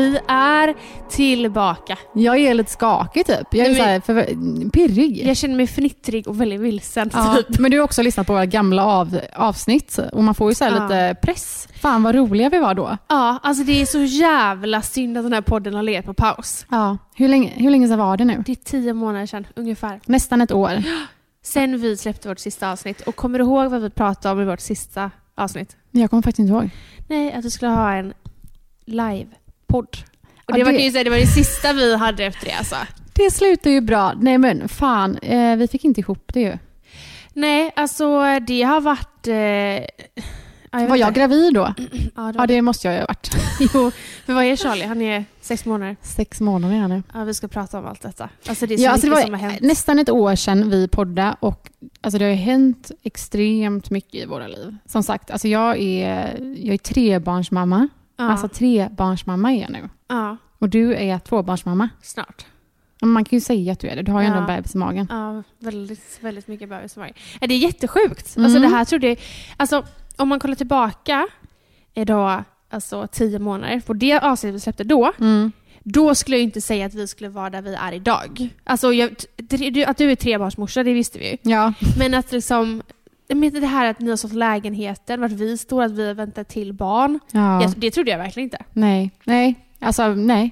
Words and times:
Vi 0.00 0.20
är 0.28 0.74
tillbaka. 1.10 1.98
Jag 2.14 2.38
är 2.38 2.54
lite 2.54 2.70
skakig 2.70 3.26
typ. 3.26 3.46
Jag 3.50 3.66
är 3.66 3.70
Nej, 3.72 4.02
så 4.06 4.12
här, 4.12 4.70
pirrig. 4.70 5.26
Jag 5.26 5.36
känner 5.36 5.56
mig 5.56 5.66
fnittrig 5.66 6.28
och 6.28 6.40
väldigt 6.40 6.60
vilsen. 6.60 7.10
Ja, 7.12 7.36
Typ. 7.48 7.58
men 7.58 7.70
du 7.70 7.78
har 7.78 7.84
också 7.84 8.02
lyssnat 8.02 8.26
på 8.26 8.32
våra 8.32 8.46
gamla 8.46 8.84
av, 8.86 9.20
avsnitt 9.36 9.98
och 10.12 10.24
man 10.24 10.34
får 10.34 10.50
ju 10.50 10.54
så 10.54 10.64
Ja. 10.64 10.70
lite 10.70 11.16
press. 11.22 11.68
Fan 11.80 12.02
vad 12.02 12.14
roliga 12.14 12.48
vi 12.48 12.58
var 12.58 12.74
då. 12.74 12.96
Ja, 13.08 13.38
alltså 13.42 13.64
det 13.64 13.80
är 13.82 13.86
så 13.86 13.98
jävla 13.98 14.82
synd 14.82 15.18
att 15.18 15.24
den 15.24 15.32
här 15.32 15.40
podden 15.40 15.74
har 15.74 15.82
legat 15.82 16.04
på 16.04 16.14
paus. 16.14 16.66
Ja. 16.70 16.98
Hur, 17.14 17.28
länge, 17.28 17.52
hur 17.56 17.70
länge 17.70 17.88
sedan 17.88 17.98
var 17.98 18.16
det 18.16 18.24
nu? 18.24 18.42
Det 18.46 18.52
är 18.52 18.56
tio 18.56 18.92
månader 18.94 19.26
sedan 19.26 19.46
ungefär. 19.56 20.00
Nästan 20.06 20.40
ett 20.40 20.52
år. 20.52 20.82
Sen 21.44 21.80
vi 21.80 21.96
släppte 21.96 22.28
vårt 22.28 22.38
sista 22.38 22.70
avsnitt. 22.72 23.00
Och 23.00 23.16
kommer 23.16 23.38
du 23.38 23.44
ihåg 23.44 23.70
vad 23.70 23.82
vi 23.82 23.90
pratade 23.90 24.32
om 24.34 24.40
i 24.40 24.44
vårt 24.44 24.60
sista 24.60 25.10
avsnitt? 25.34 25.76
Jag 25.90 26.10
kommer 26.10 26.22
faktiskt 26.22 26.38
inte 26.38 26.52
ihåg. 26.52 26.70
Nej, 27.08 27.32
att 27.32 27.44
vi 27.44 27.50
skulle 27.50 27.70
ha 27.70 27.92
en 27.92 28.12
live-podd. 29.72 30.04
Och 30.44 30.44
Ja, 30.46 30.56
det, 30.56 30.64
var, 30.64 30.72
det- 30.72 30.78
jag 30.78 30.84
ju 30.84 30.90
säga, 30.92 31.04
det 31.04 31.10
var 31.10 31.16
det 31.16 31.26
sista 31.26 31.72
vi 31.72 31.96
hade 31.96 32.24
efter 32.24 32.46
det 32.46 32.52
alltså. 32.52 32.76
Det 33.14 33.30
slutar 33.30 33.70
ju 33.70 33.80
bra. 33.80 34.12
Nej 34.20 34.38
men 34.38 34.68
fan, 34.68 35.16
eh, 35.18 35.56
vi 35.56 35.68
fick 35.68 35.84
inte 35.84 36.00
ihop 36.00 36.30
det 36.32 36.40
ju. 36.40 36.58
Nej, 37.32 37.72
alltså 37.76 38.22
det 38.46 38.62
har 38.62 38.80
varit... 38.80 39.26
Eh, 39.26 39.34
ja, 39.34 40.80
jag 40.80 40.88
var 40.88 40.96
jag 40.96 41.08
inte. 41.08 41.20
gravid 41.20 41.54
då? 41.54 41.74
Ja, 42.16 42.22
det 42.22 42.22
var 42.22 42.32
Ja 42.38 42.46
det 42.46 42.62
måste 42.62 42.88
jag 42.88 42.94
ju 42.94 43.00
ha 43.00 43.06
varit. 43.06 43.30
Jo, 43.74 43.90
för 44.26 44.32
vad 44.32 44.44
är 44.44 44.56
Charlie? 44.56 44.84
Han 44.84 45.02
är 45.02 45.24
sex 45.40 45.64
månader. 45.64 45.96
Sex 46.02 46.40
månader 46.40 46.74
är 46.74 46.80
jag 46.80 46.90
nu. 46.90 47.02
Ja, 47.14 47.24
vi 47.24 47.34
ska 47.34 47.48
prata 47.48 47.78
om 47.78 47.86
allt 47.86 48.02
detta. 48.02 48.28
Alltså 48.48 48.66
det 48.66 48.74
är 48.74 48.78
så 48.78 48.84
Ja, 48.84 48.90
alltså 48.90 49.06
mycket 49.06 49.18
var 49.18 49.24
som 49.24 49.34
har 49.34 49.40
hänt. 49.50 49.60
nästan 49.62 49.98
ett 49.98 50.10
år 50.10 50.34
sedan 50.34 50.70
vi 50.70 50.88
poddade 50.88 51.36
och 51.40 51.68
alltså 52.00 52.18
det 52.18 52.24
har 52.24 52.30
ju 52.30 52.36
hänt 52.36 52.90
extremt 53.02 53.90
mycket 53.90 54.14
i 54.14 54.26
våra 54.26 54.46
liv. 54.46 54.76
Som 54.86 55.02
sagt, 55.02 55.30
alltså 55.30 55.48
jag 55.48 55.78
är, 55.80 56.36
jag 56.56 56.74
är 56.74 56.78
trebarnsmamma. 56.78 57.88
Ja, 58.20 58.30
Alltså 58.30 58.48
trebarnsmamma 58.48 59.52
är 59.52 59.60
jag 59.60 59.70
nu. 59.70 59.88
ja, 60.08 60.36
Och 60.58 60.68
du 60.68 60.94
är 60.94 61.18
tvåbarnsmamma. 61.18 61.88
snart. 62.02 62.46
Man 63.02 63.24
kan 63.24 63.36
ju 63.36 63.40
säga 63.40 63.72
att 63.72 63.80
du 63.80 63.88
är 63.88 63.96
det. 63.96 64.02
Du 64.02 64.12
har 64.12 64.20
ju 64.20 64.26
ändå 64.26 64.38
Ja. 64.38 64.40
en 64.40 64.56
bebis 64.56 64.74
i 64.74 64.78
magen. 64.78 65.06
Ja, 65.10 65.42
väldigt, 65.58 66.18
väldigt 66.20 66.48
mycket 66.48 66.68
bebis 66.68 66.96
i 66.96 66.98
magen. 67.00 67.14
Det 67.40 67.54
är 67.54 67.58
jättesjukt. 67.58 68.36
Mm. 68.36 68.44
Alltså 68.44 68.60
det 68.60 68.68
här 68.68 68.84
trodde 68.84 69.08
jag... 69.08 69.18
Alltså 69.56 69.84
om 70.16 70.28
man 70.28 70.40
kollar 70.40 70.54
tillbaka 70.54 71.28
är 71.94 72.04
då 72.04 72.44
alltså 72.70 73.06
tio 73.12 73.38
månader 73.38 73.80
på 73.80 73.92
det 73.92 74.18
avsnittet 74.18 74.54
vi 74.54 74.60
släppte 74.60 74.84
då. 74.84 75.12
Mm. 75.20 75.52
Då 75.82 76.14
skulle 76.14 76.36
jag 76.36 76.44
inte 76.44 76.60
säga 76.60 76.86
att 76.86 76.94
vi 76.94 77.06
skulle 77.06 77.28
vara 77.30 77.50
där 77.50 77.62
vi 77.62 77.74
är 77.74 77.92
idag. 77.92 78.48
Alltså 78.64 78.92
jag, 78.92 79.10
att 79.86 79.96
du 79.98 80.10
är 80.10 80.16
trebarnsmorsa, 80.16 80.82
det 80.82 80.92
visste 80.92 81.18
vi 81.18 81.30
ju. 81.30 81.36
Ja. 81.42 81.72
Men 81.98 82.14
att 82.14 82.32
liksom... 82.32 82.82
menar 83.36 83.60
Det 83.60 83.66
här 83.66 83.90
att 83.90 84.00
ni 84.00 84.10
har 84.10 84.16
sålt 84.16 84.32
lägenheten, 84.34 85.20
vart 85.20 85.30
vi 85.30 85.58
står, 85.58 85.82
att 85.82 85.92
vi 85.92 86.06
har 86.06 86.14
väntat 86.14 86.48
till 86.48 86.72
barn. 86.72 87.18
ja. 87.32 87.40
Det, 87.62 87.80
det 87.80 87.90
trodde 87.90 88.10
jag 88.10 88.18
verkligen 88.18 88.46
inte. 88.46 88.64
Nej. 88.72 89.10
Nej. 89.24 89.54
Alltså 89.78 90.08
nej. 90.08 90.50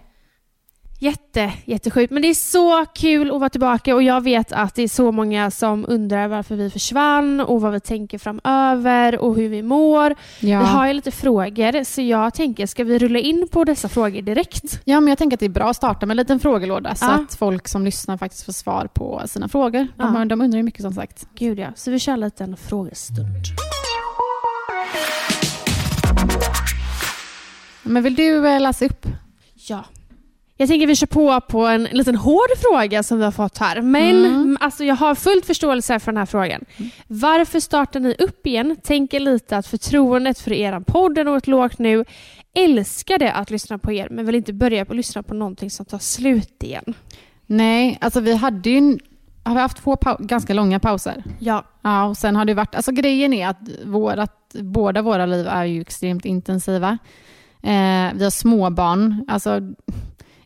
Jätte, 1.01 1.53
jättesjukt. 1.65 2.13
Men 2.13 2.23
det 2.23 2.29
är 2.29 2.35
så 2.35 2.85
kul 2.95 3.31
att 3.31 3.39
vara 3.41 3.51
tillbaka 3.51 3.95
och 3.95 4.03
jag 4.03 4.21
vet 4.21 4.53
att 4.53 4.75
det 4.75 4.83
är 4.83 4.89
så 4.89 5.13
många 5.13 5.51
som 5.51 5.85
undrar 5.89 6.29
varför 6.29 6.57
vi 6.57 6.71
försvann 6.71 7.41
och 7.41 7.61
vad 7.61 7.73
vi 7.73 7.81
tänker 7.81 8.19
framöver 8.19 9.19
och 9.19 9.37
hur 9.37 9.49
vi 9.49 9.63
mår. 9.63 10.15
Ja. 10.41 10.59
Vi 10.61 10.67
har 10.67 10.87
ju 10.87 10.93
lite 10.93 11.11
frågor 11.11 11.85
så 11.85 12.03
jag 12.03 12.35
tänker, 12.35 12.67
ska 12.67 12.85
vi 12.85 12.99
rulla 12.99 13.19
in 13.19 13.49
på 13.51 13.65
dessa 13.65 13.89
frågor 13.89 14.23
direkt? 14.23 14.81
ja, 14.85 15.01
men 15.01 15.09
jag 15.09 15.19
tänker 15.19 15.37
att 15.37 15.41
det 15.41 15.47
är 15.47 15.51
bra 15.51 15.71
att 15.71 15.77
starta 15.77 16.07
med 16.07 16.13
en 16.15 16.17
liten 16.17 16.41
frågelåda 16.41 16.95
så 16.95 17.05
Ja. 17.05 17.11
att 17.11 17.35
folk 17.35 17.69
som 17.69 17.85
lyssnar 17.85 18.17
faktiskt 18.17 18.45
får 18.45 18.53
svar 18.53 18.89
på 18.95 19.23
sina 19.27 19.49
frågor. 19.49 19.87
De, 19.97 20.15
Ja. 20.17 20.25
de 20.25 20.41
undrar 20.41 20.57
ju 20.57 20.63
mycket 20.63 20.83
som 20.83 20.93
sagt. 20.93 21.29
Gud 21.35 21.59
ja, 21.59 21.69
så 21.77 21.91
vi 21.91 21.99
kör 21.99 22.31
en 22.43 22.57
frågestund. 22.57 23.29
Men 27.83 28.03
vill 28.03 28.15
du 28.15 28.49
eh, 28.49 28.61
läsa 28.61 28.85
upp? 28.85 29.07
Ja. 29.69 29.85
Jag 30.61 30.69
tänker 30.69 30.87
vi 30.87 30.97
kör 30.97 31.07
på 31.07 31.41
på 31.41 31.67
en 31.67 31.85
liten 31.85 32.15
hård 32.17 32.49
fråga 32.59 33.03
som 33.03 33.19
vi 33.19 33.25
har 33.25 33.31
fått 33.33 33.59
här. 33.59 33.83
Men 33.83 34.25
Mm. 34.27 34.59
alltså, 34.61 34.85
jag 34.85 34.95
har 34.95 35.15
fullt 35.15 35.47
förståelse 35.47 35.99
för 36.01 36.13
den 36.13 36.17
här 36.19 36.27
frågan. 36.27 36.65
Varför 37.07 37.61
startar 37.61 38.01
ni 38.01 38.15
upp 38.19 38.47
igen? 38.47 38.77
Tänker 38.83 39.21
lite 39.21 39.57
att 39.57 39.67
förtroendet 39.67 40.39
för 40.39 40.53
er 40.53 40.81
podd 40.81 41.19
är 41.19 41.25
något 41.25 41.47
lågt 41.47 41.79
nu. 41.79 42.05
Älskade 42.55 43.33
att 43.33 43.51
lyssna 43.51 43.79
på 43.79 43.93
er 43.93 44.09
men 44.11 44.27
vill 44.27 44.35
inte 44.35 44.53
börja 44.53 44.85
på 44.85 44.95
lyssna 44.95 45.23
på 45.23 45.35
någonting 45.35 45.71
som 45.71 45.87
tar 45.87 45.99
slut 45.99 46.63
igen. 46.63 46.95
Nej, 47.47 47.99
alltså 48.01 48.21
vi 48.21 48.35
hade 48.35 48.71
ju 48.71 48.99
har 49.45 49.55
vi 49.55 49.61
haft 49.61 49.77
två 49.83 49.97
ganska 50.21 50.55
långa 50.55 50.81
pauser. 50.81 51.25
Ja, 51.39 51.65
Ja, 51.83 52.05
och 52.05 52.17
sen 52.17 52.37
har 52.37 52.45
det 52.45 52.55
varit, 52.55 52.75
alltså 52.75 52.93
grejen 52.93 53.33
är 53.33 53.49
att 53.49 53.59
vårat, 53.85 54.55
båda 54.61 55.03
våra 55.03 55.27
liv 55.27 55.47
är 55.47 55.65
ju 55.65 55.81
extremt 55.81 56.25
intensiva. 56.25 56.99
Eh, 57.63 58.09
vi 58.15 58.25
har 58.25 58.31
småbarn, 58.31 59.25
alltså 59.29 59.61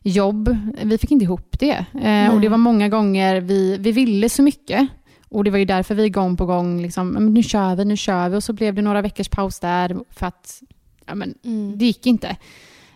jobb, 0.03 0.57
vi 0.83 0.97
fick 0.97 1.11
inte 1.11 1.23
ihop 1.23 1.59
det. 1.59 1.85
Eh, 2.01 2.33
och 2.35 2.41
det 2.41 2.49
var 2.49 2.57
många 2.57 2.89
gånger 2.89 3.41
vi, 3.41 3.77
vi 3.77 3.91
ville 3.91 4.29
så 4.29 4.41
mycket. 4.43 4.87
Och 5.29 5.43
det 5.43 5.51
var 5.51 5.57
ju 5.57 5.65
därför 5.65 5.95
vi 5.95 6.09
gång 6.09 6.37
på 6.37 6.45
gång 6.45 6.81
liksom, 6.81 7.07
"Men 7.09 7.33
nu 7.33 7.43
kör 7.43 7.75
vi, 7.75 7.85
nu 7.85 7.97
kör 7.97 8.29
vi. 8.29 8.37
Och 8.37 8.43
så 8.43 8.53
blev 8.53 8.73
det 8.75 8.81
några 8.81 9.01
veckors 9.01 9.29
paus 9.29 9.59
där 9.59 9.97
för 10.09 10.25
att 10.25 10.61
ja, 11.05 11.15
men, 11.15 11.33
Mm. 11.45 11.77
det 11.77 11.85
gick 11.85 12.05
inte. 12.05 12.35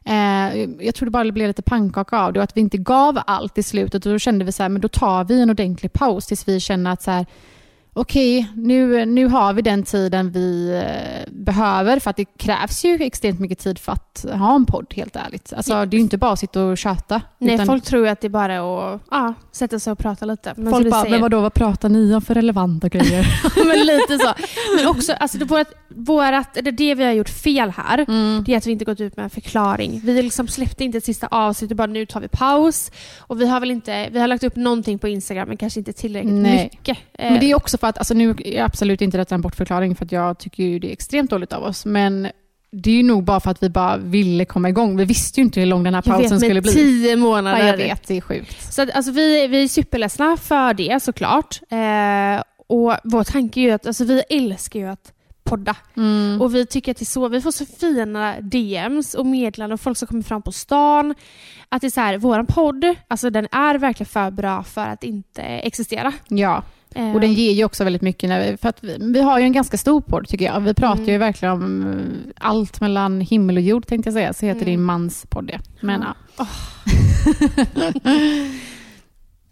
Eh, 0.06 0.58
jag 0.86 0.96
tror 0.96 1.06
det 1.06 1.12
bara 1.12 1.32
blev 1.32 1.48
lite 1.48 1.62
pannkaka 1.62 2.20
av 2.20 2.34
det 2.34 2.40
och 2.40 2.44
att 2.44 2.58
vi 2.58 2.62
inte 2.62 2.78
gav 2.78 3.20
allt 3.28 3.58
i 3.58 3.64
slutet. 3.64 4.06
Och 4.06 4.12
då 4.12 4.20
kände 4.20 4.46
vi 4.46 4.52
så 4.52 4.64
här, 4.64 4.70
men 4.70 4.82
då 4.82 4.88
tar 4.88 5.24
vi 5.24 5.42
en 5.42 5.50
ordentlig 5.50 5.94
paus 5.94 6.26
tills 6.28 6.48
vi 6.48 6.60
känner 6.60 6.92
att 6.92 7.02
så 7.02 7.12
här, 7.12 7.26
okej, 8.02 8.48
nu, 8.56 9.06
nu 9.06 9.28
har 9.28 9.54
vi 9.54 9.62
den 9.62 9.84
tiden 9.84 10.32
vi 10.32 10.70
eh, 10.86 11.34
behöver 11.34 12.00
för 12.00 12.10
att 12.10 12.18
det 12.18 12.26
krävs 12.38 12.86
ju 12.86 12.96
extremt 13.04 13.40
mycket 13.40 13.60
tid 13.60 13.80
för 13.80 13.92
att 13.92 14.26
ha 14.40 14.56
en 14.56 14.66
podd 14.66 14.94
helt 14.96 15.16
ärligt. 15.16 15.54
Alltså, 15.54 15.74
det 15.86 15.96
är 15.96 15.98
ju 15.98 16.04
inte 16.04 16.18
bara 16.18 16.32
att 16.32 16.40
sitta 16.40 16.64
och 16.64 16.78
köta. 16.78 17.22
Nej, 17.38 17.54
utan 17.56 17.66
folk 17.66 17.84
tror 17.84 18.08
att 18.08 18.22
det 18.22 18.30
bara 18.30 18.54
är 18.54 18.94
att 18.96 19.02
ja, 19.12 19.34
sätta 19.52 19.80
sig 19.80 19.92
och 19.92 20.00
prata 20.00 20.26
lite. 20.26 20.54
Men 20.58 20.72
folk 20.74 20.90
bara, 20.90 21.02
säger- 21.02 21.12
men 21.12 21.22
vadå, 21.22 21.42
vad 21.42 21.54
pratar 21.54 21.90
ni 21.90 22.16
om 22.16 22.22
för 22.22 22.34
relevanta 22.34 22.90
grejer? 22.90 23.28
men 23.68 23.80
lite 23.80 24.18
så. 24.26 24.34
Men 24.78 24.88
också, 24.88 25.14
alltså 25.14 25.38
det, 25.38 25.46
vårat, 25.46 25.68
vårat, 25.90 26.54
det, 26.54 26.72
det 26.72 26.96
vi 26.96 27.04
har 27.04 27.12
gjort 27.12 27.30
fel 27.30 27.70
här, 27.78 28.06
Mm. 28.08 28.44
det 28.46 28.54
är 28.54 28.58
att 28.58 28.68
vi 28.68 28.72
inte 28.72 28.86
gått 28.86 29.02
ut 29.02 29.18
med 29.18 29.24
en 29.24 29.30
förklaring. 29.30 30.02
Vi 30.04 30.22
liksom 30.24 30.48
släppte 30.48 30.84
inte 30.84 30.98
ett 30.98 31.06
sista 31.06 31.28
avsnitt 31.32 31.72
och 31.72 31.78
bara 31.78 31.88
nu 31.88 32.06
tar 32.06 32.20
vi 32.22 32.28
paus. 32.28 32.92
Och 33.20 33.42
vi 33.42 33.48
har 33.48 33.60
väl 33.60 33.72
inte, 33.72 34.10
vi 34.12 34.20
har 34.20 34.28
lagt 34.28 34.44
upp 34.44 34.56
någonting 34.56 35.00
på 35.00 35.08
Instagram 35.08 35.48
men 35.48 35.58
kanske 35.58 35.80
inte 35.80 35.94
tillräckligt 35.94 36.34
Nej. 36.34 36.70
mycket. 36.74 36.98
Men 37.18 37.40
det 37.40 37.52
är 37.52 37.56
också 37.56 37.78
för 37.78 37.87
att, 37.88 37.98
alltså 37.98 38.14
nu 38.14 38.36
är 38.46 38.64
absolut 38.64 39.02
inte 39.02 39.18
detta 39.18 39.36
en 39.36 39.42
bortförklaring 39.42 39.96
för 39.96 40.06
att 40.06 40.12
jag 40.12 40.38
tycker 40.40 40.64
ju 40.64 40.80
det 40.80 40.90
är 40.90 40.94
extremt 40.94 41.30
dåligt 41.30 41.54
av 41.54 41.64
oss. 41.64 41.86
Men 41.86 42.28
det 42.72 42.90
är 42.90 42.96
ju 42.96 43.04
nog 43.04 43.24
bara 43.24 43.40
för 43.40 43.52
att 43.52 43.64
vi 43.64 43.70
bara 43.70 43.98
ville 43.98 44.46
komma 44.46 44.70
igång. 44.70 44.98
Vi 44.98 45.06
visste 45.06 45.40
ju 45.40 45.44
inte 45.44 45.60
hur 45.60 45.68
lång 45.68 45.84
den 45.84 45.94
här 45.94 46.04
jag 46.06 46.16
pausen 46.16 46.38
vet, 46.38 46.40
skulle 46.48 46.62
bli. 46.62 46.74
tio 46.74 47.10
Ja, 47.10 47.18
månader. 47.18 47.68
jag 47.68 47.78
vet, 47.78 48.08
det 48.08 48.18
är 48.18 48.22
sjukt. 48.22 48.74
Så 48.74 48.82
att, 48.82 48.90
alltså, 48.92 49.12
vi, 49.12 49.48
vi 49.48 49.64
är 49.64 49.68
superledsna 49.68 50.38
för 50.38 50.74
det 50.74 51.04
såklart. 51.04 51.60
Eh, 51.70 52.44
och 52.68 52.94
vår 53.04 53.24
tanke 53.24 53.60
är 53.60 53.62
ju 53.62 53.72
att, 53.72 53.88
alltså, 53.88 54.04
vi 54.04 54.24
älskar 54.30 54.80
ju 54.80 54.86
att 54.88 55.14
podda. 55.44 55.76
Mm. 55.98 56.42
Och 56.42 56.56
vi 56.56 56.66
tycker 56.66 56.92
att 56.92 56.98
det 56.98 57.04
är 57.04 57.06
så, 57.06 57.28
vi 57.28 57.42
får 57.42 57.52
så 57.52 57.66
fina 57.66 58.36
DMs 58.42 59.14
och 59.14 59.26
meddelanden 59.26 59.74
och 59.74 59.82
folk 59.82 59.98
som 59.98 60.08
kommer 60.08 60.24
fram 60.24 60.42
på 60.42 60.52
stan. 60.52 61.16
Att 61.70 61.82
det 61.82 61.88
är 61.88 61.92
så 61.92 62.02
här, 62.02 62.18
våran 62.18 62.46
podd, 62.46 62.96
alltså 63.08 63.30
den 63.30 63.48
är 63.52 63.76
verkligen 63.78 64.08
för 64.08 64.32
bra 64.32 64.64
för 64.64 64.82
att 64.88 65.04
inte 65.04 65.42
existera. 65.42 66.14
Ja, 66.28 66.64
Och 67.14 67.22
den 67.22 67.34
ger 67.34 67.52
ju 67.52 67.64
också 67.66 67.84
väldigt 67.84 68.02
mycket, 68.02 68.30
när 68.30 68.52
vi, 68.52 68.58
för 68.58 68.70
att 68.70 68.84
vi, 68.84 68.98
vi 69.00 69.22
har 69.22 69.40
ju 69.40 69.46
en 69.46 69.52
ganska 69.54 69.78
stor 69.78 70.02
podd 70.02 70.28
tycker 70.28 70.46
jag. 70.46 70.60
Vi 70.60 70.74
pratar 70.74 70.98
Mm. 71.02 71.10
ju 71.12 71.18
verkligen 71.18 71.54
om 71.54 71.88
eh, 71.94 72.34
allt 72.48 72.82
mellan 72.82 73.22
himmel 73.22 73.58
och 73.58 73.64
jord 73.64 73.88
tänkte 73.88 74.08
jag 74.08 74.14
säga, 74.14 74.34
så 74.34 74.46
heter 74.46 74.62
Mm. 74.62 74.72
din 74.72 74.82
mans 74.84 75.26
podd 75.30 75.48
det. 75.48 75.60
Men, 75.82 76.02
Ja. 76.02 76.16
ja. 76.38 77.92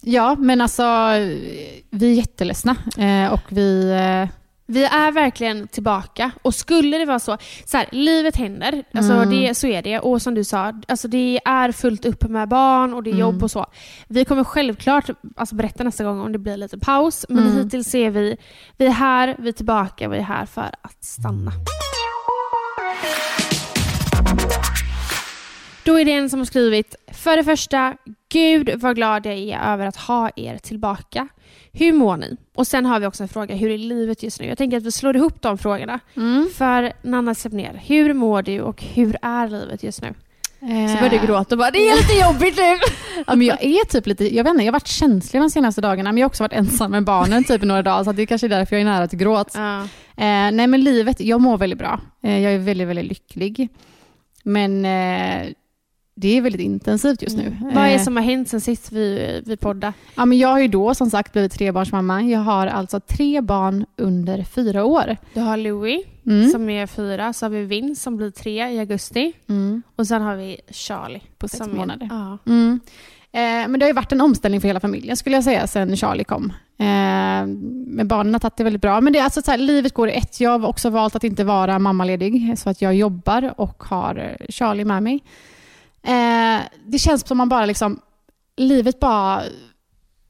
ja, 0.01 0.35
men 0.39 0.61
alltså 0.61 0.83
vi 1.89 2.11
är 2.11 2.13
jätteledsna 2.13 2.75
eh, 2.97 3.33
och 3.33 3.41
vi... 3.49 3.91
Vi 4.67 4.83
är 4.83 5.12
verkligen 5.12 5.67
tillbaka. 5.67 6.31
Och 6.41 6.56
skulle 6.56 6.97
det 6.97 7.06
vara 7.06 7.19
så, 7.19 7.38
så 7.65 7.77
här, 7.77 7.88
livet 7.91 8.35
händer, 8.35 8.83
alltså 8.94 9.13
Mm. 9.13 9.29
det, 9.29 9.56
så 9.56 9.67
är 9.67 9.81
det. 9.81 10.00
Och 10.00 10.21
som 10.21 10.33
du 10.35 10.44
sa, 10.44 10.73
alltså 10.88 11.07
det 11.07 11.39
är 11.45 11.71
fullt 11.71 12.06
upp 12.06 12.23
med 12.29 12.47
barn 12.50 12.94
och 12.94 13.03
det 13.03 13.09
är 13.09 13.12
Mm. 13.13 13.19
jobb 13.19 13.44
och 13.44 13.51
så. 13.51 13.65
Vi 14.07 14.25
kommer 14.25 14.44
självklart 14.44 15.09
alltså 15.35 15.56
berätta 15.56 15.83
nästa 15.83 16.03
gång 16.03 16.19
om 16.21 16.31
det 16.31 16.39
blir 16.39 16.57
lite 16.57 16.77
paus, 16.79 17.25
men 17.29 17.44
Mm. 17.47 17.57
hittills 17.57 17.95
är 17.95 18.09
vi, 18.09 18.38
vi 18.77 18.85
är 18.85 18.89
här, 18.91 19.35
vi 19.39 19.50
är 19.50 19.53
tillbaka, 19.53 20.09
vi 20.09 20.17
är 20.17 20.21
här 20.21 20.45
för 20.45 20.71
att 20.81 21.03
stanna. 21.03 21.51
Då 25.85 25.99
är 25.99 26.05
det 26.05 26.11
en 26.11 26.29
som 26.29 26.39
har 26.39 26.45
skrivit, 26.45 26.95
för 27.11 27.37
det 27.37 27.43
första, 27.43 27.97
Gud 28.29 28.69
vad 28.75 28.95
glad 28.95 29.25
jag 29.25 29.33
är 29.37 29.59
över 29.73 29.85
att 29.85 29.95
ha 29.95 30.29
er 30.35 30.57
tillbaka. 30.57 31.27
Hur 31.71 31.93
mår 31.93 32.17
ni? 32.17 32.37
Och 32.55 32.67
sen 32.67 32.85
har 32.85 32.99
vi 32.99 33.05
också 33.05 33.23
en 33.23 33.29
fråga, 33.29 33.55
hur 33.55 33.69
är 33.69 33.77
livet 33.77 34.23
just 34.23 34.39
nu? 34.41 34.47
Jag 34.47 34.57
tänker 34.57 34.77
att 34.77 34.83
vi 34.83 34.91
slår 34.91 35.15
ihop 35.15 35.41
de 35.41 35.57
frågorna. 35.57 35.99
För 36.55 36.93
Nanna 37.01 37.35
Sepner, 37.35 37.81
hur 37.85 38.13
mår 38.13 38.41
du 38.41 38.61
och 38.61 38.83
hur 38.83 39.17
är 39.21 39.47
livet 39.47 39.83
just 39.83 40.01
nu? 40.01 40.13
Så 40.59 40.95
började 40.95 41.17
du 41.17 41.27
gråta 41.27 41.55
och 41.55 41.59
bara, 41.59 41.71
det 41.71 41.89
är 41.89 41.95
lite 41.95 42.27
jobbigt 42.27 42.57
nu. 42.57 42.77
Ja, 43.27 43.35
men 43.35 43.47
jag 43.47 43.63
är 43.63 43.85
typ 43.85 44.07
lite, 44.07 44.35
jag 44.35 44.43
vet 44.43 44.51
inte, 44.51 44.63
jag 44.63 44.71
har 44.71 44.79
varit 44.79 44.88
känslig 44.88 45.41
de 45.41 45.49
senaste 45.49 45.81
dagarna, 45.81 46.11
men 46.11 46.17
jag 46.17 46.25
har 46.25 46.29
också 46.29 46.43
varit 46.43 46.53
ensam 46.53 46.91
med 46.91 47.03
barnen 47.03 47.43
typ 47.43 47.63
i 47.63 47.65
några 47.65 47.81
dagar, 47.81 48.03
så 48.03 48.11
det 48.11 48.21
är 48.21 48.25
kanske 48.25 48.47
är 48.47 48.49
därför 48.49 48.75
jag 48.75 48.81
är 48.81 48.85
nära 48.85 49.07
till 49.07 49.19
gråt. 49.19 49.51
Ja. 49.55 49.81
Eh, 50.17 50.51
nej 50.51 50.67
men 50.67 50.81
livet, 50.83 51.19
jag 51.19 51.41
mår 51.41 51.57
väldigt 51.57 51.79
bra. 51.79 51.99
Eh, 52.23 52.39
jag 52.39 52.53
är 52.53 52.57
väldigt, 52.57 52.88
väldigt 52.88 53.05
lycklig. 53.07 53.69
Men 54.43 54.85
eh, 54.85 55.47
det 56.15 56.38
är 56.38 56.41
väldigt 56.41 56.62
intensivt 56.62 57.21
just 57.21 57.38
nu. 57.38 57.57
Vad 57.62 57.77
är 57.83 57.88
det 57.88 57.94
Eh, 57.94 58.01
som 58.03 58.15
har 58.15 58.23
hänt 58.23 58.50
sen 58.50 58.62
sist 58.62 58.91
vi, 58.91 59.41
vi 59.45 59.57
poddade? 59.57 59.94
ja, 60.15 60.25
men 60.25 60.38
jag 60.38 60.50
har 60.50 60.59
ju 60.59 60.67
då 60.67 60.95
som 60.95 61.09
sagt 61.09 61.33
blivit 61.33 61.51
trebarnsmamma. 61.51 62.21
Jag 62.23 62.39
har 62.39 62.67
alltså 62.67 63.00
tre 63.00 63.41
barn 63.41 63.85
under 63.97 64.44
fyra 64.44 64.83
år. 64.85 65.17
Du 65.33 65.39
har 65.39 65.57
Louis 65.57 66.06
Mm. 66.27 66.50
som 66.50 66.69
är 66.69 66.88
fyra, 66.88 67.33
så 67.33 67.45
har 67.45 67.50
vi 67.50 67.63
Vin 67.65 67.95
som 67.95 68.17
blir 68.17 68.31
tre 68.31 68.69
i 68.71 68.79
augusti 68.79 69.33
Mm. 69.50 69.81
och 69.95 70.07
sen 70.07 70.21
har 70.21 70.35
vi 70.35 70.57
Charlie. 70.69 71.21
På 71.38 71.47
sex 71.47 71.63
som 71.63 71.71
är- 71.71 71.75
månader. 71.77 72.07
Ja. 72.12 72.38
Mm. 72.45 72.79
Eh, 73.31 73.41
men 73.41 73.73
det 73.79 73.83
har 73.85 73.88
ju 73.89 73.94
varit 73.94 74.12
en 74.12 74.21
omställning 74.21 74.62
för 74.62 74.67
hela 74.67 74.79
familjen 74.79 75.17
skulle 75.17 75.35
jag 75.35 75.44
säga 75.44 75.67
sen 75.67 75.97
Charlie 75.97 76.23
kom. 76.23 76.53
Eh, 76.77 76.85
men 77.88 78.07
barnen 78.07 78.33
har 78.33 78.39
tagit 78.39 78.57
det 78.57 78.63
väldigt 78.63 78.81
bra. 78.81 79.01
Men 79.01 79.13
det 79.13 79.19
är 79.19 79.23
alltså 79.23 79.41
så 79.41 79.51
här, 79.51 79.57
livet 79.57 79.94
går 79.94 80.09
i 80.09 80.12
ett. 80.13 80.39
Jag 80.39 80.59
har 80.59 80.67
också 80.69 80.89
valt 80.89 81.15
att 81.15 81.23
inte 81.23 81.44
vara 81.44 81.79
mammaledig 81.79 82.53
så 82.57 82.69
att 82.69 82.81
jag 82.81 82.95
jobbar 82.95 83.53
och 83.57 83.83
har 83.83 84.15
eh, 84.39 84.45
Charlie 84.50 84.85
med 84.85 85.03
mig. 85.03 85.23
Eh, 86.05 86.61
det 86.85 86.99
känns 86.99 87.27
som 87.27 87.37
man 87.37 87.49
bara 87.49 87.65
liksom, 87.65 87.99
livet 88.57 88.99
bara 88.99 89.41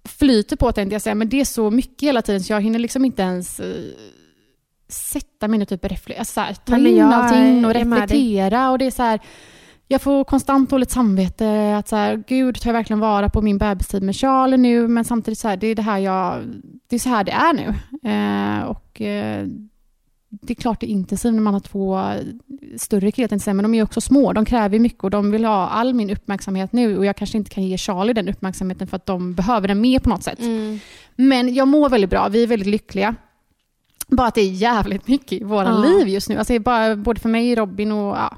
flyter 0.06 0.56
på 0.56 0.72
tänkte 0.72 0.96
jag 0.96 1.02
säga, 1.02 1.16
men 1.16 1.30
det 1.30 1.42
är 1.42 1.46
så 1.46 1.72
mycket 1.72 2.08
hela 2.08 2.22
tiden 2.22 2.44
så 2.44 2.54
jag 2.54 2.62
hinner 2.62 2.80
liksom 2.80 3.06
inte 3.06 3.22
ens 3.22 3.60
eh, 3.60 3.76
sätta 4.90 5.48
mig 5.48 5.62
och 5.62 5.68
typ 5.68 5.86
refle- 5.86 6.20
alltså 6.20 6.34
så 6.34 6.42
här, 6.42 6.54
ta 6.54 6.78
in 6.78 7.02
allting 7.14 7.66
och 7.66 7.74
reflektera. 7.74 8.70
Och 8.72 8.78
det 8.78 8.86
är 8.86 8.92
så 8.92 9.04
här, 9.04 9.20
jag 9.88 10.02
får 10.02 10.24
konstant 10.24 10.70
dåligt 10.70 10.92
samvete 10.92 11.76
att 11.78 11.88
så 11.88 11.96
här, 11.96 12.24
gud 12.28 12.62
tar 12.62 12.70
jag 12.70 12.74
verkligen 12.74 13.00
vara 13.00 13.30
på 13.30 13.42
min 13.42 13.58
bebistid 13.58 14.04
med 14.04 14.16
Charlie 14.16 14.58
nu? 14.58 14.88
Men 14.88 15.06
samtidigt 15.06 15.40
så 15.40 15.48
här, 15.48 15.58
det 15.58 15.68
är 15.68 15.76
det 15.76 15.82
här 15.82 15.98
jag, 15.98 16.44
det 16.90 16.96
är 16.96 17.00
så 17.00 17.10
här 17.10 17.24
det 17.24 17.32
är 17.32 17.54
nu. 17.54 17.74
Eh, 18.10 18.64
och 18.64 19.02
eh, 19.02 19.48
det 20.42 20.54
är 20.54 20.56
klart 20.56 20.80
det 20.80 20.86
är 20.86 20.92
intensivt 20.92 21.34
när 21.34 21.42
man 21.42 21.54
har 21.54 21.62
två 21.62 22.00
större 22.78 23.12
killar, 23.12 23.54
men 23.54 23.64
de 23.64 23.74
är 23.74 23.84
också 23.84 24.02
små. 24.02 24.34
De 24.34 24.46
kräver 24.46 24.80
mycket 24.80 25.04
och 25.04 25.10
de 25.10 25.32
vill 25.32 25.46
ha 25.46 25.68
all 25.68 25.94
min 25.94 26.10
uppmärksamhet 26.10 26.74
nu 26.74 26.98
och 26.98 27.06
jag 27.06 27.16
kanske 27.16 27.38
inte 27.38 27.50
kan 27.50 27.64
ge 27.64 27.78
Charlie 27.78 28.14
den 28.14 28.30
uppmärksamheten 28.30 28.88
för 28.88 28.96
att 28.96 29.06
de 29.06 29.34
behöver 29.34 29.68
den 29.68 29.82
mer 29.82 30.00
på 30.00 30.10
något 30.10 30.24
sätt. 30.24 30.40
Mm. 30.40 30.80
Men 31.16 31.54
jag 31.54 31.68
mår 31.68 31.90
väldigt 31.90 32.10
bra, 32.10 32.28
vi 32.28 32.44
är 32.44 32.48
väldigt 32.48 32.68
lyckliga. 32.68 33.16
Bara 34.08 34.28
att 34.28 34.36
det 34.36 34.42
är 34.42 34.52
jävligt 34.52 35.08
mycket 35.08 35.32
i 35.34 35.44
våra 35.44 35.70
Ja. 35.70 35.78
liv 35.78 36.08
just 36.08 36.30
nu. 36.30 36.38
Alltså 36.38 36.60
bara, 36.60 36.96
både 36.96 37.20
för 37.20 37.30
mig, 37.30 37.56
Robin 37.56 37.92
och... 37.92 38.16
Ja. 38.16 38.38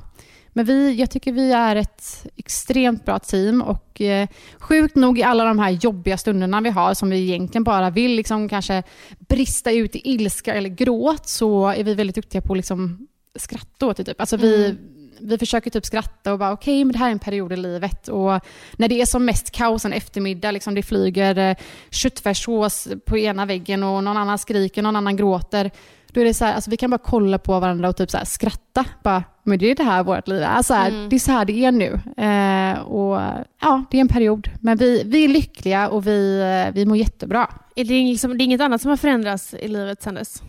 Men 0.58 0.66
vi, 0.66 0.94
jag 0.94 1.10
tycker 1.10 1.32
vi 1.32 1.52
är 1.52 1.76
ett 1.76 2.26
extremt 2.36 3.06
bra 3.06 3.20
team 3.20 3.62
och 3.62 4.02
eh, 4.02 4.28
sjukt 4.60 4.96
nog 4.96 5.20
i 5.20 5.24
alla 5.24 5.44
de 5.44 5.60
här 5.60 5.70
jobbiga 5.70 6.18
stunderna 6.18 6.62
vi 6.62 6.70
har 6.70 6.94
som 6.94 7.10
vi 7.10 7.20
egentligen 7.30 7.64
bara 7.64 7.90
vill 7.90 8.12
liksom 8.12 8.50
kanske 8.50 8.84
brista 9.20 9.72
ut 9.72 9.96
i 9.96 10.02
ilska 10.10 10.54
eller 10.54 10.70
gråt 10.70 11.28
så 11.28 11.68
är 11.68 11.84
vi 11.84 11.94
väldigt 11.94 12.16
duktiga 12.16 12.42
på 12.42 12.54
att 12.54 12.58
liksom 12.58 13.08
skratta 13.36 13.86
åt 13.86 13.98
det. 13.98 14.04
Typ. 14.04 14.20
Alltså 14.20 14.38
vi, 14.38 14.66
Mm. 14.66 14.78
vi 15.20 15.38
försöker 15.38 15.70
typ 15.72 15.86
skratta 15.86 16.34
och 16.34 16.40
bara 16.40 16.52
okej, 16.52 16.86
men 16.86 16.92
det 16.92 17.00
här 17.00 17.08
är 17.08 17.12
en 17.12 17.20
period 17.20 17.54
i 17.54 17.58
livet. 17.58 18.08
Och 18.08 18.40
när 18.78 18.88
det 18.88 19.02
är 19.02 19.06
som 19.06 19.26
mest 19.26 19.52
kaos 19.52 19.86
en 19.86 19.94
eftermiddag, 19.94 20.52
liksom 20.52 20.76
det 20.76 20.84
flyger 20.84 21.38
eh, 21.38 21.56
köttfärssås 21.90 22.88
på 23.06 23.18
ena 23.18 23.46
väggen 23.46 23.84
och 23.84 24.04
någon 24.04 24.18
annan 24.18 24.38
skriker, 24.38 24.82
någon 24.82 24.96
annan 24.96 25.16
gråter. 25.16 25.72
Då 26.18 26.22
är 26.22 26.26
det 26.26 26.34
så 26.34 26.46
här, 26.46 26.54
alltså 26.54 26.70
vi 26.72 26.78
kan 26.78 26.90
bara 26.90 26.98
kolla 26.98 27.38
på 27.38 27.60
varandra 27.60 27.90
och 27.90 27.98
typ 27.98 28.12
så 28.12 28.18
här 28.18 28.26
skratta. 28.26 28.86
Bara, 29.04 29.24
men 29.44 29.60
det 29.60 29.72
är 29.72 29.76
det 29.76 29.84
här 29.84 30.04
vårt 30.04 30.28
liv 30.28 30.42
är. 30.44 30.62
Så 30.62 30.74
här, 30.74 30.90
Mm. 30.90 31.10
Det 31.10 31.16
är 31.16 31.20
så 31.20 31.32
här 31.32 31.46
det 31.46 31.66
är 31.66 31.72
nu. 31.72 31.94
Eh, 32.18 32.80
och 32.82 33.22
ja, 33.62 33.84
det 33.92 33.98
är 33.98 34.02
en 34.02 34.08
period. 34.08 34.50
Men 34.62 34.78
vi, 34.78 35.04
vi 35.06 35.24
är 35.24 35.28
lyckliga 35.28 35.90
och 35.90 36.08
vi, 36.08 36.40
eh, 36.68 36.74
vi 36.74 36.86
mår 36.86 36.98
jättebra. 36.98 37.50
Är 37.76 37.86
det, 37.86 37.94
liksom, 37.94 38.38
det 38.38 38.44
är 38.44 38.46
inget 38.46 38.62
annat 38.62 38.82
som 38.82 38.90
har 38.90 38.98
förändrats 38.98 39.54
i 39.54 39.68
livet 39.68 40.02
sen 40.04 40.16
dess? 40.16 40.42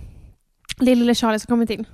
Det 0.78 0.92
är 0.92 0.96
lille 0.96 1.14
Charlie 1.14 1.38
som 1.38 1.46
kommit 1.48 1.70
in. 1.70 1.84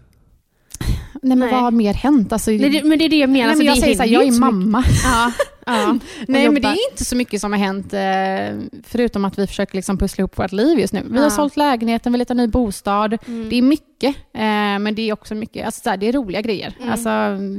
Nej 1.22 1.36
men 1.36 1.38
Nej. 1.38 1.50
vad 1.52 1.60
har 1.62 1.70
mer 1.70 1.94
hänt? 1.94 2.32
Alltså, 2.32 2.50
Det, 2.50 2.84
men 2.84 2.98
det 2.98 3.04
är 3.04 3.08
det 3.08 3.16
jag 3.16 3.30
menar. 3.30 3.44
nej, 3.44 3.48
alltså, 3.50 3.58
men 3.58 3.66
jag 3.66 3.76
det 3.76 3.80
säger 3.80 3.96
så 3.96 4.02
här, 4.02 4.10
jag 4.10 4.22
är 4.26 4.40
mamma. 4.40 4.84
Ja, 5.04 5.32
ja. 5.76 5.98
Nej, 6.28 6.48
men 6.50 6.62
det 6.62 6.68
är 6.68 6.90
inte 6.90 7.04
så 7.04 7.16
mycket 7.16 7.40
som 7.40 7.52
har 7.52 7.58
hänt, 7.58 7.92
eh, 7.94 8.80
förutom 8.86 9.24
att 9.24 9.38
vi 9.38 9.46
försöker 9.46 9.74
liksom 9.76 9.98
pussla 9.98 10.22
ihop 10.22 10.38
vårt 10.38 10.52
liv 10.52 10.78
just 10.78 10.92
nu. 10.92 11.02
Vi 11.10 11.16
har 11.18 11.24
Ja. 11.24 11.30
sålt 11.30 11.56
lägenheten, 11.56 12.12
vi 12.12 12.18
letar 12.18 12.34
ny 12.34 12.46
bostad. 12.46 13.18
Mm. 13.26 13.48
Det 13.48 13.56
är 13.58 13.62
mycket, 13.62 14.16
eh, 14.34 14.78
men 14.78 14.94
det 14.94 15.08
är 15.08 15.12
också 15.12 15.34
mycket, 15.34 15.66
alltså, 15.66 15.80
så 15.80 15.90
här, 15.90 15.96
det 15.96 16.08
är 16.08 16.12
roliga 16.12 16.40
grejer. 16.40 16.74
Mm. 16.80 16.92
Alltså, 16.92 17.10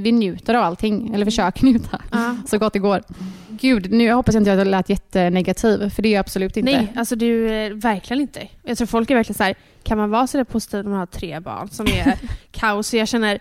vi 0.01 0.11
njuter 0.11 0.53
av 0.53 0.63
allting, 0.63 1.13
eller 1.13 1.25
försöker 1.25 1.65
njuta 1.65 2.01
Ja. 2.11 2.37
så 2.47 2.57
gott 2.57 2.73
det 2.73 2.79
går. 2.79 3.03
Gud, 3.49 3.91
nu 3.91 4.03
jag 4.03 4.15
hoppas 4.15 4.35
inte 4.35 4.49
jag 4.49 4.67
lät 4.67 4.89
jättenegativ, 4.89 5.89
för 5.89 6.01
det 6.01 6.09
är 6.09 6.13
jag 6.13 6.19
absolut 6.19 6.57
inte. 6.57 6.71
Nej, 6.71 6.93
alltså 6.95 7.15
du, 7.15 7.51
eh, 7.51 7.73
verkligen 7.73 8.21
inte. 8.21 8.47
Jag 8.63 8.77
tror 8.77 8.87
folk 8.87 9.11
är 9.11 9.15
verkligen 9.15 9.37
så 9.37 9.43
här, 9.43 9.55
kan 9.83 9.97
man 9.97 10.09
vara 10.09 10.27
så 10.27 10.37
där 10.37 10.43
positiv 10.43 10.83
när 10.83 10.89
man 10.89 10.99
har 10.99 11.05
tre 11.05 11.39
barn 11.39 11.69
som 11.69 11.87
är 11.87 12.17
kaos? 12.51 12.93
Jag 12.93 13.07
känner, 13.07 13.39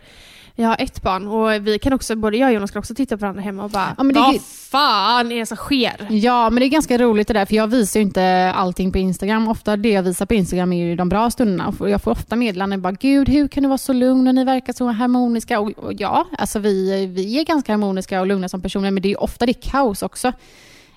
jag 0.57 0.69
har 0.69 0.77
ett 0.79 1.03
barn 1.03 1.27
och 1.29 1.67
vi 1.67 1.79
kan 1.79 1.93
också, 1.93 2.17
både 2.17 2.37
jag 2.37 2.49
och 2.49 2.55
Jonas 2.55 2.71
kan 2.71 2.79
också 2.81 2.95
titta 2.95 3.17
på 3.17 3.21
varandra 3.21 3.43
hemma 3.43 3.65
och 3.65 3.71
bara, 3.71 3.95
Ja, 3.99 4.03
men 4.03 4.15
det- 4.15 4.21
vad 4.21 4.41
fan 4.43 5.33
är 5.33 5.39
det 5.39 5.47
som 5.47 5.57
sker? 5.57 6.07
Ja, 6.11 6.51
men 6.51 6.61
det 6.61 6.67
är 6.67 6.69
ganska 6.69 6.99
roligt 6.99 7.29
det 7.29 7.35
där, 7.35 7.47
för 7.47 7.55
jag 7.55 7.67
visar 7.67 8.01
ju 8.01 8.07
inte 8.07 8.53
allting 8.57 8.93
på 8.93 8.99
Instagram. 8.99 9.49
Ofta 9.49 9.77
det 9.77 9.89
jag 9.91 10.03
visar 10.03 10.27
på 10.27 10.35
Instagram 10.35 10.73
är 10.73 10.85
ju 10.87 10.97
de 10.97 11.09
bra 11.09 11.31
stunderna. 11.31 11.73
Jag 11.81 12.03
får 12.03 12.11
ofta 12.11 12.37
meddelanden 12.37 12.83
bara, 12.83 12.93
gud 12.93 13.29
hur 13.29 13.49
kan 13.49 13.63
du 13.63 13.69
vara 13.69 13.79
så 13.79 13.93
lugn 13.93 14.29
och 14.29 14.35
ni 14.35 14.45
verkar 14.45 14.73
så 14.73 14.87
harmoniska? 14.87 15.61
Och, 15.61 15.71
och 15.79 15.93
ja, 15.93 16.27
alltså 16.39 16.59
vi, 16.59 17.07
vi 17.07 17.41
är 17.41 17.45
ganska 17.45 17.73
harmoniska 17.73 18.21
och 18.21 18.27
lugna 18.27 18.49
som 18.49 18.63
personer, 18.63 18.91
men 18.91 19.03
det 19.03 19.13
är 19.13 19.23
ofta 19.23 19.47
det 19.47 19.53
är 19.53 19.71
kaos 19.71 20.03
också. 20.03 20.33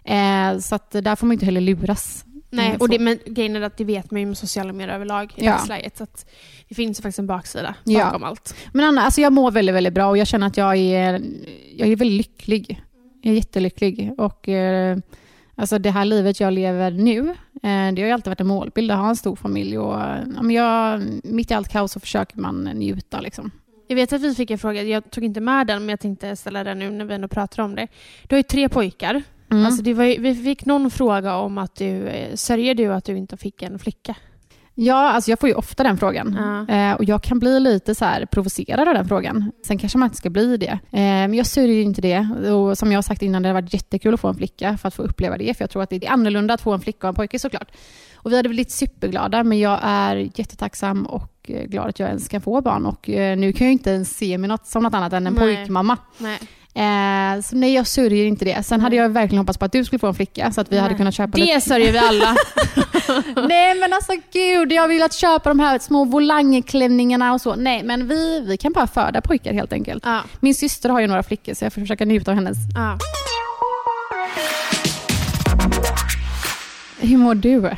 Eh, 0.04 0.60
så 0.60 0.76
att 0.76 0.92
där 0.92 1.16
får 1.16 1.28
man 1.28 1.34
inte 1.34 1.46
heller 1.46 1.62
luras. 1.62 2.24
Nej, 2.50 2.72
Eh, 2.72 2.78
och 2.78 2.90
det, 2.90 3.00
men 3.00 3.20
grejen 3.26 3.56
är 3.56 3.62
att 3.62 3.78
det 3.78 3.84
vet 3.84 4.12
man 4.12 4.20
ju 4.22 4.26
med 4.28 4.38
sociala 4.38 4.74
medier 4.74 4.96
överlag 4.96 5.34
i 5.36 5.46
Ja. 5.46 5.52
dagsläget. 5.52 5.98
Så 5.98 6.04
att 6.04 6.26
det 6.70 6.76
finns 6.76 7.00
ju 7.00 7.02
faktiskt 7.02 7.20
en 7.20 7.28
baksida 7.28 7.76
Ja. 7.84 8.06
bakom 8.06 8.24
allt. 8.24 8.56
Men 8.74 8.86
Anna, 8.86 9.02
alltså 9.02 9.22
jag 9.22 9.34
mår 9.34 9.52
väldigt, 9.52 9.76
väldigt 9.76 9.94
bra 9.94 10.08
och 10.10 10.18
jag 10.18 10.28
känner 10.28 10.48
att 10.48 10.58
jag 10.58 10.78
är, 10.78 11.22
jag 11.76 11.88
är 11.88 11.96
väldigt 11.96 12.18
lycklig. 12.18 12.82
Jag 13.22 13.32
är 13.32 13.36
jättelycklig. 13.36 14.12
Och 14.18 14.50
eh, 14.50 14.98
alltså 15.56 15.80
det 15.80 15.92
här 15.92 16.06
livet 16.06 16.40
jag 16.40 16.54
lever 16.54 16.92
nu, 16.92 17.20
eh, 17.30 17.94
det 17.94 18.02
har 18.02 18.08
ju 18.08 18.12
alltid 18.12 18.28
varit 18.32 18.42
en 18.42 18.48
målbild 18.48 18.92
att 18.92 18.98
ha 18.98 19.10
en 19.10 19.16
stor 19.16 19.36
familj. 19.36 19.78
Och, 19.78 20.00
ja, 20.42 20.52
jag, 20.52 21.04
mitt 21.24 21.52
i 21.52 21.54
allt 21.54 21.70
kaos 21.70 21.92
så 21.92 22.00
försöker 22.00 22.38
man 22.38 22.64
njuta. 22.64 23.20
Liksom. 23.22 23.52
Jag 23.88 23.96
vet 23.96 24.14
att 24.14 24.22
vi 24.22 24.36
fick 24.36 24.52
en 24.52 24.58
fråga, 24.58 24.84
jag 24.84 25.12
tog 25.12 25.24
inte 25.24 25.42
med 25.42 25.68
den 25.68 25.80
men 25.80 25.90
jag 25.90 26.00
tänkte 26.00 26.36
ställa 26.36 26.64
den 26.64 26.80
nu 26.80 26.90
när 26.90 27.06
vi 27.06 27.14
ändå 27.14 27.28
pratar 27.28 27.64
om 27.64 27.76
det. 27.76 27.88
Du 28.28 28.36
har 28.36 28.40
ju 28.40 28.44
tre 28.44 28.70
pojkar. 28.70 29.24
Mm. 29.52 29.66
Alltså 29.66 29.82
det 29.82 29.94
var 29.94 30.04
ju, 30.04 30.22
vi 30.22 30.36
fick 30.36 30.66
någon 30.66 30.92
fråga 30.92 31.36
om 31.36 31.58
att 31.58 31.76
du, 31.76 32.08
eh, 32.08 32.36
sörjer 32.36 32.76
du 32.76 32.94
att 32.94 33.06
du 33.06 33.18
inte 33.18 33.38
fick 33.38 33.62
en 33.62 33.80
flicka? 33.80 34.16
Ja, 34.80 35.12
alltså 35.12 35.32
jag 35.32 35.40
får 35.40 35.50
ju 35.50 35.56
ofta 35.56 35.84
den 35.84 35.98
frågan. 35.98 36.38
Ja. 36.68 36.76
Eh, 36.76 36.94
och 36.94 37.04
jag 37.04 37.24
kan 37.24 37.40
bli 37.40 37.60
lite 37.60 37.96
så 37.96 38.06
här 38.06 38.26
provocerad 38.26 38.88
av 38.88 38.94
den 38.94 39.08
frågan. 39.08 39.52
Sen 39.66 39.78
kanske 39.78 39.98
man 39.98 40.06
inte 40.06 40.18
ska 40.18 40.30
bli 40.30 40.58
det. 40.58 40.80
Eh, 40.92 41.00
men 41.02 41.34
jag 41.34 41.46
sörjer 41.46 41.76
ju 41.76 41.82
inte 41.82 42.02
det. 42.02 42.52
Och 42.52 42.78
som 42.78 42.92
jag 42.92 42.98
har 42.98 43.02
sagt 43.02 43.22
innan, 43.22 43.42
det 43.44 43.50
har 43.50 43.54
varit 43.54 43.74
jättekul 43.74 44.14
att 44.14 44.20
få 44.20 44.28
en 44.28 44.36
flicka 44.36 44.78
för 44.78 44.88
att 44.88 44.94
få 44.94 45.04
uppleva 45.04 45.38
det. 45.38 45.58
För 45.58 45.64
jag 45.64 45.70
tror 45.70 45.84
att 45.84 45.90
det 45.90 46.06
är 46.06 46.12
annorlunda 46.12 46.54
att 46.54 46.62
få 46.62 46.74
en 46.74 46.80
flicka 46.80 47.08
och 47.08 47.10
en 47.10 47.16
pojke 47.16 47.40
såklart. 47.40 47.72
Och 48.16 48.32
vi 48.32 48.36
hade 48.36 48.50
blivit 48.50 48.72
superglada, 48.72 49.44
men 49.44 49.60
jag 49.60 49.80
är 49.84 50.16
jättetacksam 50.16 51.06
och 51.06 51.34
eh, 51.48 51.64
glad 51.64 51.90
att 51.90 52.00
jag 52.00 52.10
ens 52.10 52.28
kan 52.28 52.42
få 52.42 52.62
barn. 52.62 52.86
Och 52.86 53.10
eh, 53.10 53.38
nu 53.38 53.54
kan 53.54 53.68
jag 53.68 53.72
ju 53.72 53.74
inte 53.74 53.90
ens 53.90 54.18
se 54.18 54.38
mig 54.38 54.48
något, 54.48 54.68
som 54.68 54.84
något 54.84 54.94
annat 54.94 55.14
än 55.14 55.28
en 55.28 55.34
Nej. 55.34 55.56
pojkmamma. 55.56 55.98
Nej. 56.18 56.40
Eh, 56.78 57.42
så 57.42 57.56
nej, 57.56 57.74
jag 57.74 57.88
sörjer 57.88 58.26
inte 58.26 58.46
det. 58.46 58.64
Sen 58.64 58.82
hade 58.82 58.96
jag 58.96 59.10
verkligen 59.10 59.40
hoppats 59.40 59.58
på 59.58 59.66
att 59.66 59.72
du 59.72 59.86
skulle 59.86 60.00
få 60.00 60.08
en 60.08 60.14
flicka 60.14 60.52
så 60.52 60.62
att 60.62 60.72
vi 60.72 60.78
hade 60.80 60.96
kunnat 60.96 61.14
köpa 61.14 61.38
lite. 61.38 61.54
Det 61.54 61.62
sörjer 61.62 61.92
vi 61.92 61.98
alla. 61.98 62.36
Nej 63.48 63.76
men 63.80 63.94
alltså 63.94 64.12
gud, 64.34 64.72
jag 64.72 64.88
vill 64.88 65.04
att 65.04 65.14
köpa 65.14 65.50
de 65.50 65.60
här 65.60 65.80
små 65.80 66.06
volangklänningarna 66.06 67.34
och 67.34 67.42
så. 67.42 67.56
Nej 67.56 67.84
men 67.84 68.08
vi, 68.08 68.42
vi 68.48 68.58
kan 68.58 68.74
bara 68.74 68.88
föda 68.88 69.22
pojkar 69.22 69.54
helt 69.54 69.74
enkelt. 69.74 70.04
ja. 70.06 70.22
Min 70.40 70.56
syster 70.56 70.90
har 70.90 71.00
ju 71.00 71.08
några 71.08 71.24
flickor 71.24 71.54
så 71.54 71.66
jag 71.66 71.74
får 71.74 71.82
försöka 71.82 72.06
njuta 72.06 72.32
av 72.32 72.36
hennes. 72.36 72.58
Ja. 72.76 72.98
Hur 77.00 77.18
mår 77.18 77.36
du? 77.36 77.72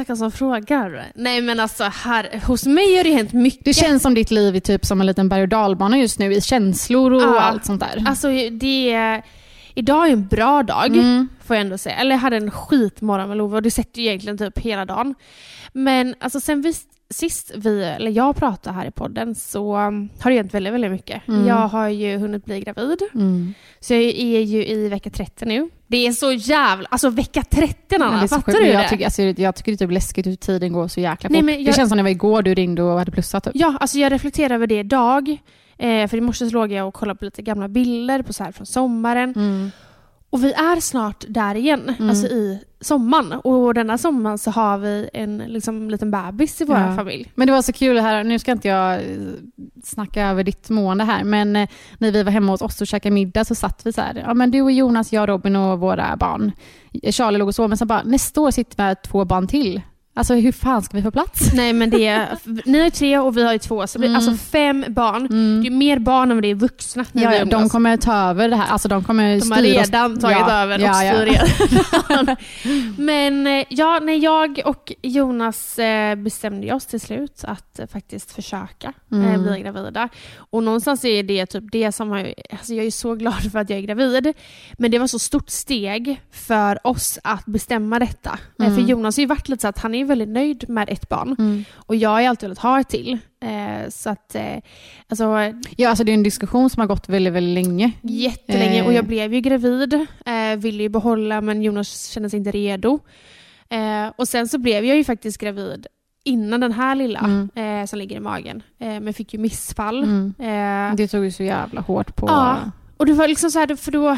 Tackar 0.00 0.14
som 0.14 0.32
frågar. 0.32 1.12
Nej 1.14 1.40
men 1.42 1.60
alltså 1.60 1.84
här, 1.84 2.40
hos 2.46 2.66
mig 2.66 2.96
har 2.96 3.04
det 3.04 3.12
hänt 3.14 3.32
mycket. 3.32 3.64
Det 3.64 3.74
känns 3.74 4.02
som 4.02 4.14
ditt 4.14 4.30
liv 4.30 4.56
är 4.56 4.60
typ 4.60 4.84
som 4.86 5.00
en 5.00 5.06
liten 5.06 5.28
berg 5.28 5.42
och 5.42 5.48
dalbana 5.48 5.98
just 5.98 6.18
nu 6.18 6.32
i 6.34 6.40
känslor 6.40 7.12
och 7.12 7.22
Ja. 7.22 7.40
allt 7.40 7.64
sånt 7.64 7.80
där. 7.80 8.04
Alltså 8.06 8.28
det 8.50 8.92
är, 8.92 9.22
idag 9.74 10.08
är 10.08 10.12
en 10.12 10.26
bra 10.26 10.62
dag, 10.62 10.86
Mm. 10.86 11.28
får 11.46 11.56
jag 11.56 11.60
ändå 11.60 11.78
säga. 11.78 11.94
Eller 11.96 12.10
jag 12.10 12.18
hade 12.20 12.36
en 12.36 12.50
skitmorgon 12.50 13.28
med 13.28 13.36
Love 13.38 13.56
och 13.56 13.62
det 13.62 13.70
sätter 13.70 14.00
ju 14.00 14.06
egentligen 14.08 14.38
typ 14.38 14.58
hela 14.58 14.84
dagen. 14.84 15.14
Men 15.72 16.14
alltså 16.20 16.40
sen 16.40 16.62
vi, 16.62 16.74
sist 17.10 17.52
vi, 17.56 17.84
eller 17.84 18.10
jag 18.10 18.36
pratade 18.36 18.76
här 18.76 18.86
i 18.86 18.90
podden 18.90 19.34
så 19.34 19.76
um, 19.76 20.08
har 20.20 20.30
det 20.30 20.36
hänt 20.36 20.54
väldigt, 20.54 20.72
väldigt 20.74 20.90
mycket. 20.90 21.28
Mm. 21.28 21.46
Jag 21.46 21.68
har 21.68 21.88
ju 21.88 22.16
hunnit 22.18 22.44
bli 22.44 22.60
gravid. 22.60 22.98
Mm. 23.14 23.54
Så 23.80 23.94
jag 23.94 24.02
är 24.02 24.40
ju 24.40 24.66
i 24.66 24.88
vecka 24.88 25.10
30 25.10 25.44
nu. 25.44 25.70
Det 25.86 26.06
är 26.06 26.12
så 26.12 26.32
jävla... 26.32 26.88
Alltså 26.90 27.10
vecka 27.10 27.42
30 27.42 27.96
Anna, 28.00 28.28
fattar 28.28 28.52
du 28.52 28.58
Men 28.58 28.68
det? 28.68 28.72
jag, 28.74 28.88
tycker, 28.88 29.04
alltså, 29.04 29.22
jag 29.22 29.56
tycker 29.56 29.72
det 29.72 29.76
är 29.76 29.86
typ 29.86 29.90
läskigt 29.94 30.26
hur 30.26 30.34
tiden 30.36 30.72
går 30.72 30.88
så 30.88 31.00
jäkla 31.00 31.28
fort. 31.28 31.32
Nej, 31.32 31.42
men 31.42 31.54
Det 31.54 31.60
jag- 31.62 31.74
känns 31.74 31.88
som 31.88 31.96
när 31.96 32.02
det 32.02 32.06
var 32.08 32.10
igår 32.10 32.42
du 32.42 32.54
ringde 32.54 32.82
och 32.82 32.98
hade 32.98 33.10
plussat. 33.10 33.44
Typ. 33.44 33.52
Ja, 33.54 33.76
alltså 33.80 33.98
jag 33.98 34.12
reflekterar 34.12 34.54
över 34.54 34.66
det 34.66 34.78
idag. 34.78 35.36
Eh, 35.78 36.06
för 36.08 36.16
i 36.16 36.20
morse 36.20 36.46
så 36.46 36.54
låg 36.54 36.72
jag 36.72 36.88
och 36.88 36.94
kollade 36.94 37.18
på 37.18 37.24
lite 37.24 37.42
gamla 37.42 37.68
bilder 37.68 38.22
på 38.22 38.32
så 38.32 38.44
här 38.44 38.52
från 38.52 38.66
sommaren. 38.66 39.32
Mm. 39.36 39.70
Och 40.30 40.44
vi 40.44 40.52
är 40.52 40.80
snart 40.80 41.24
där 41.28 41.54
igen, 41.54 41.94
Mm. 41.98 42.10
alltså 42.10 42.26
i 42.26 42.58
sommaren. 42.80 43.32
Och 43.32 43.74
denna 43.74 43.98
sommaren 43.98 44.38
så 44.38 44.50
har 44.50 44.78
vi 44.78 45.08
en 45.12 45.38
liksom, 45.38 45.90
liten 45.90 46.10
bebis 46.10 46.60
i 46.60 46.64
vår 46.64 46.76
Ja. 46.78 46.96
familj. 46.96 47.32
Men 47.34 47.46
det 47.46 47.52
var 47.52 47.62
så 47.62 47.72
kul 47.72 47.98
här, 47.98 48.24
nu 48.24 48.38
ska 48.38 48.52
inte 48.52 48.68
jag 48.68 48.94
eh, 48.94 49.00
snacka 49.84 50.26
över 50.26 50.44
ditt 50.44 50.70
mående 50.70 51.04
här, 51.04 51.24
men 51.24 51.56
eh, 51.56 51.68
när 51.98 52.10
vi 52.12 52.22
var 52.22 52.32
hemma 52.32 52.52
hos 52.52 52.62
oss 52.62 52.80
och 52.80 52.86
käkade 52.86 53.14
middag 53.14 53.44
så 53.44 53.54
satt 53.54 53.86
vi 53.86 53.92
så 53.92 54.00
här, 54.00 54.24
ja 54.26 54.34
men 54.34 54.50
du 54.50 54.62
och 54.62 54.72
Jonas, 54.72 55.12
jag, 55.12 55.28
Robin 55.28 55.56
och 55.56 55.80
våra 55.80 56.16
barn. 56.16 56.52
Charlie 57.10 57.38
låg 57.38 57.48
och 57.48 57.54
sov, 57.54 57.68
men 57.68 57.78
så 57.78 57.84
bara, 57.86 58.02
nästa 58.02 58.40
år 58.40 58.50
sitter 58.50 58.76
vi 58.76 58.82
med 58.82 59.02
två 59.02 59.24
barn 59.24 59.46
till. 59.46 59.80
Alltså 60.14 60.34
hur 60.34 60.52
fan 60.52 60.82
ska 60.82 60.96
vi 60.96 61.02
få 61.02 61.10
plats? 61.10 61.52
Nej 61.54 61.72
men 61.72 61.90
det 61.90 62.06
är, 62.06 62.38
ni 62.64 62.78
har 62.78 62.84
ju 62.84 62.90
tre 62.90 63.18
och 63.18 63.36
vi 63.36 63.42
har 63.44 63.52
ju 63.52 63.58
två, 63.58 63.86
så 63.86 63.98
blir 63.98 64.08
Mm. 64.08 64.16
alltså 64.16 64.34
fem 64.50 64.84
barn. 64.88 65.26
Det 65.62 65.68
är 65.68 65.70
mer 65.70 65.98
barn 65.98 66.30
än 66.30 66.36
vad 66.36 66.42
det 66.44 66.48
är 66.50 66.54
vuxna 66.54 67.04
Ja, 67.12 67.34
ja, 67.34 67.44
de 67.44 67.68
kommer 67.68 67.96
ta 67.96 68.14
över 68.30 68.48
det 68.48 68.56
här, 68.56 68.66
alltså 68.68 68.88
de 68.88 69.04
kommer 69.04 69.38
De 69.40 69.50
har 69.50 69.58
styra 69.58 69.80
oss- 69.80 69.86
redan 69.86 70.18
tagit 70.18 70.36
Ja, 70.40 70.50
över 70.62 70.78
och 70.78 70.84
ja, 70.84 71.04
ja. 71.04 71.14
styr 71.14 71.26
redan. 71.26 72.36
Men 72.98 73.46
eh, 73.46 73.64
ja, 73.68 74.00
när 74.02 74.12
jag 74.24 74.60
och 74.64 74.92
Jonas 75.02 75.78
eh, 75.78 76.14
bestämde 76.14 76.72
oss 76.74 76.86
till 76.86 77.00
slut 77.00 77.44
att 77.44 77.78
eh, 77.78 77.86
faktiskt 77.86 78.32
försöka 78.32 78.92
Mm. 79.12 79.42
bli 79.42 79.60
gravida. 79.60 80.08
Och 80.50 80.62
någonstans 80.62 81.04
är 81.04 81.22
det 81.22 81.46
typ 81.46 81.64
det 81.72 81.92
som 81.92 82.10
har... 82.10 82.34
Alltså 82.50 82.74
jag 82.74 82.86
är 82.86 82.90
så 82.90 83.14
glad 83.14 83.52
för 83.52 83.58
att 83.58 83.70
jag 83.70 83.78
är 83.78 83.82
gravid. 83.82 84.32
Men 84.78 84.90
det 84.90 84.98
var 84.98 85.06
så 85.06 85.18
stort 85.18 85.50
steg 85.50 86.20
för 86.32 86.86
oss 86.86 87.18
att 87.24 87.46
bestämma 87.46 87.98
detta. 87.98 88.38
Mm. 88.60 88.74
För 88.74 88.82
Jonas 88.82 89.16
har 89.16 89.20
ju 89.20 89.26
varit 89.26 89.48
lite 89.48 89.60
så 89.62 89.68
att 89.68 89.78
han 89.78 89.94
är 89.94 89.99
väldigt 90.04 90.28
nöjd 90.28 90.68
med 90.68 90.88
ett 90.90 91.08
barn. 91.08 91.36
Mm. 91.38 91.64
Och 91.76 91.96
jag 91.96 92.10
har 92.10 92.22
alltid 92.22 92.48
velat 92.48 92.58
ha 92.58 92.80
ett 92.80 92.88
till. 92.88 93.18
Eh, 93.42 93.88
så 93.90 94.10
att, 94.10 94.34
eh, 94.34 94.56
alltså 95.08 95.24
Ja, 95.76 95.88
alltså 95.88 96.04
det 96.04 96.12
är 96.12 96.14
en 96.14 96.22
diskussion 96.22 96.70
som 96.70 96.80
har 96.80 96.86
gått 96.86 97.08
väldigt, 97.08 97.32
väldigt 97.32 97.54
länge. 97.66 97.92
Jättelänge 98.02 98.80
Eh. 98.80 98.86
och 98.86 98.92
jag 98.92 99.04
blev 99.04 99.34
ju 99.34 99.40
gravid. 99.40 99.94
Eh, 100.26 100.56
ville 100.58 100.82
ju 100.82 100.88
behålla 100.88 101.40
men 101.40 101.62
Jonas 101.62 102.06
kände 102.06 102.30
sig 102.30 102.38
inte 102.38 102.50
redo. 102.50 102.98
Eh, 103.70 104.12
och 104.16 104.28
sen 104.28 104.48
så 104.48 104.58
blev 104.58 104.84
jag 104.84 104.96
ju 104.96 105.04
faktiskt 105.04 105.38
gravid 105.38 105.86
innan 106.24 106.60
den 106.60 106.72
här 106.72 106.94
lilla 106.94 107.18
Mm. 107.18 107.50
eh, 107.54 107.86
som 107.86 107.98
ligger 107.98 108.16
i 108.16 108.20
magen. 108.20 108.62
Eh, 108.78 109.00
men 109.00 109.14
fick 109.14 109.32
ju 109.34 109.38
missfall. 109.40 110.02
Mm. 110.02 110.34
Eh, 110.38 110.96
Det 110.96 111.08
tog 111.08 111.24
ju 111.24 111.30
så 111.32 111.42
jävla 111.42 111.80
hårt 111.80 112.16
på... 112.16 112.26
Ja. 112.28 112.56
och 112.96 113.06
det 113.06 113.12
var 113.12 113.28
liksom 113.28 113.50
så 113.50 113.58
här, 113.58 113.76
för 113.76 113.92
då... 113.92 114.16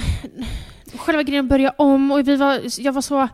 Själva 0.97 1.23
grejen 1.23 1.49
började 1.49 1.75
om 1.79 2.13
och 2.13 2.29
vi 2.29 2.37
var, 2.37 2.61
jag 2.81 2.93
var 2.93 3.03
så... 3.03 3.29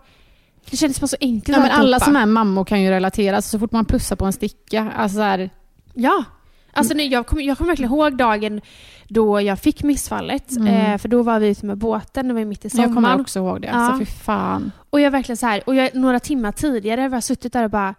Det 0.71 0.77
kändes 0.77 1.01
bara 1.01 1.07
så 1.07 1.17
enkelt 1.21 1.57
Ja, 1.57 1.63
men 1.63 1.71
alla 1.71 2.01
som 2.01 2.17
är 2.17 2.27
mammor 2.27 2.65
kan 2.65 2.83
ju 2.83 2.91
relatera. 2.91 3.37
Alltså, 3.37 3.51
så 3.51 3.59
fort 3.59 3.73
man 3.73 3.85
pussar 3.85 4.17
på 4.17 4.25
en 4.25 4.33
sticka, 4.33 4.93
alltså 4.97 5.17
så 5.17 5.23
här, 5.23 5.51
Ja. 5.95 6.25
Alltså, 6.73 6.95
nej, 6.95 7.09
jag 7.09 7.27
kommer 7.27 7.43
jag 7.43 7.59
kommer 7.59 7.71
verkligen 7.71 7.93
ihåg 7.93 8.17
dagen 8.17 8.61
då 9.09 9.41
jag 9.41 9.59
fick 9.59 9.83
missfallet. 9.83 10.57
Mm. 10.57 10.67
Eh, 10.93 10.99
för 10.99 11.09
då 11.09 11.23
var 11.23 11.41
vi 11.41 11.49
ute 11.49 11.67
med 11.67 11.79
båten, 11.79 12.29
det 12.29 12.35
var 12.35 12.45
mitt 12.45 12.65
i 12.65 12.71
sommaren. 12.71 12.91
jag 12.91 12.95
kommer 13.05 13.21
också 13.21 13.39
ihåg 13.39 13.61
det. 13.63 13.67
Ja. 13.69 13.75
Alltså, 13.75 13.99
fy 13.99 14.13
fan. 14.13 14.73
Och 14.91 15.01
jag 15.01 15.11
verkligen 15.11 15.37
så 15.37 15.47
här, 15.47 15.63
och 15.67 15.75
jag, 15.75 15.95
några 15.95 16.21
timmar 16.21 16.53
tidigare 16.53 17.09
var 17.09 17.17
jag 17.17 17.25
suttit 17.25 17.53
där 17.53 17.65
och 17.65 17.71
bara, 17.71 17.95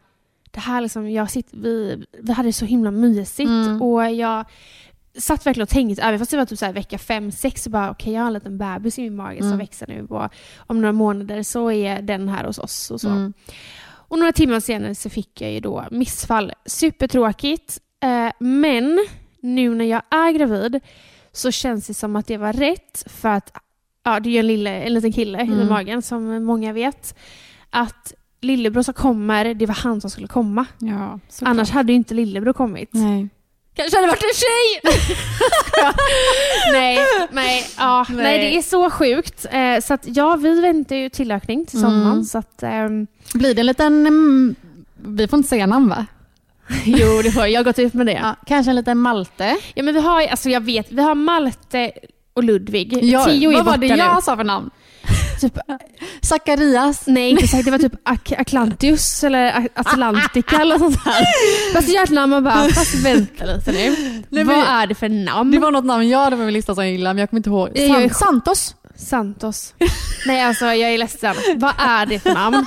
det 0.52 0.60
här 0.60 0.82
liksom, 0.82 1.12
jag 1.12 1.32
sitt, 1.32 1.48
vi, 1.52 2.04
vi 2.22 2.34
hade 2.34 2.50
det 2.50 2.54
så 2.54 2.66
himla 2.66 2.92
mysigt 2.92 3.50
Mm. 3.50 3.82
och 3.82 4.12
jag 4.12 4.46
satt 5.20 5.46
verkligen 5.46 5.64
och 5.64 5.70
tänkte, 5.70 6.02
även 6.04 6.20
fast 6.20 6.32
det 6.32 6.38
var 6.38 6.46
typ 6.46 6.60
så 6.60 6.66
här 6.66 6.74
vecka 6.74 6.98
fem, 6.98 7.32
sex, 7.32 7.64
så 7.64 7.70
bara 7.70 7.92
okej 7.92 8.14
jag 8.14 8.22
har 8.22 8.28
en 8.28 8.34
liten 8.34 8.58
bebis 8.58 9.00
i 9.00 9.02
min 9.02 9.16
mage 9.16 9.38
Mm. 9.38 9.50
som 9.50 9.58
växer 9.58 9.88
nu 9.88 10.06
och 10.10 10.30
om 10.58 10.82
några 10.82 10.92
månader 10.94 11.44
så 11.44 11.72
är 11.72 12.02
den 12.02 12.30
här 12.30 12.44
hos 12.44 12.58
oss 12.60 12.92
och 12.92 13.02
så. 13.02 13.10
Mm. 13.10 13.34
Och 13.90 14.20
några 14.20 14.32
timmar 14.34 14.60
senare 14.60 14.96
så 14.96 15.10
fick 15.10 15.42
jag 15.42 15.52
ju 15.52 15.60
då 15.60 15.86
missfall. 15.92 16.52
Supertråkigt, 16.66 17.80
eh, 18.04 18.32
men 18.40 19.06
nu 19.42 19.76
när 19.76 19.86
jag 19.86 20.02
är 20.10 20.32
gravid 20.32 20.80
så 21.32 21.52
känns 21.52 21.88
det 21.88 21.94
som 21.94 22.16
att 22.16 22.28
det 22.28 22.38
var 22.38 22.54
rätt 22.54 23.04
för 23.08 23.30
att 23.30 23.54
ja, 24.04 24.20
det 24.20 24.30
är 24.30 24.32
ju 24.32 24.40
en, 24.40 24.48
lille, 24.48 24.70
en 24.84 24.94
liten 24.94 25.12
kille 25.14 25.40
i 25.44 25.48
Mm. 25.48 25.68
magen 25.70 26.02
som 26.02 26.44
många 26.44 26.74
vet. 26.74 27.16
Att 27.70 28.14
lillebror 28.42 28.82
som 28.84 28.94
kommer, 28.94 29.54
det 29.54 29.66
var 29.66 29.76
han 29.76 30.02
som 30.02 30.10
skulle 30.10 30.28
komma. 30.28 30.66
Ja. 30.78 31.20
Annars 31.42 31.70
hade 31.72 31.92
ju 31.92 31.96
inte 31.96 32.14
lillebror 32.14 32.54
kommit. 32.54 32.90
Nej. 32.94 33.30
Kanske 33.80 33.98
hade 33.98 34.08
varit 34.08 34.24
en 34.24 34.30
tjej! 34.36 34.94
nej, 36.72 37.00
nej, 37.32 37.66
ja, 37.78 38.06
nej. 38.10 38.18
Nej. 38.24 38.38
det 38.40 38.58
är 38.58 38.62
så 38.62 38.90
sjukt. 38.90 39.46
Eh, 39.52 39.80
så 39.84 39.94
att 39.94 40.02
ja, 40.04 40.36
vi 40.36 40.62
väntar 40.62 40.96
ju 40.96 41.10
tillökning 41.10 41.66
till 41.66 41.80
sommaren. 41.80 42.12
Mm. 42.12 42.24
Så 42.24 42.38
att, 42.38 42.64
ehm, 42.64 43.08
Blir 43.34 43.54
det 43.54 43.60
en 43.60 43.66
liten... 43.66 44.08
mm, 44.08 44.56
Vi 44.96 45.28
får 45.28 45.38
inte 45.38 45.50
säga 45.50 45.66
namn 45.68 45.90
va? 45.90 46.06
jo, 46.86 47.22
det 47.24 47.32
får 47.32 47.42
jag. 47.42 47.50
Jag 47.52 47.60
har 47.60 47.64
gått 47.66 47.80
ut 47.80 47.94
med 47.94 48.06
det. 48.06 48.12
Ja, 48.22 48.36
kanske 48.46 48.70
en 48.70 48.76
liten 48.76 48.98
Malte. 48.98 49.58
Ja 49.74 49.84
men 49.84 49.94
vi 49.94 50.00
har, 50.02 50.28
alltså 50.28 50.50
jag 50.50 50.62
vet, 50.62 50.92
vi 50.92 51.02
har 51.02 51.16
Malte 51.16 51.92
och 52.34 52.44
Ludvig. 52.44 52.92
Tio 52.92 53.50
är 53.50 53.54
vad 53.54 53.66
var 53.66 53.78
det 53.78 53.88
nu. 53.88 53.96
jag 53.98 54.24
sa 54.24 54.36
för 54.38 54.44
namn? 54.44 54.70
Typ, 55.40 55.58
Zacharias. 56.22 57.04
nej 57.08 57.30
inte 57.30 57.48
sagt, 57.48 57.66
det 57.66 57.72
var 57.72 57.78
typ 57.78 57.94
Ak- 58.10 58.42
Atlantius 58.42 59.24
eller 59.24 59.68
Atlantica 59.74 60.62
eller 60.62 60.78
sånt 60.78 61.04
där. 61.06 61.74
Fast 61.74 61.90
hjärtnamn 61.90 62.30
man 62.30 62.44
bara, 62.44 62.70
fast 62.70 62.96
vänta 62.96 63.46
lite 63.46 63.72
nu. 63.72 63.96
Nej, 64.30 64.44
Vad 64.44 64.56
är 64.58 64.88
det 64.88 64.96
för 64.96 65.10
namn? 65.10 65.52
Det 65.52 65.60
var 65.60 65.72
något 65.72 65.86
namn 65.86 66.10
jag 66.10 66.20
hade 66.20 66.36
på 66.36 66.42
min 66.44 66.54
lista 66.54 66.76
som 66.76 66.84
jag 66.84 66.92
gillade, 66.92 67.14
men 67.14 67.20
jag 67.20 67.30
kommer 67.30 67.40
inte 67.40 67.50
ihåg. 67.50 67.70
Jag 67.76 67.86
är 68.04 68.10
San- 68.10 68.14
Santos. 68.14 68.76
Santos. 68.96 69.74
Nej 70.28 70.42
alltså 70.44 70.66
jag 70.66 70.94
är 70.94 70.98
ledsen. 70.98 71.36
Vad 71.56 71.74
är 71.78 72.06
det 72.06 72.20
för 72.20 72.34
namn? 72.34 72.66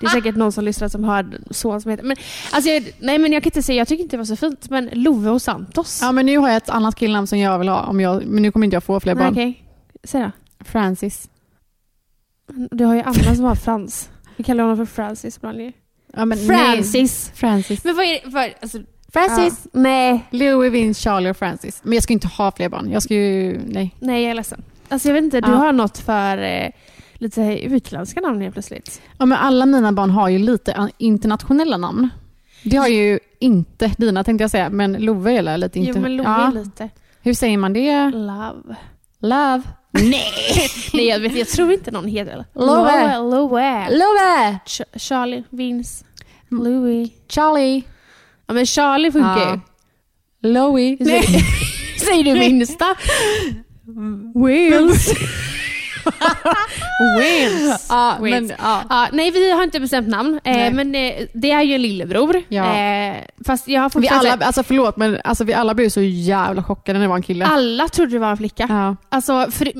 Det 0.00 0.06
är 0.06 0.10
säkert 0.10 0.36
någon 0.36 0.52
som 0.52 0.64
lyssnar 0.64 0.88
som 0.88 1.04
har 1.04 1.18
en 1.18 1.44
son 1.50 1.80
som 1.80 1.90
heter... 1.90 2.04
Men, 2.04 2.16
alltså, 2.50 2.70
jag, 2.70 2.92
nej 2.98 3.18
men 3.18 3.32
jag 3.32 3.42
kan 3.42 3.48
inte 3.48 3.62
säga, 3.62 3.78
jag 3.78 3.88
tycker 3.88 4.02
inte 4.02 4.16
det 4.16 4.18
var 4.18 4.24
så 4.24 4.36
fint. 4.36 4.70
Men 4.70 4.90
Love 4.92 5.30
och 5.30 5.42
Santos. 5.42 5.98
Ja, 6.02 6.12
men 6.12 6.26
nu 6.26 6.38
har 6.38 6.48
jag 6.48 6.56
ett 6.56 6.70
annat 6.70 6.94
killnamn 6.96 7.26
som 7.26 7.38
jag 7.38 7.58
vill 7.58 7.68
ha, 7.68 7.80
om 7.82 8.00
jag, 8.00 8.26
men 8.26 8.42
nu 8.42 8.52
kommer 8.52 8.64
inte 8.64 8.74
jag 8.76 8.84
få 8.84 9.00
fler 9.00 9.14
nej, 9.14 9.24
barn. 9.24 9.32
okej. 9.32 9.64
Säg 10.04 10.20
då. 10.22 10.30
Francis. 10.64 11.28
Du 12.70 12.84
har 12.84 12.94
ju 12.94 13.00
Anna 13.00 13.34
som 13.34 13.44
har 13.44 13.54
Frans. 13.54 14.10
Vi 14.36 14.44
kallar 14.44 14.64
honom 14.64 14.76
för 14.76 14.84
Francis 14.94 15.36
ibland 15.36 15.60
ju. 15.60 15.72
Ja, 16.16 16.24
men 16.24 16.38
Francis! 16.38 17.26
Nej. 17.32 17.36
Francis. 17.36 17.84
Men 17.84 17.96
vad 17.96 18.04
är 18.04 18.20
det 18.24 18.30
för... 18.30 18.54
Alltså, 18.62 18.78
Francis. 19.12 19.60
Ja. 19.64 19.70
Nej. 19.80 20.24
Louis, 20.30 20.72
Vince, 20.72 21.00
Charlie 21.02 21.30
och 21.30 21.36
Francis. 21.36 21.80
Men 21.84 21.92
jag 21.92 22.02
ska 22.02 22.12
inte 22.12 22.26
ha 22.28 22.52
fler 22.52 22.68
barn. 22.68 22.90
Jag 22.90 23.02
ska 23.02 23.14
ju... 23.14 23.60
Nej. 23.66 23.94
Nej, 23.98 24.22
jag 24.22 24.30
är 24.30 24.34
ledsen. 24.34 24.62
Alltså 24.88 25.08
jag 25.08 25.14
vet 25.14 25.24
inte, 25.24 25.40
du 25.40 25.50
Ja. 25.50 25.56
har 25.56 25.72
något 25.72 25.98
för 25.98 26.38
eh, 26.38 26.70
lite 27.14 27.42
utländska 27.64 28.20
namn 28.20 28.40
helt 28.40 28.52
plötsligt. 28.54 29.00
Ja, 29.18 29.26
men 29.26 29.38
alla 29.38 29.66
mina 29.66 29.92
barn 29.92 30.10
har 30.10 30.28
ju 30.28 30.38
lite 30.38 30.88
internationella 30.98 31.76
namn. 31.76 32.08
Det 32.64 32.76
har 32.76 32.88
ju 32.88 33.18
inte 33.38 33.92
dina 33.98 34.24
tänkte 34.24 34.42
jag 34.44 34.50
säga, 34.50 34.70
men 34.70 34.92
Love 34.92 35.32
är 35.32 35.56
lite 35.56 35.78
inte... 35.78 35.92
Jo 35.94 36.00
men 36.02 36.16
Love 36.16 36.30
ja. 36.30 36.50
lite 36.50 36.88
Hur 37.20 37.34
säger 37.34 37.58
man 37.58 37.72
det? 37.72 38.10
love. 38.10 38.76
Love? 39.22 39.62
Nej! 39.92 40.32
Nej 40.92 41.06
jag, 41.06 41.20
vet, 41.20 41.36
jag 41.36 41.48
tror 41.48 41.72
inte 41.72 41.90
någon 41.90 42.06
heter 42.08 42.44
Love. 42.54 42.66
Love. 43.20 43.90
Love! 43.90 44.58
Ch- 44.66 44.98
Charlie, 44.98 45.44
Vince, 45.50 46.04
Mm. 46.52 46.64
Louis. 46.64 47.10
Charlie. 47.28 47.82
Ja 48.46 48.54
men 48.54 48.66
Charlie 48.66 49.12
funkar 49.12 49.38
Ja. 49.38 49.60
ju. 50.42 50.48
Louis. 50.52 50.98
Säger 52.00 52.24
du 52.24 52.34
minsta? 52.34 52.94
Wales. 54.34 55.08
Wins. 57.18 57.86
Ja, 57.88 58.16
Wins. 58.22 58.48
men, 58.48 58.56
ja. 58.62 58.82
Ja, 58.88 59.08
nej, 59.12 59.30
vi 59.30 59.52
har 59.52 59.62
inte 59.62 59.80
bestämt 59.80 60.08
namn, 60.08 60.40
eh, 60.44 60.72
men 60.72 60.94
eh, 60.94 61.12
det 61.32 61.50
är 61.50 61.62
ju 61.62 61.74
en 61.74 61.82
lillebror. 61.82 62.42
Ja. 62.48 62.78
Eh, 62.78 63.16
fast 63.46 63.68
jag 63.68 63.80
har 63.80 63.88
Vi 63.88 63.92
fortfarande... 63.92 64.32
alla, 64.32 64.46
alltså 64.46 64.62
förlåt, 64.62 64.96
men 64.96 65.20
alltså, 65.24 65.44
vi 65.44 65.54
alla 65.54 65.74
blev 65.74 65.88
så 65.88 66.00
jävla 66.00 66.62
chockade 66.62 66.98
när 66.98 67.04
det 67.04 67.08
var 67.08 67.16
en 67.16 67.22
kille. 67.22 67.46
alla 67.46 67.88
trodde 67.88 68.12
det 68.12 68.18
var 68.18 68.30
en 68.30 68.36
flicka. 68.36 68.66
Ja. 68.68 68.96
Alltså, 69.08 69.50
för, 69.50 69.72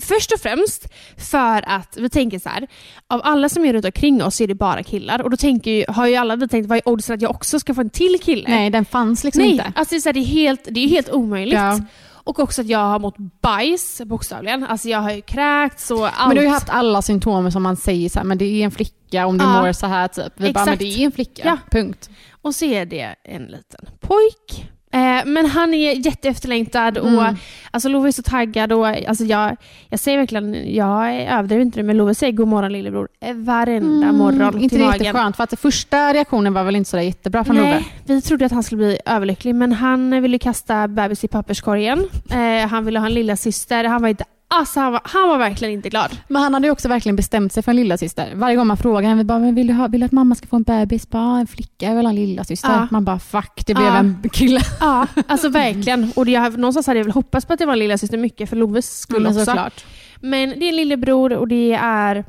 först 0.00 0.32
och 0.32 0.40
främst 0.40 0.88
för 1.30 1.64
att 1.68 1.96
vi 2.00 2.08
tänker 2.08 2.38
så 2.38 2.48
här. 2.48 2.66
av 3.08 3.20
alla 3.24 3.48
som 3.48 3.64
är 3.64 3.72
runt 3.72 3.84
omkring 3.84 4.22
oss 4.22 4.40
är 4.40 4.46
det 4.46 4.54
bara 4.54 4.82
killar. 4.82 5.22
Och 5.22 5.30
då 5.30 5.36
tänker 5.36 5.70
ju, 5.70 5.84
har 5.88 6.06
ju 6.06 6.16
alla 6.16 6.36
vi 6.36 6.48
tänkt, 6.48 6.68
vad 6.68 6.78
är 6.78 6.88
oddsen 6.88 7.14
att 7.14 7.22
jag 7.22 7.30
också 7.30 7.60
ska 7.60 7.74
få 7.74 7.80
en 7.80 7.90
till 7.90 8.18
kille? 8.22 8.48
Nej, 8.48 8.70
den 8.70 8.84
fanns 8.84 9.24
liksom 9.24 9.42
Nej, 9.42 9.52
inte. 9.52 9.72
alltså 9.76 9.94
det 9.94 9.98
är, 9.98 10.00
så 10.00 10.08
här, 10.08 10.14
det 10.14 10.20
är 10.20 10.24
helt, 10.24 10.68
det 10.70 10.80
är 10.84 10.88
helt 10.88 11.10
omöjligt. 11.10 11.54
Ja. 11.54 11.78
Och 12.24 12.38
också 12.38 12.60
att 12.60 12.66
jag 12.68 12.78
har 12.78 12.98
mått 12.98 13.16
bajs, 13.42 14.00
bokstavligen. 14.06 14.64
Alltså 14.64 14.88
jag 14.88 14.98
har 14.98 15.12
ju 15.12 15.20
kräkts 15.22 15.90
och 15.90 16.06
allt. 16.06 16.28
Men 16.28 16.30
du 16.30 16.36
har 16.36 16.44
ju 16.44 16.48
haft 16.50 16.68
alla 16.70 17.02
symptom 17.02 17.50
som 17.50 17.62
man 17.62 17.76
säger 17.76 18.08
så 18.08 18.18
här, 18.18 18.26
men 18.26 18.38
det 18.38 18.44
är 18.44 18.64
en 18.64 18.70
flicka 18.70 19.26
om 19.26 19.38
du 19.38 19.44
Ja. 19.44 19.62
mår 19.62 19.72
så 19.72 19.86
här 19.86 20.08
typ. 20.08 20.32
Vi 20.36 20.52
bara, 20.52 20.62
Exakt. 20.62 20.66
men 20.66 20.78
det 20.78 20.84
är 21.02 21.04
en 21.04 21.12
flicka. 21.12 21.42
Ja. 21.44 21.58
Punkt. 21.70 22.10
Och 22.42 22.54
så 22.54 22.64
är 22.64 22.86
det 22.86 23.14
en 23.24 23.42
liten 23.42 23.80
pojk. 24.00 24.70
Eh, 24.94 25.24
men 25.26 25.46
han 25.46 25.74
är 25.74 26.06
jätteefterlängtad 26.06 26.98
och 26.98 27.08
Mm. 27.08 27.36
alltså 27.70 27.88
Love 27.88 28.08
är 28.08 28.12
så 28.12 28.22
taggad. 28.22 28.72
Och, 28.72 28.86
alltså 28.86 29.24
jag, 29.24 29.56
jag 29.88 30.00
säger 30.00 30.18
verkligen, 30.18 30.74
jag 30.74 31.14
överdriver 31.22 31.62
inte 31.62 31.78
det, 31.78 31.82
men 31.82 31.96
Love 31.96 32.14
säger 32.14 32.32
god 32.32 32.48
morgon 32.48 32.72
lillebror 32.72 33.08
eh, 33.20 33.34
varenda 33.34 34.12
morgon 34.12 34.40
Mm, 34.42 34.62
inte 34.62 34.76
till 34.76 34.84
det 34.86 34.92
jätteskönt? 34.96 35.36
För 35.36 35.44
att 35.44 35.60
första 35.60 36.14
reaktionen 36.14 36.52
var 36.54 36.64
väl 36.64 36.76
inte 36.76 36.90
så 36.90 36.98
jättebra 37.00 37.44
från 37.44 37.56
Love? 37.56 37.68
Nej, 37.70 37.86
vi 38.04 38.20
trodde 38.22 38.46
att 38.46 38.52
han 38.52 38.62
skulle 38.62 38.76
bli 38.76 38.98
överlycklig, 39.06 39.54
men 39.54 39.72
han 39.72 40.22
ville 40.22 40.38
kasta 40.38 40.88
bebis 40.88 41.24
i 41.24 41.28
papperskorgen. 41.28 42.08
Eh, 42.30 42.68
han 42.68 42.84
ville 42.84 42.98
ha 42.98 43.06
en 43.06 43.14
lilla 43.14 43.36
syster. 43.36 43.84
Han 43.84 44.02
var 44.02 44.08
inte 44.08 44.24
Alltså 44.48 44.80
han 44.80 44.92
var, 44.92 45.00
han 45.04 45.28
var 45.28 45.38
verkligen 45.38 45.74
inte 45.74 45.88
glad. 45.88 46.18
Men 46.28 46.42
han 46.42 46.54
hade 46.54 46.66
ju 46.66 46.70
också 46.70 46.88
verkligen 46.88 47.16
bestämt 47.16 47.52
sig 47.52 47.62
för 47.62 47.72
en 47.72 47.76
lilla 47.76 47.98
syster. 47.98 48.32
Varje 48.34 48.56
gång 48.56 48.66
man 48.66 48.76
frågar 48.76 49.08
henne, 49.08 49.24
bara, 49.24 49.38
men 49.38 49.54
vill, 49.54 49.66
du 49.66 49.72
ha, 49.72 49.88
vill 49.88 50.00
du 50.00 50.06
att 50.06 50.12
mamma 50.12 50.34
ska 50.34 50.46
få 50.46 50.56
en 50.56 50.62
bebis? 50.62 51.08
Bara, 51.10 51.38
en 51.40 51.46
flicka, 51.46 51.86
jag 51.86 51.96
vill 51.96 52.06
ha 52.06 52.10
en 52.10 52.16
lilla 52.16 52.44
syster. 52.44 52.70
Ja. 52.72 52.88
Man 52.90 53.04
bara, 53.04 53.18
fuck, 53.18 53.62
det 53.66 53.74
blev 53.74 53.86
Ja. 53.86 53.96
en 53.96 54.28
kille. 54.32 54.60
Ja, 54.80 55.06
alltså 55.26 55.48
verkligen. 55.48 56.12
Och 56.16 56.28
jag, 56.28 56.58
någonstans 56.58 56.86
hade 56.86 56.98
jag 56.98 57.04
väl 57.04 57.12
hoppats 57.14 57.46
på 57.46 57.52
att 57.52 57.58
det 57.58 57.66
var 57.66 57.72
en 57.72 57.78
lilla 57.78 57.98
syster 57.98 58.18
mycket 58.18 58.48
för 58.50 58.56
Loves 58.56 58.98
skull 59.00 59.26
också. 59.26 59.44
såklart. 59.44 59.84
Men 60.20 60.48
det 60.58 60.64
är 60.64 60.68
en 60.68 60.76
lillebror 60.76 61.32
och 61.32 61.48
det 61.48 61.72
är 61.72 62.24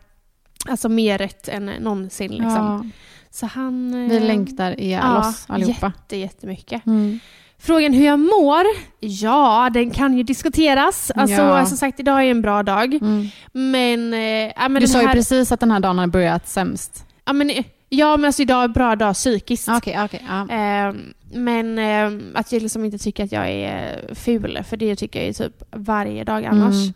alltså 0.70 0.90
mer 0.90 1.18
rätt 1.18 1.48
än 1.48 1.66
någonsin. 1.66 2.32
Liksom. 2.32 2.92
Så 3.32 3.46
han... 3.46 4.08
vi 4.10 4.16
eh, 4.18 4.24
längtar 4.24 4.80
ihjäl 4.80 5.02
ja, 5.04 5.20
oss 5.20 5.46
allihopa. 5.48 5.86
Jätte, 5.96 6.18
jättemycket. 6.18 6.86
Mm. 6.86 7.20
Frågan 7.60 7.94
hur 7.94 8.06
jag 8.06 8.20
mår? 8.20 8.64
Ja, 9.00 9.70
den 9.74 9.90
kan 9.92 10.18
ju 10.18 10.24
diskuteras. 10.24 11.12
Alltså, 11.16 11.42
Ja. 11.42 11.66
Som 11.66 11.78
sagt, 11.78 12.00
idag 12.00 12.20
är 12.24 12.32
en 12.32 12.42
bra 12.42 12.64
dag. 12.64 12.94
Mm. 12.94 13.28
Men, 13.52 14.14
ja, 14.56 14.70
men 14.70 14.82
Du 14.82 14.88
sa 14.88 15.02
ju 15.02 15.08
här, 15.08 15.14
precis 15.14 15.52
att 15.52 15.60
den 15.60 15.72
här 15.72 15.80
dagen 15.80 15.98
hade 16.00 16.12
börjat 16.12 16.48
sämst. 16.48 17.06
ja, 17.26 17.34
men, 17.34 17.52
ja, 17.90 18.18
men 18.18 18.26
alltså 18.26 18.42
idag 18.42 18.60
är 18.62 18.66
en 18.66 18.74
bra 18.74 18.96
dag 18.96 19.14
psykiskt. 19.14 19.70
Okej, 19.70 19.98
okej. 20.06 20.24
ja. 20.28 20.48
Ehm, 20.56 21.14
men 21.34 21.80
ehm, 21.80 22.32
att 22.36 22.52
jag 22.52 22.62
liksom 22.62 22.86
inte 22.86 22.98
tycker 22.98 23.24
att 23.24 23.32
jag 23.32 23.50
är 23.50 24.10
ful, 24.16 24.60
för 24.70 24.78
det 24.78 24.96
tycker 24.96 25.20
jag 25.20 25.28
ju 25.28 25.34
typ 25.34 25.64
varje 25.72 26.24
dag 26.24 26.46
annars. 26.46 26.76
Mm. 26.76 26.94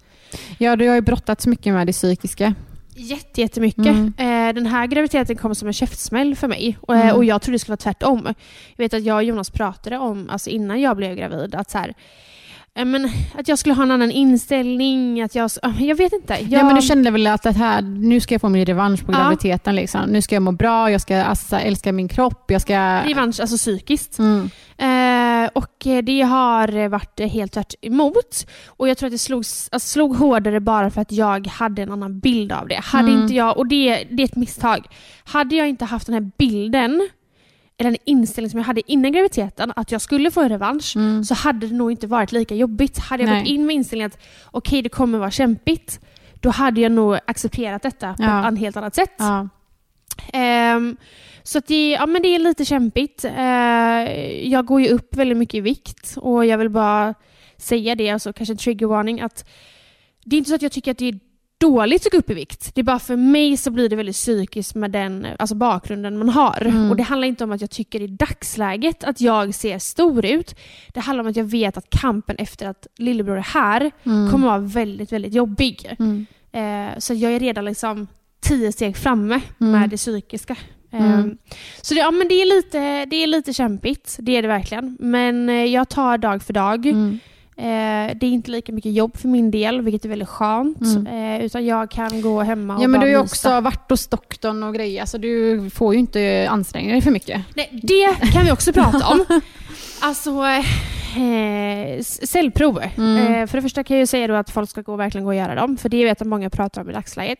Ja, 0.57 0.75
du 0.75 0.87
har 0.87 0.95
ju 0.95 1.01
brottats 1.01 1.47
mycket 1.47 1.73
med 1.73 1.87
det 1.87 1.93
psykiska. 1.93 2.53
Jätte, 3.01 3.41
jättemycket. 3.41 3.85
Mm. 3.85 4.13
Eh, 4.17 4.53
den 4.53 4.65
här 4.65 4.87
graviditeten 4.87 5.35
kom 5.35 5.55
som 5.55 5.67
en 5.67 5.73
käftsmäll 5.73 6.35
för 6.35 6.47
mig 6.47 6.77
och, 6.81 6.95
eh, 6.95 7.01
Mm. 7.01 7.15
och 7.15 7.25
jag 7.25 7.41
trodde 7.41 7.55
det 7.55 7.59
skulle 7.59 7.71
vara 7.71 7.77
tvärtom. 7.77 8.21
Jag 8.75 8.83
vet 8.83 8.93
att 8.93 9.03
jag 9.03 9.15
och 9.15 9.23
Jonas 9.23 9.49
pratade 9.49 9.97
om, 9.97 10.29
alltså 10.29 10.49
innan 10.49 10.81
jag 10.81 10.97
blev 10.97 11.15
gravid, 11.15 11.55
att 11.55 11.71
så 11.71 11.77
här, 11.77 11.93
eh, 12.75 12.85
men, 12.85 13.09
att 13.37 13.47
jag 13.47 13.59
skulle 13.59 13.75
ha 13.75 13.83
en 13.83 13.91
annan 13.91 14.11
inställning, 14.11 15.21
att 15.21 15.35
jag, 15.35 15.51
jag 15.79 15.95
vet 15.95 16.13
inte. 16.13 16.33
Jag, 16.39 16.51
Ja, 16.59 16.63
men 16.63 16.75
du 16.75 16.81
kände 16.81 17.11
väl 17.11 17.27
att 17.27 17.43
det 17.43 17.51
här, 17.51 17.81
nu 17.81 18.19
ska 18.19 18.33
jag 18.33 18.41
få 18.41 18.49
min 18.49 18.65
revansch 18.65 19.05
på 19.05 19.11
Ja. 19.11 19.17
graviditeten. 19.17 19.75
Liksom. 19.75 20.01
Nu 20.09 20.21
ska 20.21 20.35
jag 20.35 20.41
må 20.43 20.51
bra, 20.51 20.91
jag 20.91 21.01
ska 21.01 21.23
alltså, 21.23 21.55
älska 21.55 21.91
min 21.91 22.07
kropp, 22.07 22.51
jag 22.51 22.61
ska... 22.61 23.01
revansch, 23.03 23.39
alltså 23.39 23.57
psykiskt. 23.57 24.19
Mm. 24.19 24.49
Eh, 24.77 25.18
och 25.53 25.87
eh, 25.87 26.03
det 26.03 26.21
har 26.21 26.75
eh, 26.75 26.89
varit 26.89 27.19
eh, 27.19 27.27
helt 27.27 27.51
tvärt 27.53 27.73
emot. 27.81 28.45
Och 28.67 28.89
jag 28.89 28.97
tror 28.97 29.07
att 29.07 29.11
det 29.13 29.17
slog, 29.17 29.37
alltså, 29.39 29.79
slog 29.79 30.15
hårdare 30.15 30.59
bara 30.59 30.89
för 30.91 31.01
att 31.01 31.11
jag 31.11 31.47
hade 31.47 31.81
en 31.81 31.91
annan 31.91 32.19
bild 32.19 32.51
av 32.51 32.67
det. 32.67 32.79
Hade 32.83 33.09
Mm. 33.11 33.21
inte 33.21 33.33
jag, 33.33 33.57
och 33.57 33.67
det, 33.67 34.03
det 34.11 34.23
är 34.23 34.25
ett 34.25 34.35
misstag. 34.35 34.87
Hade 35.23 35.55
jag 35.55 35.69
inte 35.69 35.85
haft 35.85 36.05
den 36.05 36.13
här 36.13 36.31
bilden, 36.37 37.09
eller 37.77 37.91
den 37.91 37.97
inställning 38.05 38.49
som 38.51 38.57
jag 38.57 38.65
hade 38.65 38.91
innan 38.91 39.11
graviditeten, 39.11 39.73
att 39.75 39.91
jag 39.91 40.01
skulle 40.01 40.31
få 40.31 40.41
en 40.41 40.49
revansch, 40.49 40.93
Mm. 40.95 41.23
så 41.23 41.33
hade 41.33 41.67
det 41.67 41.75
nog 41.75 41.91
inte 41.91 42.07
varit 42.07 42.31
lika 42.31 42.55
jobbigt. 42.55 42.97
Hade 42.99 43.23
jag 43.23 43.29
Nej. 43.29 43.39
gått 43.41 43.49
in 43.49 43.65
med 43.65 43.75
inställningen 43.75 44.11
att 44.15 44.19
okej, 44.51 44.81
det 44.81 44.89
kommer 44.89 45.17
vara 45.19 45.31
kämpigt, 45.31 45.99
då 46.39 46.49
hade 46.49 46.81
jag 46.81 46.91
nog 46.91 47.17
accepterat 47.27 47.81
detta 47.81 48.13
på 48.13 48.23
Ja. 48.23 48.49
ett 48.53 48.59
helt 48.59 48.77
annat 48.77 48.95
sätt. 48.95 49.13
Ja. 49.17 49.49
Ehm, 50.33 50.97
så 51.43 51.57
att 51.57 51.67
det, 51.67 51.91
ja, 51.91 52.05
men 52.05 52.21
det 52.21 52.27
är 52.35 52.39
lite 52.39 52.65
kämpigt. 52.65 53.25
Eh, 53.25 54.47
jag 54.49 54.65
går 54.65 54.81
ju 54.81 54.87
upp 54.89 55.15
väldigt 55.15 55.37
mycket 55.37 55.55
i 55.55 55.61
vikt 55.61 56.13
och 56.17 56.45
jag 56.45 56.57
vill 56.57 56.69
bara 56.69 57.13
säga 57.57 57.95
det, 57.95 58.09
alltså 58.09 58.33
kanske 58.33 58.53
en 58.53 58.57
triggervarning, 58.57 59.21
att 59.21 59.49
det 60.25 60.35
är 60.35 60.37
inte 60.37 60.49
så 60.49 60.55
att 60.55 60.61
jag 60.61 60.71
tycker 60.71 60.91
att 60.91 60.97
det 60.97 61.07
är 61.09 61.19
dåligt 61.57 62.05
att 62.05 62.11
gå 62.11 62.17
upp 62.17 62.29
i 62.29 62.33
vikt. 62.33 62.75
Det 62.75 62.81
är 62.81 62.83
bara 62.85 62.99
för 62.99 63.15
mig 63.15 63.57
så 63.57 63.71
blir 63.71 63.89
det 63.89 63.95
väldigt 63.95 64.15
psykiskt 64.15 64.75
med 64.75 64.91
den 64.91 65.27
alltså 65.39 65.55
bakgrunden 65.55 66.17
man 66.17 66.29
har. 66.29 66.61
Mm. 66.61 66.89
Och 66.89 66.95
Det 66.97 67.03
handlar 67.03 67.27
inte 67.27 67.43
om 67.43 67.51
att 67.51 67.61
jag 67.61 67.69
tycker 67.69 68.01
i 68.01 68.07
dagsläget 68.07 69.03
att 69.03 69.21
jag 69.21 69.53
ser 69.53 69.79
stor 69.79 70.25
ut. 70.25 70.55
Det 70.93 70.99
handlar 70.99 71.23
om 71.23 71.29
att 71.29 71.35
jag 71.35 71.43
vet 71.43 71.77
att 71.77 71.89
kampen 71.89 72.35
efter 72.35 72.67
att 72.67 72.87
lillebror 72.97 73.37
är 73.37 73.41
här 73.41 73.91
Mm. 74.03 74.31
kommer 74.31 74.47
vara 74.47 74.57
väldigt, 74.59 75.11
väldigt 75.11 75.33
jobbig. 75.33 75.95
Mm. 75.99 76.25
Eh, 76.51 76.99
så 76.99 77.13
jag 77.13 77.31
är 77.31 77.39
redan 77.39 77.65
liksom 77.65 78.07
tio 78.41 78.71
steg 78.71 78.97
framme 78.97 79.41
Mm. 79.61 79.71
med 79.79 79.89
det 79.89 79.97
psykiska. 79.97 80.55
Mm. 80.91 81.37
Så 81.81 81.93
det, 81.93 81.99
ja, 81.99 82.11
men 82.11 82.27
det, 82.27 82.33
är 82.41 82.45
lite, 82.55 83.05
det 83.05 83.15
är 83.23 83.27
lite 83.27 83.53
kämpigt, 83.53 84.15
det 84.19 84.37
är 84.37 84.41
det 84.41 84.47
verkligen. 84.47 84.97
Men 84.99 85.49
eh, 85.49 85.65
jag 85.65 85.89
tar 85.89 86.17
dag 86.17 86.43
för 86.43 86.53
dag. 86.53 86.85
Mm. 86.85 87.19
Eh, 87.57 88.15
det 88.17 88.25
är 88.25 88.31
inte 88.31 88.51
lika 88.51 88.71
mycket 88.71 88.93
jobb 88.93 89.17
för 89.17 89.27
min 89.27 89.51
del, 89.51 89.81
vilket 89.81 90.05
är 90.05 90.09
väldigt 90.09 90.29
skönt. 90.29 90.81
Mm. 90.81 91.07
Eh, 91.07 91.45
utan 91.45 91.65
jag 91.65 91.91
kan 91.91 92.21
gå 92.21 92.41
hemma 92.41 92.75
och 92.77 92.83
Ja, 92.83 92.87
men 92.87 92.99
du 92.99 93.05
har 93.05 93.11
ju 93.11 93.17
också 93.17 93.61
varit 93.61 93.89
hos 93.89 94.07
doktorn 94.07 94.63
och 94.63 94.73
grejer, 94.75 95.05
så 95.05 95.17
du 95.17 95.69
får 95.69 95.93
ju 95.93 95.99
inte 95.99 96.47
anstränga 96.49 96.91
dig 96.91 97.01
för 97.01 97.11
mycket. 97.11 97.41
Nej, 97.55 97.69
det 97.83 98.31
kan 98.33 98.45
vi 98.45 98.51
också 98.51 98.73
prata 98.73 99.07
om. 99.07 99.25
Alltså, 100.01 100.31
eh, 101.17 101.99
s- 101.99 102.27
cellprov. 102.31 102.79
Mm. 102.97 103.17
Eh, 103.33 103.47
för 103.47 103.57
det 103.57 103.61
första 103.61 103.83
kan 103.83 103.97
jag 103.97 104.01
ju 104.01 104.07
säga 104.07 104.27
då 104.27 104.33
att 104.35 104.49
folk 104.49 104.69
ska 104.69 104.81
gå, 104.81 104.95
verkligen 104.95 105.25
gå 105.25 105.29
och 105.31 105.35
göra 105.35 105.55
dem, 105.55 105.77
för 105.77 105.89
det 105.89 106.05
vet 106.05 106.19
jag 106.19 106.27
många 106.27 106.49
pratar 106.49 106.81
om 106.81 106.89
i 106.89 106.93
dagsläget. 106.93 107.39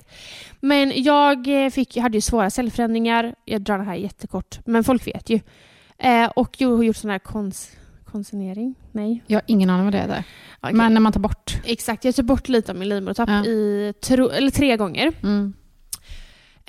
Men 0.60 0.91
jag 0.95 1.65
eh, 1.65 1.69
fick, 1.69 1.97
hade 1.97 2.17
ju 2.17 2.21
svåra 2.21 2.49
cellförändringar, 2.49 3.36
jag 3.45 3.62
drar 3.62 3.77
det 3.77 3.84
här 3.84 3.95
jättekort, 3.95 4.60
men 4.65 4.84
folk 4.84 5.08
vet 5.08 5.29
ju. 5.29 5.39
Eh, 5.97 6.25
och 6.36 6.55
jag 6.58 6.75
har 6.77 6.84
gjort 6.84 6.95
sån 6.95 7.10
här 7.12 7.19
kons, 7.19 7.71
konsignering? 8.05 8.75
Nej. 8.91 9.23
Jag 9.27 9.38
har 9.38 9.43
ingen 9.47 9.69
aning 9.69 9.84
vad 9.86 9.93
det 9.93 9.99
är. 9.99 10.08
Där. 10.08 10.23
Okej. 10.62 10.73
Men 10.75 10.93
när 10.93 11.01
man 11.01 11.12
tar 11.12 11.19
bort. 11.19 11.53
Exakt, 11.65 12.05
jag 12.05 12.15
tog 12.15 12.25
bort 12.25 12.49
lite 12.49 12.71
av 12.71 12.77
min 12.77 12.89
livmodertapp 12.89 13.29
Ja. 13.29 13.45
i 13.45 13.93
tro, 14.01 14.29
eller 14.29 14.51
tre 14.51 14.77
gånger. 14.77 15.13
Mm. 15.23 15.53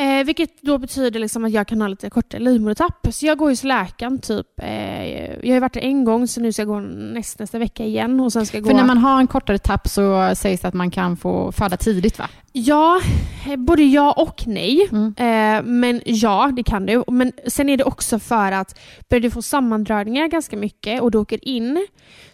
Eh, 0.00 0.24
vilket 0.24 0.62
då 0.62 0.78
betyder 0.78 1.20
liksom 1.20 1.44
att 1.44 1.52
jag 1.52 1.66
kan 1.66 1.80
ha 1.80 1.88
lite 1.88 2.10
kortare 2.10 2.40
livmodertapp. 2.42 3.06
Så 3.10 3.26
jag 3.26 3.38
går 3.38 3.50
ju 3.50 3.52
hos 3.52 3.64
läkaren 3.64 4.18
typ. 4.18 4.46
Eh, 4.62 5.10
jag 5.10 5.48
har 5.48 5.54
ju 5.54 5.60
varit 5.60 5.72
där 5.72 5.80
en 5.80 6.04
gång 6.04 6.28
så 6.28 6.40
nu 6.40 6.52
ska 6.52 6.62
jag 6.62 6.68
gå 6.68 6.80
näst, 6.80 7.38
nästa 7.38 7.58
vecka 7.58 7.84
igen. 7.84 8.20
Och 8.20 8.32
sen 8.32 8.46
ska 8.46 8.56
jag 8.56 8.64
gå... 8.64 8.70
För 8.70 8.76
när 8.76 8.86
man 8.86 8.98
har 8.98 9.20
en 9.20 9.26
kortare 9.26 9.58
tapp 9.58 9.88
så 9.88 10.34
sägs 10.34 10.60
det 10.60 10.68
att 10.68 10.74
man 10.74 10.90
kan 10.90 11.16
få 11.16 11.52
föda 11.52 11.76
tidigt 11.76 12.18
va? 12.18 12.28
Ja, 12.52 13.00
eh, 13.48 13.56
både 13.56 13.82
ja 13.82 14.12
och 14.12 14.42
nej. 14.46 14.88
Mm. 14.92 15.14
Eh, 15.16 15.62
men 15.70 16.00
ja, 16.04 16.52
det 16.56 16.62
kan 16.62 16.86
du. 16.86 17.04
Men 17.08 17.32
sen 17.46 17.68
är 17.68 17.76
det 17.76 17.84
också 17.84 18.18
för 18.18 18.52
att 18.52 18.78
börjar 19.08 19.22
du 19.22 19.30
få 19.30 19.42
sammandragningar 19.42 20.26
ganska 20.26 20.56
mycket 20.56 21.02
och 21.02 21.10
du 21.10 21.18
åker 21.18 21.48
in 21.48 21.86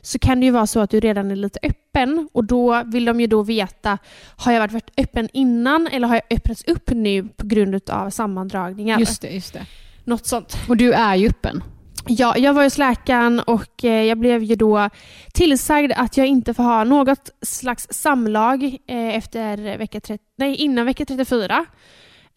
så 0.06 0.18
kan 0.18 0.40
det 0.40 0.46
ju 0.46 0.52
vara 0.52 0.66
så 0.66 0.80
att 0.80 0.90
du 0.90 1.00
redan 1.00 1.30
är 1.30 1.36
lite 1.36 1.58
öppen 1.62 2.28
och 2.32 2.44
då 2.44 2.82
vill 2.86 3.04
de 3.04 3.20
ju 3.20 3.26
då 3.26 3.42
veta 3.42 3.98
har 4.36 4.52
jag 4.52 4.68
varit 4.68 4.90
öppen 4.96 5.28
innan 5.32 5.86
eller 5.86 6.08
har 6.08 6.14
jag 6.14 6.36
öppnats 6.38 6.64
upp 6.64 6.90
nu 6.90 7.28
på 7.28 7.46
grund 7.46 7.90
av 7.90 8.10
sammandragningar? 8.10 8.98
Just 8.98 9.22
det, 9.22 9.28
just 9.28 9.52
det. 9.52 9.66
Något 10.04 10.26
sånt. 10.26 10.56
Och 10.68 10.76
du 10.76 10.92
är 10.92 11.14
ju 11.14 11.28
öppen. 11.28 11.62
Ja, 12.06 12.36
jag 12.36 12.54
var 12.54 12.64
hos 12.64 12.78
läkaren 12.78 13.40
och 13.40 13.84
eh, 13.84 14.02
jag 14.02 14.18
blev 14.18 14.42
ju 14.42 14.54
då 14.54 14.90
tillsagd 15.32 15.92
att 15.96 16.16
jag 16.16 16.26
inte 16.26 16.54
får 16.54 16.62
ha 16.62 16.84
något 16.84 17.30
slags 17.42 17.86
samlag 17.90 18.64
eh, 18.64 19.16
efter 19.16 19.78
vecka 19.78 20.00
30, 20.00 20.24
nej, 20.36 20.54
innan 20.54 20.86
vecka 20.86 21.04
34. 21.04 21.66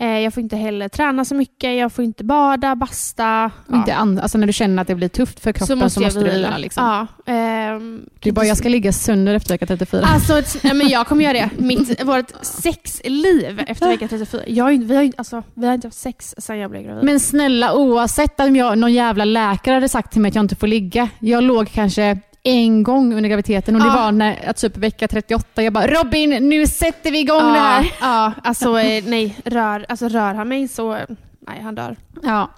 Eh, 0.01 0.19
jag 0.19 0.33
får 0.33 0.43
inte 0.43 0.55
heller 0.55 0.87
träna 0.89 1.25
så 1.25 1.35
mycket, 1.35 1.77
jag 1.77 1.93
får 1.93 2.05
inte 2.05 2.23
bada, 2.23 2.75
basta. 2.75 3.51
Och 3.67 3.75
Inte 3.75 3.95
an- 3.95 4.19
alltså 4.19 4.37
när 4.37 4.47
du 4.47 4.53
känner 4.53 4.81
att 4.81 4.87
det 4.87 4.95
blir 4.95 5.07
tufft 5.07 5.39
för 5.39 5.51
kroppen 5.51 5.89
så 5.89 6.01
måste, 6.01 6.19
du 6.19 6.29
vila. 6.29 6.57
Liksom. 6.57 6.83
Ja, 7.25 7.33
ehm, 7.33 8.05
Du 8.19 8.31
bara, 8.31 8.45
jag 8.45 8.57
ska 8.57 8.69
ligga 8.69 8.93
sönder 8.93 9.33
efter 9.35 9.53
vecka 9.53 9.65
34. 9.65 10.01
Alltså, 10.05 10.33
nej, 10.63 10.73
men 10.73 10.87
jag 10.89 11.07
kommer 11.07 11.23
göra 11.23 11.33
det. 11.33 11.49
Mitt, 11.57 12.03
vårt 12.03 12.31
sexliv 12.41 13.61
efter 13.67 13.87
vecka 13.87 14.07
34. 14.07 14.41
Jag 14.47 14.83
vi, 14.85 14.95
har, 14.95 15.11
alltså, 15.17 15.43
vi 15.53 15.67
har 15.67 15.73
inte 15.73 15.87
haft 15.87 15.97
sex 15.97 16.35
sedan 16.37 16.57
jag 16.59 16.71
blev 16.71 16.83
gravid. 16.83 17.03
Men 17.03 17.19
snälla, 17.19 17.73
oavsett 17.73 18.39
om 18.39 18.55
jag, 18.55 18.77
någon 18.77 18.93
jävla 18.93 19.25
läkare 19.25 19.73
hade 19.73 19.89
sagt 19.89 20.11
till 20.11 20.21
mig 20.21 20.29
att 20.29 20.35
jag 20.35 20.43
inte 20.43 20.55
får 20.55 20.67
ligga. 20.67 21.09
Jag 21.19 21.43
låg 21.43 21.71
kanske 21.71 22.17
en 22.43 22.83
gång 22.83 23.13
under 23.13 23.29
graviditeten 23.29 23.75
och 23.75 23.81
det 23.81 23.87
var 23.87 24.11
när, 24.11 24.49
att 24.49 24.57
typ 24.57 24.77
vecka 24.77 25.07
38. 25.07 25.63
Jag 25.63 25.73
bara 25.73 25.87
Robin, 25.87 26.49
nu 26.49 26.67
sätter 26.67 27.11
vi 27.11 27.19
igång 27.19 27.53
det 27.53 27.59
här. 27.59 27.93
Ja, 28.01 28.33
alltså 28.43 28.79
eh, 28.79 29.03
nej, 29.07 29.35
rör, 29.45 29.85
alltså, 29.89 30.07
rör 30.07 30.33
han 30.33 30.47
mig 30.47 30.67
så, 30.67 30.97
nej 31.39 31.61
han 31.61 31.75
dör. 31.75 31.95
Ja. 32.23 32.49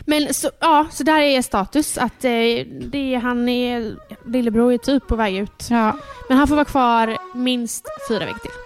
Men 0.00 0.34
så, 0.34 0.50
ja, 0.60 0.86
så 0.90 1.02
där 1.02 1.20
är 1.20 1.42
status. 1.42 1.98
Att 1.98 2.24
eh, 2.24 2.30
det 2.90 3.14
är, 3.14 3.18
han 3.18 3.48
är, 3.48 3.96
lillebror 4.26 4.72
är 4.72 4.78
typ 4.78 5.06
på 5.06 5.16
väg 5.16 5.36
ut. 5.36 5.66
Ja. 5.70 5.96
Men 6.28 6.38
han 6.38 6.48
får 6.48 6.54
vara 6.54 6.64
kvar 6.64 7.18
minst 7.34 7.86
fyra 8.08 8.24
veckor 8.24 8.38
till. 8.38 8.65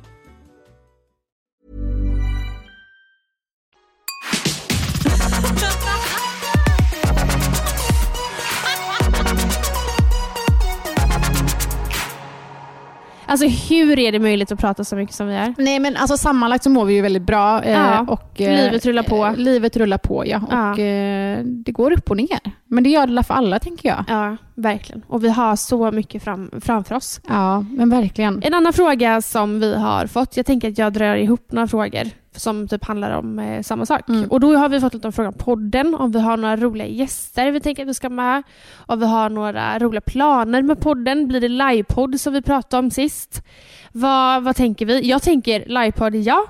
Alltså 13.31 13.47
hur 13.47 13.99
är 13.99 14.11
det 14.11 14.19
möjligt 14.19 14.51
att 14.51 14.59
prata 14.59 14.83
så 14.83 14.95
mycket 14.95 15.15
som 15.15 15.27
vi 15.27 15.35
är? 15.35 15.53
Nej 15.57 15.79
men 15.79 15.97
alltså 15.97 16.17
sammanlagt 16.17 16.63
så 16.63 16.69
mår 16.69 16.85
vi 16.85 16.93
ju 16.93 17.01
väldigt 17.01 17.21
bra. 17.23 17.63
eh, 17.63 17.71
Ja, 17.71 17.99
och, 18.07 18.33
livet 18.37 18.85
rullar 18.85 19.03
på. 19.03 19.25
eh, 19.25 19.35
Livet 19.35 19.77
rullar 19.77 19.97
på 19.97 20.27
ja. 20.27 20.41
Ja. 20.51 20.71
Och 20.71 20.79
eh, 20.79 21.39
det 21.43 21.71
går 21.71 21.91
upp 21.91 22.09
och 22.11 22.17
ner. 22.17 22.39
Men 22.67 22.83
det 22.83 22.89
gör 22.89 23.07
det 23.07 23.23
för 23.23 23.33
alla 23.33 23.59
tänker 23.59 23.89
jag. 23.89 24.03
Ja, 24.07 24.37
verkligen. 24.55 25.01
Och 25.07 25.23
vi 25.23 25.29
har 25.29 25.55
så 25.55 25.91
mycket 25.91 26.23
fram, 26.23 26.51
framför 26.61 26.95
oss. 26.95 27.21
Ja, 27.27 27.59
men 27.69 27.89
verkligen. 27.89 28.41
En 28.43 28.53
annan 28.53 28.73
fråga 28.73 29.21
som 29.21 29.59
vi 29.59 29.75
har 29.75 30.07
fått, 30.07 30.37
jag 30.37 30.45
tänker 30.45 30.69
att 30.71 30.77
jag 30.77 30.93
drar 30.93 31.15
ihop 31.15 31.51
några 31.51 31.67
frågor 31.67 32.03
som 32.35 32.67
typ 32.67 32.85
handlar 32.85 33.17
om 33.17 33.39
eh, 33.39 33.61
samma 33.61 33.85
sak. 33.85 34.09
Mm. 34.09 34.31
Och 34.31 34.39
då 34.39 34.55
har 34.55 34.69
vi 34.69 34.79
fått 34.79 34.93
lite 34.93 35.07
om 35.07 35.13
frågan 35.13 35.33
om 35.33 35.39
podden, 35.39 35.95
om 35.95 36.11
vi 36.11 36.19
har 36.19 36.37
några 36.37 36.57
roliga 36.57 36.87
gäster 36.87 37.51
vi 37.51 37.59
tänker 37.59 37.83
att 37.83 37.89
vi 37.89 37.93
ska 37.93 38.09
med, 38.09 38.43
om 38.85 38.99
vi 38.99 39.05
har 39.05 39.29
några 39.29 39.79
roliga 39.79 40.01
planer 40.01 40.61
med 40.61 40.79
podden, 40.79 41.27
blir 41.27 41.41
det 41.41 41.47
livepodd 41.47 42.19
som 42.19 42.33
vi 42.33 42.41
pratade 42.41 42.79
om 42.79 42.91
sist? 42.91 43.43
Vad, 43.91 44.43
vad 44.43 44.55
tänker 44.55 44.85
vi? 44.85 45.09
Jag 45.09 45.21
tänker 45.21 45.65
livepodd, 45.67 46.15
ja. 46.15 46.45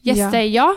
Gäster, 0.00 0.40
ja. 0.40 0.44
Ja, 0.44 0.76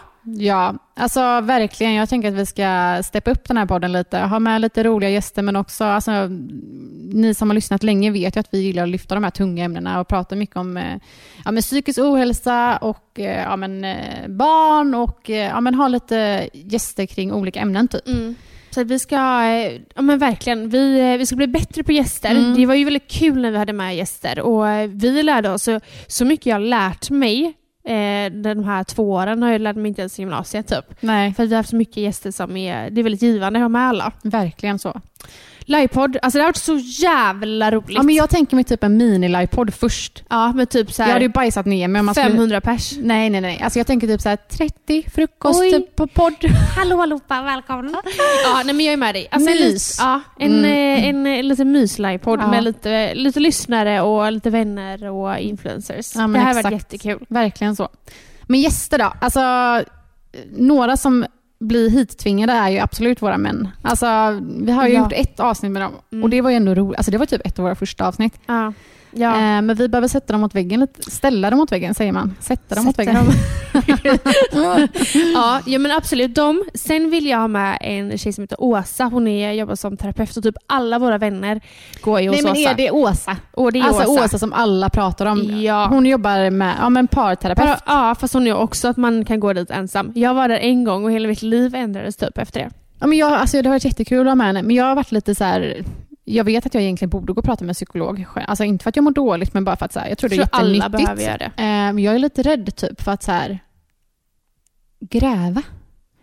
alltså 0.96 1.42
verkligen. 1.42 1.94
Jag 1.94 2.10
tänker 2.10 2.28
att 2.28 2.34
vi 2.34 2.46
ska 2.46 3.02
steppa 3.04 3.32
upp 3.32 3.48
den 3.48 3.58
här 3.58 3.65
podden 3.65 3.92
lite. 3.92 4.20
Ha 4.20 4.39
med 4.39 4.62
lite 4.62 4.84
roliga 4.84 5.10
gäster 5.10 5.42
men 5.42 5.56
också, 5.56 5.84
alltså, 5.84 6.12
ni 7.13 7.34
som 7.34 7.50
har 7.50 7.56
lyssnat 7.56 7.84
länge 7.84 8.12
vet 8.12 8.36
ju 8.36 8.39
att 8.39 8.48
vi 8.52 8.60
gillar 8.60 8.84
att 8.84 8.89
lyfta 8.89 9.15
de 9.15 9.24
här 9.24 9.32
tunga 9.32 9.63
ämnena 9.63 10.00
och 10.00 10.08
prata 10.08 10.36
mycket 10.36 10.56
om 10.56 10.78
eh, 10.78 10.98
ja, 11.46 11.52
men 11.52 11.62
psykisk 11.62 12.00
ohälsa 12.00 12.78
och 12.78 13.20
eh, 13.20 13.44
ja, 13.44 13.56
men, 13.56 13.84
eh, 13.84 14.28
barn 14.28 14.96
och 14.96 15.30
ja, 15.30 15.62
men, 15.62 15.76
ha 15.76 15.88
lite 15.88 16.50
gäster 16.54 17.06
kring 17.06 17.34
olika 17.34 17.60
ämnen 17.60 17.88
typ. 17.88 18.08
Mm. 18.08 18.36
Så 18.70 18.84
vi 18.84 19.00
ska, 19.00 19.15
ja 19.96 20.02
men 20.02 20.20
verkligen, 20.20 20.70
vi, 20.70 21.18
vi 21.18 21.26
ska 21.26 21.36
bli 21.36 21.48
bättre 21.48 21.84
på 21.84 21.92
gäster. 21.92 22.32
Mm. 22.32 22.56
Det 22.56 22.65
var 22.65 22.76
ju 22.76 22.84
väldigt 22.84 23.12
kul 23.12 23.42
när 23.42 23.52
vi 23.52 23.58
hade 23.58 23.74
med 23.74 23.96
gäster 23.96 24.39
och 24.39 24.65
vi 24.89 25.24
lärde 25.24 25.50
oss 25.50 25.63
så, 25.63 25.80
så 26.08 26.26
mycket 26.26 26.46
jag 26.46 26.56
har 26.56 26.60
lärt 26.60 27.10
mig 27.10 27.54
eh, 27.88 28.32
de 28.32 28.63
här 28.63 28.84
två 28.84 29.12
åren 29.12 29.44
har 29.44 29.52
jag 29.52 29.62
lärt 29.62 29.76
mig 29.76 29.88
inte 29.88 30.02
ens 30.02 30.20
gymnasiet 30.20 30.68
typ. 30.68 30.86
Nej, 31.00 31.34
För 31.34 31.44
att 31.44 31.50
vi 31.50 31.54
har 31.54 31.60
haft 31.60 31.70
så 31.70 31.76
mycket 31.76 31.98
gäster 31.98 32.32
som 32.32 32.58
är, 32.58 32.89
det 32.89 33.02
är 33.02 33.04
väldigt 33.04 33.22
givande 33.22 33.60
att 33.60 33.63
ha 33.63 33.70
med 33.70 33.82
alla. 33.82 34.12
verkligen 34.24 34.80
så. 34.80 35.02
Livepodd, 35.62 36.18
alltså 36.22 36.38
det 36.38 36.44
har 36.44 36.48
varit 36.48 36.58
så 36.58 36.78
jävla 37.04 37.72
roligt. 37.72 37.89
Ja, 37.98 38.04
men 38.04 38.15
jag 38.15 38.30
tänker 38.30 38.56
mig 38.56 38.63
typ 38.63 38.84
en 38.84 38.98
mini-livepodd 39.02 39.72
först. 39.74 40.24
Ja, 40.30 40.52
men 40.54 40.68
typ 40.68 40.92
så 40.92 41.02
Jag 41.02 41.06
här 41.06 41.13
hade 41.13 41.26
ju 41.26 41.30
bajsat 41.32 41.65
ner 41.65 41.88
mig 41.88 42.00
om 42.00 42.06
man 42.06 42.15
skulle... 42.15 42.30
500 42.30 42.62
pers. 42.62 42.92
Nej, 43.02 43.30
nej, 43.30 43.42
nej. 43.42 43.62
Alltså 43.63 43.80
jag 43.80 43.88
tänker 43.88 44.08
typ 44.08 44.22
så 44.22 44.30
här 44.30 44.36
30 44.36 45.06
frukost 45.15 45.60
Oj. 45.62 45.72
typ 45.72 45.96
på 45.96 46.08
podd. 46.08 46.34
Hallå 46.78 47.02
allihopa, 47.02 47.42
välkomna. 47.42 48.02
ja, 48.46 48.62
nej 48.65 48.76
men 48.76 48.86
jag 48.86 48.94
är 48.94 48.98
med 48.98 49.15
dig. 49.15 49.28
Alltså, 49.32 49.50
en 49.52 49.58
Mys. 49.58 49.98
Ja, 50.00 50.22
en, 50.39 50.52
Mm. 50.52 50.65
eh, 50.65 51.08
en, 51.10 51.26
en, 51.28 51.48
liten 51.48 51.72
mys-livepodd 51.72 52.39
Ja. 52.42 52.48
med 52.48 52.63
lite, 52.63 53.15
lite 53.15 53.39
lyssnare 53.39 54.02
och 54.02 54.32
lite 54.32 54.50
vänner 54.50 55.10
och 55.10 55.38
influencers. 55.39 56.15
Ja, 56.15 56.22
men 56.28 56.32
det 56.34 56.39
här 56.39 56.56
har 56.56 56.63
varit 56.63 56.74
jättekul. 56.74 57.26
Verkligen 57.30 57.68
så. 57.75 57.89
Men 58.43 58.60
gäster 58.62 58.97
då? 58.97 59.13
Alltså, 59.21 59.41
några 60.58 60.97
som 60.97 61.25
blir 61.60 61.89
hittvingade 61.89 62.53
är 62.53 62.69
ju 62.69 62.79
absolut 62.79 63.21
våra 63.21 63.38
män. 63.38 63.67
Alltså, 63.82 64.05
vi 64.60 64.71
har 64.71 64.88
ju 64.88 64.93
Ja. 64.93 64.99
gjort 65.03 65.13
ett 65.15 65.39
avsnitt 65.39 65.71
med 65.71 65.82
dem 65.82 65.91
Mm. 66.12 66.23
och 66.23 66.29
det 66.29 66.41
var 66.41 66.49
ju 66.49 66.55
ändå 66.55 66.75
roligt. 66.75 66.97
Alltså, 66.97 67.12
det 67.12 67.17
var 67.17 67.25
typ 67.25 67.41
ett 67.47 67.60
av 67.60 67.63
våra 67.63 67.75
första 67.75 68.08
avsnitt. 68.08 68.34
Ja. 68.45 68.73
Ja. 69.12 69.36
Eh, 69.36 69.62
men 69.62 69.76
vi 69.76 69.88
behöver 69.88 70.08
sätta 70.08 70.34
dem 70.34 70.41
mot 70.41 70.56
väggen. 70.56 70.88
Ställa 71.00 71.50
dem 71.50 71.60
mot 71.60 71.72
väggen 71.72 71.93
säger 71.93 72.12
man. 72.12 72.36
Sätta 72.39 72.76
dem 72.76 72.86
mot 72.86 72.95
Sätta 72.95 73.12
väggen. 73.12 73.32
ja, 75.34 75.62
ja, 75.65 75.80
men 75.80 75.91
absolut. 75.91 76.36
De. 76.36 76.63
Sen 76.74 77.10
vill 77.10 77.26
jag 77.26 77.38
ha 77.38 77.48
med 77.48 77.78
en 77.82 78.17
tjej 78.17 78.34
som 78.34 78.41
heter 78.41 78.63
Åsa. 78.63 79.04
Hon 79.04 79.28
är, 79.28 79.52
jobbar 79.52 79.76
som 79.76 79.98
terapeut 79.98 80.38
och 80.38 80.43
typ 80.43 80.56
alla 80.67 81.00
våra 81.00 81.17
vänner 81.17 81.62
går 82.02 82.22
ju 82.22 82.30
hos 82.30 82.36
Nej 82.36 82.43
men 82.43 82.52
Åsa. 82.52 82.72
är 82.72 82.76
det 82.76 82.91
Åsa? 82.91 83.38
och 83.52 83.72
det 83.72 83.80
är 83.80 83.84
alltså 83.84 84.12
Åsa. 84.12 84.24
Åsa. 84.24 84.39
som 84.39 84.54
alla 84.54 84.89
pratar 84.89 85.26
om. 85.26 85.62
Ja. 85.62 85.88
Hon 85.89 86.06
jobbar 86.06 86.50
med 86.50 86.76
ja, 86.82 86.89
men 86.89 87.08
parterapeut. 87.08 87.80
Ja, 87.86 88.15
fast 88.19 88.34
hon 88.34 88.48
är 88.48 88.56
också 88.56 88.88
att 88.88 88.98
man 88.98 89.26
kan 89.26 89.39
gå 89.39 89.54
dit 89.54 89.72
ensam. 89.72 90.12
Jag 90.15 90.34
var 90.34 90.48
där 90.48 90.58
en 90.58 90.84
gång 90.84 91.04
och 91.06 91.12
hela 91.12 91.28
mitt 91.28 91.41
liv 91.41 91.76
ändrades 91.76 92.15
typ 92.15 92.38
efter 92.38 92.60
det. 92.60 92.69
Ja, 93.00 93.08
men 93.08 93.17
jag, 93.17 93.34
alltså, 93.34 93.62
det 93.62 93.69
har 93.69 93.76
varit 93.76 93.86
jättekul 93.86 94.28
att 94.28 94.32
ha 94.32 94.36
med 94.36 94.48
henne, 94.48 94.63
men 94.63 94.76
jag 94.76 94.86
har 94.86 94.95
varit 94.95 95.12
lite 95.12 95.36
så 95.36 95.43
här... 95.43 95.84
Jag 96.32 96.44
vet 96.44 96.65
att 96.65 96.74
jag 96.74 96.84
egentligen 96.84 97.10
borde 97.10 97.34
gå 97.34 97.39
och 97.39 97.46
prata 97.46 97.63
med 97.63 97.70
en 97.70 97.74
psykolog. 97.74 98.26
Alltså 98.48 98.63
inte 98.63 98.84
för 98.84 98.89
att 98.89 98.96
jag 98.96 99.04
mår 99.04 99.12
dåligt, 99.12 99.54
men 99.54 99.63
bara 99.63 99.76
för 99.76 99.86
att 99.86 99.94
så 99.94 100.00
här, 100.00 100.10
jag 100.10 100.18
tror 100.18 100.30
det 100.30 100.36
är 100.36 100.39
Jag 100.39 100.48
alla 100.52 100.76
jättenyttigt. 100.76 101.06
behöver 101.06 101.22
göra 101.24 101.38
det. 101.38 101.52
Men 101.94 102.00
jag 102.00 102.15
är 102.15 102.20
lite 102.20 102.42
rädd 102.44 102.76
typ 102.76 103.02
för 103.02 103.12
att 103.12 103.24
så 103.24 103.32
här, 103.32 103.60
gräva. 105.00 105.62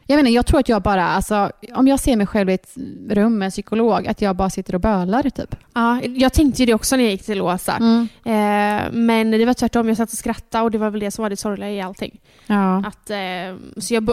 Jag 0.09 0.16
menar, 0.16 0.31
jag 0.31 0.47
tror 0.47 0.61
att 0.61 0.69
jag 0.69 0.83
bara, 0.83 1.09
alltså, 1.09 1.51
om 1.75 1.88
jag 1.88 2.01
ser 2.01 2.16
mig 2.16 2.27
själv 2.27 2.51
i 2.51 2.55
ett 2.55 2.75
rum 3.11 3.38
med 3.38 3.47
en 3.47 3.51
psykolog, 3.51 4.07
att 4.07 4.21
jag 4.23 4.37
bara 4.37 4.51
sitter 4.51 4.75
och 4.75 4.81
bölar 4.81 5.23
typ. 5.31 5.57
Ja, 5.75 6.01
jag 6.03 6.33
tänkte 6.33 6.62
ju 6.62 6.66
det 6.66 6.75
också 6.75 6.97
när 6.97 7.03
jag 7.05 7.11
gick 7.12 7.25
till 7.25 7.40
Åsa. 7.42 7.73
Mm. 7.77 8.09
Eh, 8.25 8.92
men 8.92 9.31
det 9.31 9.45
var 9.45 9.55
tvärtom, 9.55 9.88
jag 9.88 9.97
satt 9.97 10.12
och 10.12 10.19
skrattade 10.19 10.64
och 10.64 10.71
det 10.71 10.79
var 10.79 10.90
väl 10.90 11.01
det 11.01 11.11
som 11.11 11.23
var 11.23 11.31
det 11.31 11.37
sorgliga 11.37 11.71
i 11.71 11.81
allting. 11.81 12.21
Ja. 12.47 12.77
Att, 12.87 13.11
eh, 13.11 13.57
så 13.77 13.95
jag, 13.95 14.11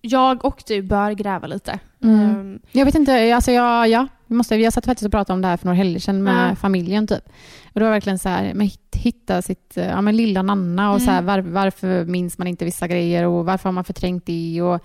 jag 0.00 0.44
och 0.44 0.62
du 0.66 0.82
bör 0.82 1.10
gräva 1.12 1.46
lite. 1.46 1.78
Mm. 2.02 2.54
Eh, 2.54 2.78
Jag 2.78 2.84
vet 2.84 2.94
inte, 2.94 3.34
alltså 3.34 3.52
jag, 3.52 3.88
ja, 3.88 4.06
vi, 4.28 4.34
måste, 4.34 4.56
vi 4.56 4.64
har 4.64 4.70
satt 4.70 4.86
faktiskt 4.86 5.06
och 5.06 5.12
pratat 5.12 5.30
om 5.34 5.40
det 5.42 5.48
här 5.48 5.56
för 5.56 5.66
några 5.66 5.76
helger 5.76 6.00
sedan 6.00 6.22
med 6.22 6.50
Ja. 6.50 6.56
familjen. 6.56 7.06
typ. 7.06 7.28
Och 7.72 7.80
det 7.80 7.84
var 7.84 7.90
verkligen 7.92 8.18
så 8.18 8.28
här, 8.28 8.54
hit- 8.60 8.94
hitta 8.96 9.42
sitt, 9.42 9.76
eh, 9.76 9.86
ja, 9.86 10.00
men 10.00 10.16
lilla 10.16 10.42
Nanna 10.42 10.92
och 10.92 11.02
så 11.02 11.10
här, 11.10 11.22
var, 11.22 11.38
varför 11.38 12.04
minns 12.04 12.38
man 12.38 12.46
inte 12.46 12.64
vissa 12.64 12.88
grejer 12.88 13.24
och 13.26 13.44
varför 13.44 13.64
har 13.68 13.72
man 13.72 13.84
förträngt 13.84 14.26
det? 14.26 14.62
Och, 14.62 14.80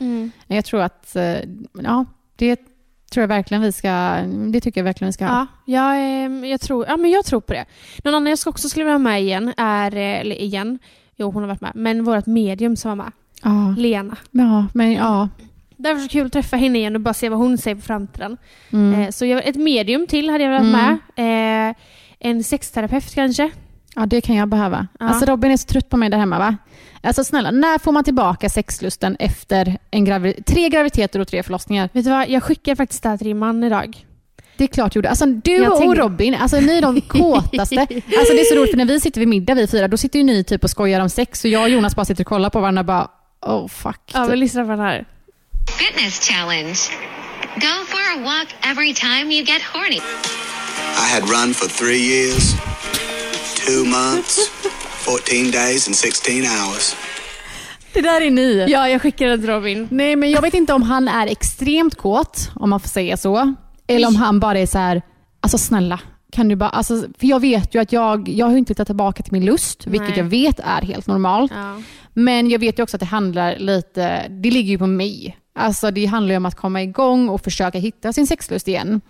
Jag 0.48 0.66
tror 0.66 0.82
att, 0.82 1.16
eh, 1.16 1.36
ja, 1.84 2.06
det 2.36 2.56
tror 3.12 3.22
jag 3.22 3.28
verkligen 3.28 3.64
vi 3.64 3.72
ska, 3.72 3.90
det 4.52 4.62
tycker 4.62 4.82
jag 4.82 4.86
verkligen 4.86 5.08
vi 5.10 5.14
ska 5.14 5.26
ha. 5.26 5.48
Ja, 5.66 5.96
jag, 5.96 6.26
eh, 6.44 6.50
jag, 6.50 6.62
tror, 6.62 6.86
ja, 6.88 6.98
men 6.98 7.12
jag 7.12 7.26
tror 7.26 7.42
på 7.42 7.54
det. 7.54 7.66
Någon 8.04 8.16
annan 8.16 8.30
jag 8.30 8.40
ska 8.40 8.50
också 8.50 8.70
skulle 8.70 8.86
vara 8.86 8.98
med 8.98 9.22
igen 9.22 9.54
är, 9.58 9.96
eller 9.96 10.42
igen, 10.42 10.80
jo 11.16 11.32
hon 11.32 11.44
har 11.44 11.48
varit 11.48 11.62
med, 11.62 11.72
men 11.76 12.04
vårt 12.04 12.26
medium 12.26 12.76
som 12.76 12.90
var 12.90 12.96
med, 13.06 13.12
Ja, 13.44 13.76
Lena. 13.78 14.18
ja 14.32 14.66
men 14.74 14.92
ja. 14.94 15.30
Var 15.84 16.00
så 16.00 16.08
kul 16.10 16.26
att 16.26 16.34
träffa 16.34 16.58
henne 16.58 16.78
igen 16.80 16.96
och 16.96 17.02
bara 17.02 17.14
se 17.14 17.30
vad 17.30 17.40
hon 17.40 17.58
säger 17.58 17.76
på 17.76 17.82
framtiden. 17.82 18.38
Mm. 18.74 19.02
Eh, 19.02 19.10
så 19.10 19.26
jag, 19.26 19.48
ett 19.48 19.56
medium 19.56 20.08
till 20.08 20.30
hade 20.30 20.44
jag 20.44 20.52
velat 20.52 20.68
Mm. 20.68 20.98
med. 21.16 21.70
Eh, 21.70 21.76
en 22.20 22.44
sexterapeut 22.44 23.14
kanske. 23.16 23.50
Ja, 23.96 24.06
det 24.06 24.22
kan 24.22 24.36
jag 24.36 24.48
behöva. 24.50 24.88
Ja. 25.00 25.08
Alltså 25.08 25.26
Robin 25.26 25.52
är 25.52 25.58
så 25.58 25.68
trött 25.68 25.90
på 25.90 25.98
mig 25.98 26.10
där 26.10 26.18
hemma 26.18 26.40
va? 26.40 26.58
Alltså 27.02 27.24
snälla, 27.24 27.52
när 27.52 27.80
får 27.80 27.92
man 27.92 28.04
tillbaka 28.04 28.50
sexlusten 28.50 29.16
efter 29.20 29.78
en 29.92 30.06
gravi- 30.08 30.44
tre 30.44 30.70
graviditeter 30.70 31.20
och 31.20 31.28
tre 31.28 31.44
förlossningar? 31.44 31.90
Vet 31.94 32.04
du 32.06 32.10
vad, 32.12 32.30
jag 32.30 32.44
skickade 32.44 32.76
faktiskt 32.76 33.04
det 33.04 33.10
här 33.10 33.18
till 33.18 33.28
din 33.28 33.38
man 33.40 33.64
idag. 33.64 34.06
Det 34.58 34.64
är 34.64 34.68
klart 34.68 34.96
gjorde. 34.96 35.10
Alltså 35.10 35.26
du 35.26 35.52
Jag 35.52 35.72
och 35.74 35.80
tänkte- 35.80 36.02
Robin, 36.02 36.36
alltså 36.36 36.60
ni 36.60 36.78
är 36.78 36.82
de 36.82 37.02
kåtaste. 37.08 37.80
Alltså 37.82 38.34
det 38.34 38.40
är 38.42 38.54
så 38.56 38.60
roligt 38.60 38.72
för 38.72 38.78
när 38.78 38.86
vi 38.86 39.00
sitter 39.00 39.20
vid 39.20 39.28
middag 39.28 39.54
vi 39.54 39.68
fyra, 39.68 39.88
då 39.88 39.98
sitter 39.98 40.20
ju 40.20 40.26
ni 40.26 40.44
typ 40.44 40.64
och 40.64 40.70
skojar 40.70 41.00
om 41.02 41.10
sex 41.10 41.44
och 41.44 41.50
jag 41.50 41.64
och 41.64 41.70
Jonas 41.70 41.96
bara 41.96 42.06
sitter 42.06 42.24
och 42.24 42.28
kollar 42.28 42.50
på 42.50 42.60
varandra 42.60 42.80
och 42.80 42.86
bara 42.86 43.08
oh 43.42 43.68
fuck. 43.68 44.12
Ja, 44.14 44.26
men 44.28 44.40
lyssna 44.40 44.64
på 44.64 44.70
den 44.70 44.80
här. 44.80 45.06
Fitness 45.68 46.20
challenge. 46.30 46.80
Go 47.56 47.86
for 47.86 48.02
a 48.16 48.24
walk 48.24 48.48
every 48.72 48.94
time 48.94 49.32
you 49.32 49.44
get 49.46 49.62
horny. 49.62 50.00
I 50.98 51.08
had 51.14 51.24
run 51.30 51.54
for 51.54 51.68
three 51.70 52.02
years, 52.14 52.54
two 53.56 53.86
months, 53.86 54.50
14 55.06 55.52
days, 55.52 55.88
and 55.88 55.96
16 55.96 56.44
hours. 56.46 56.96
Det 57.94 58.02
där 58.02 58.22
är 58.22 58.32
ni. 58.32 58.66
Ja, 58.70 58.90
jag 58.90 59.02
skickade 59.02 59.38
till 59.38 59.50
Robin. 59.50 59.88
Nej 59.92 60.16
men 60.16 60.32
jag 60.32 60.42
vet 60.42 60.54
inte 60.54 60.74
om 60.74 60.82
han 60.84 61.08
är 61.08 61.28
extremt 61.28 61.96
kåt, 61.98 62.50
om 62.56 62.70
man 62.70 62.80
får 62.80 62.90
säga 62.90 63.18
så. 63.18 63.56
Eller 63.88 64.08
om 64.08 64.16
han 64.16 64.40
bara 64.40 64.60
är 64.60 64.66
så 64.66 64.78
här, 64.78 65.02
alltså 65.42 65.58
snälla, 65.58 66.00
kan 66.32 66.48
du 66.48 66.56
bara, 66.56 66.70
alltså, 66.70 66.94
för 67.20 67.28
jag 67.28 67.40
vet 67.40 67.76
ju 67.76 67.82
att 67.82 67.92
jag, 67.92 68.30
jag 68.30 68.46
har 68.46 68.58
inte 68.58 68.72
hittat 68.72 68.88
tillbaka 68.88 69.24
till 69.24 69.34
min 69.34 69.46
lust, 69.46 69.88
vilket 69.88 70.10
Nej. 70.10 70.18
jag 70.18 70.26
vet 70.26 70.60
är 70.60 70.82
helt 70.82 71.08
normalt. 71.08 71.52
Ja. 71.56 71.82
Men 72.14 72.50
jag 72.50 72.60
vet 72.60 72.80
ju 72.80 72.84
också 72.84 72.96
att 72.98 73.00
det 73.00 73.06
handlar 73.06 73.56
lite, 73.58 74.28
det 74.30 74.52
ligger 74.52 74.72
ju 74.72 74.78
på 74.78 74.88
mig. 74.88 75.38
Alltså 75.56 75.92
det 75.92 76.06
handlar 76.06 76.34
ju 76.34 76.38
om 76.38 76.46
att 76.46 76.56
komma 76.56 76.82
igång 76.84 77.30
och 77.30 77.42
försöka 77.44 77.80
hitta 77.80 78.14
sin 78.14 78.28
sexlust 78.28 78.68
igen. 78.68 79.02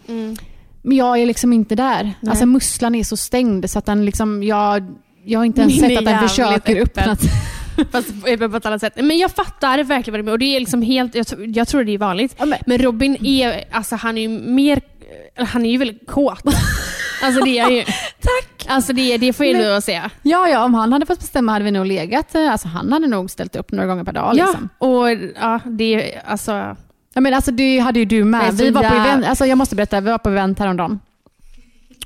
Men 0.81 0.97
jag 0.97 1.17
är 1.19 1.25
liksom 1.25 1.53
inte 1.53 1.75
där. 1.75 2.13
Alltså 2.27 2.45
musslan 2.45 2.95
är 2.95 3.03
så 3.03 3.17
stängd 3.17 3.69
så 3.69 3.79
att 3.79 3.85
den 3.85 4.05
liksom, 4.05 4.43
jag, 4.43 4.93
jag 5.25 5.39
har 5.39 5.45
inte 5.45 5.61
ens 5.61 5.81
Min 5.81 5.89
sett 5.89 5.97
att 5.99 6.05
den 6.05 6.29
försöker 6.29 6.81
öppna 6.81 7.17
Fast 7.91 8.21
på 8.23 8.55
ett 8.57 8.65
annat 8.65 8.81
sätt. 8.81 8.93
Men 8.95 9.17
jag 9.17 9.31
fattar 9.31 9.83
verkligen 9.83 10.13
vad 10.13 10.19
du 10.19 10.23
menar. 10.23 10.33
Och 10.33 10.39
det 10.39 10.55
är 10.55 10.59
liksom 10.59 10.81
helt, 10.81 11.15
jag, 11.15 11.27
tror- 11.27 11.45
jag 11.57 11.67
tror 11.67 11.83
det 11.83 11.91
är 11.91 11.97
vanligt. 11.97 12.35
Ja, 12.39 12.45
men- 12.45 12.59
men 12.65 12.77
Robin 12.77 13.25
är, 13.25 13.63
alltså 13.71 13.95
han 13.95 14.17
är 14.17 14.21
ju 14.21 14.29
mer, 14.29 14.81
han 15.35 15.65
är 15.65 15.71
ju 15.71 15.77
väldigt 15.77 16.07
kåt. 16.07 16.43
Alltså 17.23 17.43
det 17.45 17.59
är 17.59 17.69
ju. 17.69 17.83
Tack! 18.21 18.65
Alltså 18.67 18.93
det, 18.93 19.17
det 19.17 19.33
får 19.33 19.45
jag 19.45 19.61
ändå 19.61 19.81
säga. 19.81 20.09
Ja, 20.21 20.49
ja, 20.49 20.63
om 20.65 20.73
han 20.73 20.93
hade 20.93 21.05
fått 21.05 21.19
bestämma 21.19 21.51
hade 21.51 21.65
vi 21.65 21.71
nog 21.71 21.85
legat. 21.85 22.35
eh, 22.35 22.51
Alltså 22.51 22.67
han 22.67 22.91
hade 22.93 23.07
nog 23.07 23.31
ställt 23.31 23.55
upp 23.55 23.71
några 23.71 23.87
gånger 23.87 24.03
per 24.03 24.13
dag. 24.13 24.35
Liksom. 24.35 24.69
Ja, 24.79 24.87
och 24.87 25.09
ja, 25.41 25.59
det 25.65 25.83
är 26.13 26.21
alltså... 26.25 26.51
Ja, 27.13 27.21
men 27.21 27.33
alltså, 27.33 27.51
det 27.51 27.79
hade 27.79 27.99
ju 27.99 28.05
du 28.05 28.23
med. 28.23 28.57
så 28.57 28.63
Vi 28.63 28.69
var 28.71 28.81
på 28.83 28.95
event, 28.95 29.25
alltså, 29.25 29.45
jag 29.45 29.57
måste 29.57 29.75
berätta, 29.75 30.01
vi 30.01 30.09
var 30.11 30.17
på 30.17 30.29
event 30.29 30.59
häromdagen. 30.59 30.99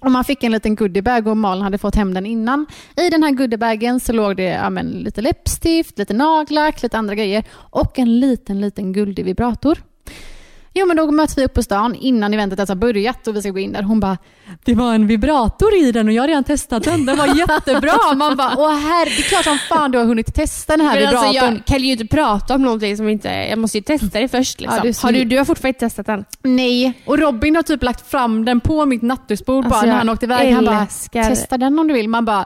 Och 0.02 0.12
man 0.12 0.24
fick 0.24 0.44
en 0.44 0.52
liten 0.52 0.76
goodiebag 0.76 1.28
och 1.28 1.38
Malin 1.38 1.64
hade 1.64 1.78
fått 1.78 1.96
hem 1.96 2.14
den 2.14 2.26
innan. 2.26 2.66
I 2.96 3.10
den 3.10 3.24
här 3.24 3.32
goodiebagen 3.32 4.00
så 4.00 4.14
låg 4.14 4.36
det 4.38 4.44
ja, 4.44 4.70
men, 4.70 4.86
lite 4.88 5.22
läppstift, 5.22 5.98
lite 5.98 6.14
nagellack, 6.14 6.84
lite 6.84 6.98
andra 6.98 7.16
grejer 7.16 7.44
och 7.54 8.00
en 8.00 8.20
liten, 8.20 8.62
liten 8.62 8.94
guldig 8.94 9.26
vibrator. 9.26 9.78
Jo 10.80 10.86
men 10.86 10.98
då 10.98 11.12
möts 11.12 11.38
vi 11.38 11.46
upp 11.46 11.54
på 11.54 11.64
stan 11.64 11.96
innan 11.96 12.34
eventet 12.34 12.60
ens 12.60 12.70
har 12.70 12.76
börjat 12.76 13.28
och 13.28 13.36
vi 13.36 13.42
ska 13.42 13.50
gå 13.50 13.60
in 13.60 13.72
där. 13.74 13.84
Hon 13.84 14.00
bara, 14.00 14.18
det 14.66 14.74
var 14.76 14.94
en 14.94 15.08
vibrator 15.08 15.76
i 15.76 15.92
den 15.92 16.08
och 16.08 16.14
jag 16.14 16.24
har 16.24 16.28
redan 16.28 16.44
testat 16.44 16.84
den. 16.84 17.06
Den 17.06 17.18
var 17.18 17.28
jättebra. 17.38 18.14
Man 18.16 18.38
bara, 18.38 18.54
åh 18.58 18.72
herre, 18.80 19.10
det 19.10 19.20
är 19.22 19.30
klart 19.30 19.44
som 19.44 19.58
fan 19.70 19.92
du 19.92 19.98
har 19.98 20.06
hunnit 20.06 20.36
testa 20.36 20.78
den 20.78 20.86
här 20.86 20.94
Men 20.94 21.00
vibratorn. 21.04 21.28
alltså, 21.28 21.46
jag 21.46 21.66
kan 21.66 21.80
ju 21.80 21.92
inte 21.92 22.06
prata 22.08 22.56
om 22.56 22.62
någonting 22.62 22.98
som 22.98 23.10
inte... 23.10 23.28
Jag 23.30 23.60
måste 23.60 23.78
ju 23.78 23.82
testa 23.82 24.20
det 24.20 24.28
först. 24.28 24.62
Liksom. 24.62 24.82
Ja, 24.86 24.94
så- 24.94 25.08
har 25.08 25.12
du, 25.12 25.24
du 25.24 25.38
har 25.38 25.46
fortfarande 25.46 25.70
inte 25.70 25.80
testat 25.80 26.06
den? 26.06 26.26
Nej, 26.44 26.94
och 27.06 27.18
Robin 27.20 27.56
har 27.56 27.64
typ 27.64 27.84
lagt 27.84 28.12
fram 28.12 28.46
den 28.46 28.60
på 28.60 28.86
mitt 28.86 29.02
nattduksbord 29.02 29.66
Alltså, 29.66 29.80
bara 29.82 29.86
när 29.92 29.98
han 29.98 30.10
åkte 30.10 30.26
iväg. 30.26 30.54
Han 30.54 30.66
bara, 30.66 30.88
testa 31.12 31.58
den 31.58 31.80
om 31.80 31.88
du 31.88 31.94
vill. 31.94 32.10
Man 32.10 32.26
bara, 32.26 32.46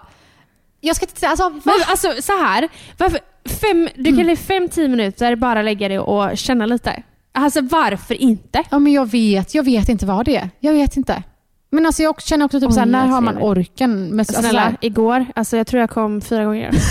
jag 0.82 0.96
ska 0.96 1.06
inte 1.06 1.28
alltså? 1.28 1.50
Men 1.50 1.76
alltså 1.88 2.14
så 2.22 2.34
här. 2.44 2.70
Varför, 2.98 3.20
fem, 3.62 3.90
du 3.96 4.18
kan 4.18 4.30
i 4.30 4.36
fem, 4.36 4.70
tio 4.70 4.88
minuter 4.88 5.36
bara 5.36 5.62
lägga 5.62 5.88
dig 5.88 6.00
och 6.00 6.38
känna 6.38 6.66
lite. 6.66 7.04
Alltså 7.34 7.62
varför 7.62 8.22
inte? 8.22 8.64
Ja 8.72 8.80
men 8.80 8.94
jag 8.94 9.12
vet, 9.12 9.56
jag 9.56 9.64
vet 9.64 9.90
inte 9.90 10.06
vad 10.06 10.26
det 10.26 10.36
är. 10.36 10.50
Jag 10.60 10.74
vet 10.74 10.98
inte. 10.98 11.24
Men 11.70 11.86
alltså 11.86 12.04
jag 12.04 12.22
känner 12.22 12.46
också 12.46 12.60
typ 12.60 12.70
Oj, 12.70 12.74
såhär, 12.74 12.88
när 12.88 13.08
har 13.08 13.22
man 13.22 13.38
orken? 13.38 14.06
Med, 14.08 14.20
alltså, 14.20 14.34
Snälla, 14.42 14.62
såhär, 14.62 14.78
igår, 14.82 15.26
alltså 15.36 15.58
jag 15.58 15.68
tror 15.68 15.80
jag 15.82 15.90
kom 15.90 16.22
fyra 16.22 16.46
gånger. 16.46 16.72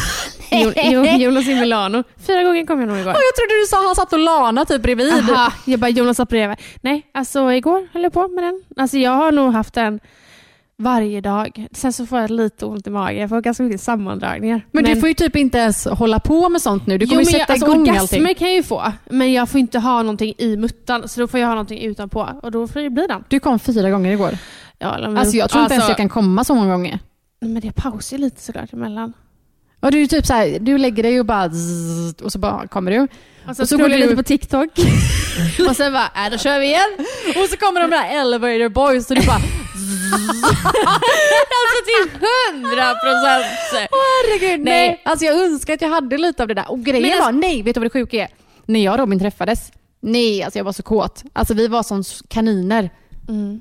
Jo- 0.53 0.73
jo- 0.77 1.05
Jonas 1.05 1.49
i 1.49 1.55
Milano. 1.55 2.05
Fyra 2.27 2.43
gånger 2.43 2.67
kom 2.67 2.81
jag 2.81 2.89
nog 2.89 2.99
igår. 2.99 3.11
Åh, 3.11 3.17
jag 3.17 3.37
trodde 3.37 3.61
du 3.63 3.67
sa 3.67 3.87
han 3.87 3.95
satt 3.95 4.13
och 4.13 4.19
lana 4.19 4.65
typ 4.65 4.83
bredvid. 4.83 5.13
Aha, 5.31 5.53
jag 5.67 5.81
bara 5.81 5.89
Jonas 5.91 6.17
satt 6.17 6.29
bredvid. 6.29 6.59
Nej, 6.81 7.03
alltså 7.15 7.53
igår 7.53 7.89
höll 7.93 8.03
jag 8.03 8.13
på 8.13 8.29
med 8.29 8.45
den. 8.45 8.63
Alltså 8.77 8.99
jag 8.99 9.11
har 9.11 9.33
nog 9.33 9.53
haft 9.53 9.75
den 9.75 10.01
varje 10.81 11.21
dag. 11.21 11.67
Sen 11.73 11.93
så 11.93 12.07
får 12.07 12.19
jag 12.19 12.31
lite 12.31 12.67
ont 12.67 12.87
i 12.87 12.91
magen. 12.91 13.21
Jag 13.21 13.29
får 13.29 13.41
ganska 13.41 13.63
mycket 13.63 13.81
sammandragningar. 13.81 14.67
Men, 14.73 14.85
du 14.85 14.97
får 14.97 15.09
ju 15.09 15.15
typ 15.15 15.37
inte 15.37 15.59
ens 15.59 15.85
hålla 15.87 16.21
på 16.21 16.49
med 16.49 16.63
sånt 16.63 16.87
nu. 16.87 16.99
Du 16.99 17.07
kommer 17.07 17.23
jo, 17.23 17.29
ju 17.31 17.33
men 17.33 17.41
sätta 17.41 17.43
jag, 17.43 17.51
alltså, 17.51 17.67
igång 17.67 17.81
orgasmer 17.81 18.19
allting. 18.19 18.35
kan 18.35 18.49
jag 18.49 18.57
ju 18.57 18.63
få, 18.63 18.93
men 19.11 19.33
jag 19.33 19.49
får 19.49 19.61
inte 19.61 19.79
ha 19.79 20.03
någonting 20.03 20.35
i 20.39 20.57
muttan. 20.57 21.09
Så 21.09 21.21
då 21.21 21.27
får 21.29 21.41
jag 21.41 21.47
ha 21.47 21.55
någonting 21.55 21.83
utanpå 21.83 22.29
och 22.43 22.51
då 22.51 22.67
får 22.69 22.81
det 22.81 22.91
bli 22.91 23.07
den. 23.07 23.25
Du 23.29 23.41
kom 23.41 23.59
fyra 23.59 23.91
gånger 23.91 24.13
igår. 24.13 24.39
Ja, 24.79 24.99
men, 25.01 25.19
Alltså 25.19 25.37
jag 25.37 25.51
tror 25.51 25.63
inte 25.63 25.75
ens 25.75 25.83
alltså, 25.83 25.91
jag 25.91 25.97
kan 25.97 26.09
komma 26.09 26.45
så 26.45 26.55
många 26.55 26.73
gånger. 26.73 26.99
Men 27.41 27.61
det 27.61 27.73
pausar 27.73 28.17
ju 28.17 28.23
lite 28.23 28.43
såklart 28.43 28.73
emellan. 28.73 29.13
Och 29.81 29.93
du 29.93 30.07
typ 30.07 30.27
såhär, 30.27 30.59
du 30.61 30.79
lägger 30.79 31.03
dig 31.03 31.21
och 31.21 31.27
bara 31.27 31.49
zzzt, 31.49 32.21
och 32.21 32.33
så 32.33 32.39
bara 32.39 32.67
kommer 32.67 32.91
du. 32.91 33.09
Och 33.49 33.57
så, 33.57 33.63
Och 33.63 33.69
så 33.69 33.77
går 33.77 33.89
du- 33.89 33.97
lite 33.97 34.17
på 34.17 34.23
TikTok. 34.23 34.69
och 35.69 35.77
sen 35.77 35.93
bara, 35.93 36.11
äh, 36.27 36.31
då 36.33 36.39
kör 36.39 36.59
vi 36.59 36.67
igen. 36.67 37.07
Och 37.43 37.49
så 37.51 37.57
kommer 37.57 37.81
de 37.81 37.91
där 37.91 38.21
elevator 38.21 38.69
boys 38.69 39.11
och 39.11 39.17
du 39.17 39.27
bara 39.27 39.39
alltså 41.61 41.79
till 41.87 42.11
hundra 42.21 42.95
procent. 42.95 43.47
Herregud, 43.91 44.65
nej. 44.65 44.89
Nej. 44.89 45.01
Alltså 45.05 45.25
jag 45.25 45.39
önskar 45.45 45.75
att 45.75 45.83
jag 45.83 45.89
hade 45.89 46.19
lite 46.19 46.43
av 46.43 46.49
det 46.49 46.55
där. 46.55 46.71
Och 46.71 46.81
grejen 46.81 47.03
Men 47.03 47.11
alltså- 47.13 47.25
var, 47.25 47.33
nej, 47.33 47.63
vet 47.63 47.75
du 47.75 47.81
vad 47.81 47.87
det 47.87 47.91
sjuka 47.91 48.17
är? 48.17 48.29
När 48.67 48.85
jag 48.85 48.93
och 48.93 48.99
Robin 48.99 49.19
träffades, 49.19 49.73
nej, 50.01 50.43
alltså 50.43 50.59
jag 50.59 50.65
var 50.65 50.73
så 50.73 50.83
kåt. 50.83 51.23
Alltså 51.33 51.55
vi 51.55 51.69
var 51.69 51.83
som 51.83 52.05
kaniner. 52.29 52.91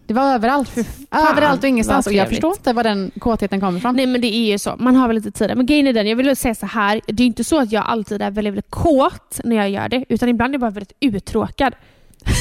Det 0.06 0.14
var 0.14 0.34
överallt. 0.34 0.72
Överallt 1.12 1.64
och 1.64 1.70
ingenstans. 1.70 2.08
Och 2.08 2.14
jag 2.14 2.30
förstår 2.30 2.52
inte 2.52 2.74
var 2.74 2.84
den 2.84 3.12
kåtheten 3.20 3.60
kommer 3.62 3.80
ifrån. 3.80 3.96
Nej 3.96 4.06
men 4.06 4.22
det 4.22 4.36
är 4.36 4.52
ju 4.52 4.60
så, 4.60 4.76
man 4.80 4.96
har 4.96 5.08
väl 5.08 5.16
lite 5.16 5.32
tid. 5.32 5.52
Men 5.56 5.66
grejen 5.66 5.88
är 5.88 5.94
den, 5.94 6.08
jag 6.08 6.16
vill 6.16 6.36
säga 6.36 6.56
så 6.56 6.66
här. 6.66 7.02
det 7.08 7.24
är 7.24 7.28
inte 7.28 7.44
så 7.44 7.60
att 7.60 7.72
jag 7.72 7.84
alltid 7.88 8.22
är 8.22 8.32
väldigt, 8.32 8.52
väldigt 8.54 8.70
kåt 8.72 9.40
när 9.44 9.56
jag 9.56 9.70
gör 9.70 9.90
det, 9.90 10.06
utan 10.10 10.30
ibland 10.30 10.52
är 10.52 10.54
jag 10.54 10.62
bara 10.62 10.72
väldigt 10.72 10.98
uttråkad. 11.00 11.74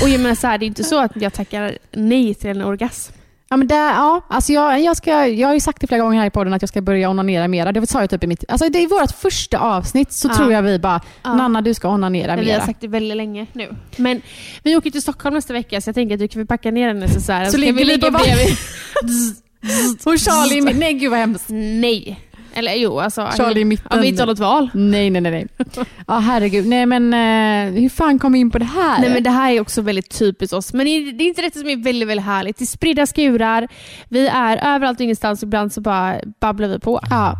Och 0.02 0.08
jag 0.08 0.20
menar 0.20 0.34
så 0.34 0.46
här, 0.46 0.58
det 0.58 0.64
är 0.64 0.66
inte 0.66 0.84
så 0.84 0.98
att 0.98 1.12
jag 1.14 1.32
tackar 1.32 1.78
nej 1.92 2.34
till 2.34 2.50
en 2.50 2.62
orgasm. 2.62 3.12
Ja, 3.50 3.56
men 3.56 3.66
där, 3.68 3.90
ja, 3.92 4.20
alltså 4.28 4.52
jag, 4.52 4.80
jag, 4.80 4.96
ska, 4.96 5.26
jag 5.26 5.48
har 5.48 5.54
ju 5.54 5.60
sagt 5.60 5.80
det 5.80 5.86
flera 5.86 6.02
gånger 6.02 6.18
här 6.18 6.26
i 6.26 6.30
podden 6.30 6.52
att 6.52 6.62
jag 6.62 6.68
ska 6.68 6.80
börja 6.82 7.10
onanera 7.10 7.48
mera. 7.48 7.72
Det 7.72 7.86
sa 7.86 8.00
jag 8.00 8.10
typ 8.10 8.24
i 8.24 8.26
mitt... 8.26 8.44
Alltså 8.48 8.68
det 8.68 8.78
är 8.78 8.86
vårt 8.86 9.10
första 9.10 9.58
avsnitt 9.58 10.12
så 10.12 10.28
Ja. 10.28 10.34
tror 10.34 10.52
jag 10.52 10.62
vi 10.62 10.78
bara, 10.78 11.00
Ja. 11.22 11.34
Nanna 11.34 11.60
du 11.62 11.74
ska 11.74 11.88
onanera 11.88 12.36
Men 12.36 12.44
vi 12.44 12.50
har 12.50 12.58
mera. 12.58 12.66
sagt 12.66 12.80
det 12.80 12.88
väldigt 12.88 13.16
länge 13.16 13.46
nu. 13.52 13.68
Men 13.96 14.22
vi 14.62 14.76
åker 14.76 14.90
till 14.90 15.02
Stockholm 15.02 15.34
nästa 15.34 15.52
vecka 15.52 15.80
så 15.80 15.88
jag 15.88 15.94
tänker 15.94 16.14
att 16.14 16.20
du 16.20 16.28
kan 16.28 16.42
vi 16.42 16.46
packa 16.46 16.70
ner 16.70 16.88
en 16.88 17.00
necessär. 17.00 17.44
Så 17.44 17.50
kan 17.50 17.60
ligger 17.60 17.72
vi 17.72 17.84
ligga 17.84 18.10
bredvid. 18.10 18.56
Och 20.04 20.18
Charlie, 20.20 20.60
nej 20.74 20.92
gud 20.94 21.10
vad 21.10 21.18
hemskt. 21.20 21.44
Nej. 21.48 22.20
Eller 22.58 22.74
jo, 22.74 23.00
alltså. 23.00 23.28
Charlie 23.36 23.60
i 23.60 23.64
mitten. 23.64 23.86
Om 23.90 24.00
vi 24.00 24.08
inte 24.08 24.22
har 24.22 24.26
något 24.26 24.38
val. 24.38 24.70
Nej, 24.74 25.10
nej, 25.10 25.22
nej. 25.22 25.46
nej. 25.58 25.86
Ja, 26.06 26.18
herregud. 26.18 26.66
Nej, 26.66 26.86
men 26.86 27.14
eh, 27.14 27.80
hur 27.82 27.88
fan 27.88 28.18
kom 28.18 28.32
vi 28.32 28.38
in 28.38 28.50
på 28.50 28.58
det 28.58 28.64
här? 28.64 29.00
Nej 29.00 29.10
men 29.10 29.22
det 29.22 29.30
här 29.30 29.52
är 29.52 29.60
också 29.60 29.82
väldigt 29.82 30.18
typiskt 30.18 30.52
oss. 30.52 30.72
Men 30.72 30.86
det 30.86 30.90
är 30.90 31.20
inte 31.28 31.42
detta 31.42 31.58
som 31.60 31.68
är 31.68 31.76
väldigt, 31.76 32.08
väldigt 32.08 32.26
härligt. 32.26 32.58
Det 32.58 32.64
är 32.64 32.66
spridda 32.66 33.06
skurar, 33.06 33.68
vi 34.08 34.26
är 34.28 34.74
överallt 34.74 34.98
och 35.00 35.04
ingenstans. 35.04 35.42
Ibland 35.42 35.72
så 35.72 35.80
bara 35.80 36.20
babblar 36.40 36.68
vi 36.68 36.78
på. 36.78 37.00
Ja. 37.10 37.34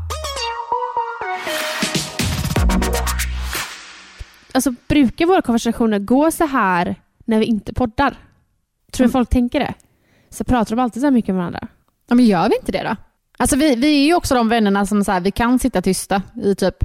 Alltså 4.52 4.74
brukar 4.88 5.26
våra 5.26 5.42
konversationer 5.42 5.98
gå 5.98 6.30
så 6.30 6.46
här 6.46 6.94
när 7.24 7.38
vi 7.38 7.44
inte 7.44 7.72
poddar? 7.74 8.10
Tror 8.92 9.04
Mm. 9.04 9.08
du 9.08 9.12
folk 9.12 9.30
tänker 9.30 9.60
det? 9.60 9.74
Så 10.30 10.44
pratar 10.44 10.76
de 10.76 10.82
alltid 10.82 11.02
så 11.02 11.06
här 11.06 11.12
mycket 11.12 11.34
med 11.34 11.38
varandra? 11.38 11.68
ja, 12.08 12.14
men 12.14 12.24
gör 12.26 12.48
vi 12.48 12.56
inte 12.56 12.72
det 12.72 12.82
då? 12.82 12.96
Alltså 13.40 13.56
vi, 13.56 13.74
vi 13.74 14.02
är 14.02 14.06
ju 14.06 14.14
också 14.14 14.34
de 14.34 14.48
vännerna 14.48 14.86
som 14.86 15.04
så 15.04 15.12
här, 15.12 15.20
vi 15.20 15.30
kan 15.30 15.58
sitta 15.58 15.82
tysta 15.82 16.22
i 16.44 16.54
typ 16.54 16.84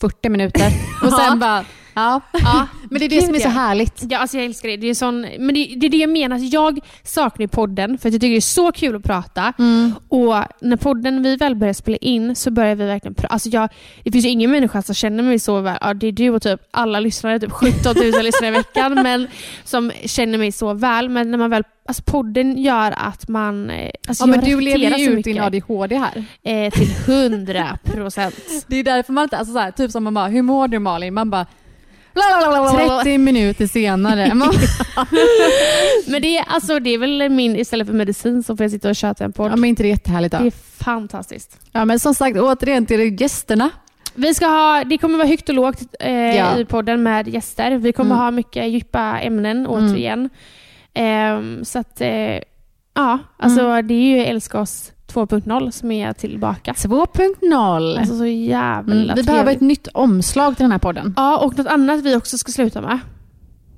40 0.00 0.28
minuter. 0.28 0.66
Och 1.02 1.12
sen 1.12 1.38
bara 1.38 1.64
Ja. 1.94 2.20
Ja, 2.32 2.66
Men 2.90 2.98
det 2.98 3.04
är 3.04 3.08
det 3.08 3.16
Gud, 3.16 3.24
som 3.24 3.34
är 3.34 3.38
så 3.38 3.48
härligt. 3.48 4.02
Ja, 4.10 4.18
alltså 4.18 4.36
jag 4.36 4.46
älskar 4.46 4.68
det. 4.68 4.76
Det 4.76 4.86
är, 4.86 4.94
sån, 4.94 5.20
men 5.20 5.54
det, 5.54 5.74
det 5.76 5.86
är 5.86 5.90
det 5.90 5.96
jag 5.96 6.10
menar. 6.10 6.36
Alltså 6.36 6.48
Jag 6.56 6.78
saknar 7.02 7.46
podden 7.46 7.98
för 7.98 8.08
att 8.08 8.12
jag 8.12 8.20
tycker 8.20 8.30
det 8.32 8.36
är 8.36 8.40
så 8.40 8.72
kul 8.72 8.96
att 8.96 9.02
prata. 9.02 9.52
Mm. 9.58 9.94
Och 10.08 10.34
när 10.60 10.76
podden 10.76 11.22
vi 11.22 11.36
väl 11.36 11.54
börjar 11.56 11.74
spela 11.74 11.96
in 11.96 12.36
så 12.36 12.50
börjar 12.50 12.74
vi 12.74 12.84
verkligen 12.86 13.14
prata. 13.14 13.32
Alltså 13.34 13.48
jag, 13.48 13.68
det 14.04 14.12
finns 14.12 14.24
ju 14.24 14.28
ingen 14.28 14.50
människa 14.50 14.82
som 14.82 14.94
känner 14.94 15.22
mig 15.22 15.38
så 15.38 15.60
väl. 15.60 15.78
Ja, 15.80 15.94
det 15.94 16.06
är 16.06 16.12
du 16.12 16.30
och 16.30 16.42
typ 16.42 16.60
alla 16.70 17.00
lyssnare, 17.00 17.40
typ 17.40 17.52
17 17.52 17.72
000 17.96 18.24
lyssnare 18.24 18.48
i 18.48 18.50
veckan, 18.50 18.94
men 19.02 19.26
som 19.64 19.92
känner 20.04 20.38
mig 20.38 20.52
så 20.52 20.74
väl. 20.74 21.08
Men 21.08 21.30
när 21.30 21.38
man 21.38 21.50
väl, 21.50 21.62
alltså 21.88 22.02
podden 22.02 22.58
gör 22.58 22.94
att 22.96 23.28
man... 23.28 23.70
eh, 23.70 23.90
Alltså 24.08 24.22
Ja, 24.22 24.26
men 24.26 24.44
du 24.44 24.60
lever 24.60 24.98
ju 24.98 25.10
ut 25.10 25.24
din 25.24 25.40
ADHD 25.40 25.96
här. 25.96 26.24
Eh, 26.42 26.72
till 26.72 26.90
100 27.14 27.78
procent. 27.84 28.34
Det 28.66 28.76
är 28.76 28.84
därför 28.84 29.12
man 29.12 29.22
inte, 29.24 29.36
alltså 29.38 29.52
så 29.52 29.58
här, 29.58 29.70
typ 29.70 29.90
som 29.90 30.04
man 30.04 30.14
bara, 30.14 30.28
hur 30.28 30.42
mår 30.42 30.68
du 30.68 30.78
Malin? 30.78 31.14
Man 31.14 31.30
bara, 31.30 31.46
30 33.02 33.18
minuter 33.18 33.66
senare. 33.66 34.34
Men 36.06 36.22
det 36.22 36.38
är, 36.38 36.44
alltså, 36.48 36.78
det 36.80 36.90
är 36.94 36.98
väl 36.98 37.28
min, 37.30 37.56
istället 37.56 37.86
för 37.86 37.94
medicin 37.94 38.42
så 38.42 38.56
får 38.56 38.64
jag 38.64 38.70
sitta 38.70 38.88
och 38.88 38.96
köta 38.96 39.24
en 39.24 39.32
podd. 39.32 39.52
ja, 39.52 39.56
men 39.56 39.68
inte 39.70 39.82
det 39.82 39.88
jättehärligt 39.88 40.32
då? 40.34 40.38
Det 40.38 40.46
är 40.46 40.84
fantastiskt. 40.84 41.58
Ja, 41.72 41.84
men 41.84 41.98
som 42.00 42.14
sagt, 42.14 42.38
återigen 42.38 42.86
till 42.86 43.20
gästerna. 43.20 43.70
Vi 44.14 44.34
ska 44.34 44.46
ha, 44.46 44.84
det 44.84 44.98
kommer 44.98 45.18
vara 45.18 45.28
högt 45.28 45.48
och 45.48 45.54
lågt 45.54 45.80
eh, 46.00 46.12
Ja. 46.36 46.58
i 46.58 46.64
podden 46.64 47.02
med 47.02 47.28
gäster. 47.28 47.70
Vi 47.78 47.92
kommer 47.92 48.10
Mm. 48.10 48.24
ha 48.24 48.30
mycket 48.30 48.68
djupa 48.70 49.20
ämnen 49.20 49.66
återigen. 49.66 50.30
Ehm, 50.94 51.64
så 51.64 51.78
att, 51.78 52.00
eh, 52.00 52.38
ja, 52.94 53.18
alltså 53.38 53.82
det 53.82 53.94
är 53.94 54.16
ju 54.16 54.18
Älska 54.24 54.60
oss 54.60 54.92
2.0 55.14 55.70
som 55.70 55.90
är 55.90 56.12
tillbaka. 56.12 56.72
2.0. 56.72 57.98
Alltså 57.98 58.18
så 58.18 58.26
jävla 58.26 58.94
Mm, 58.94 59.14
vi 59.16 59.22
behöver 59.22 59.52
ett 59.52 59.60
nytt 59.60 59.88
omslag 59.94 60.56
till 60.56 60.64
den 60.64 60.72
här 60.72 60.78
podden. 60.78 61.14
Ja, 61.16 61.38
och 61.38 61.58
något 61.58 61.66
annat 61.66 62.00
vi 62.00 62.16
också 62.16 62.38
ska 62.38 62.52
sluta 62.52 62.80
med. 62.80 62.98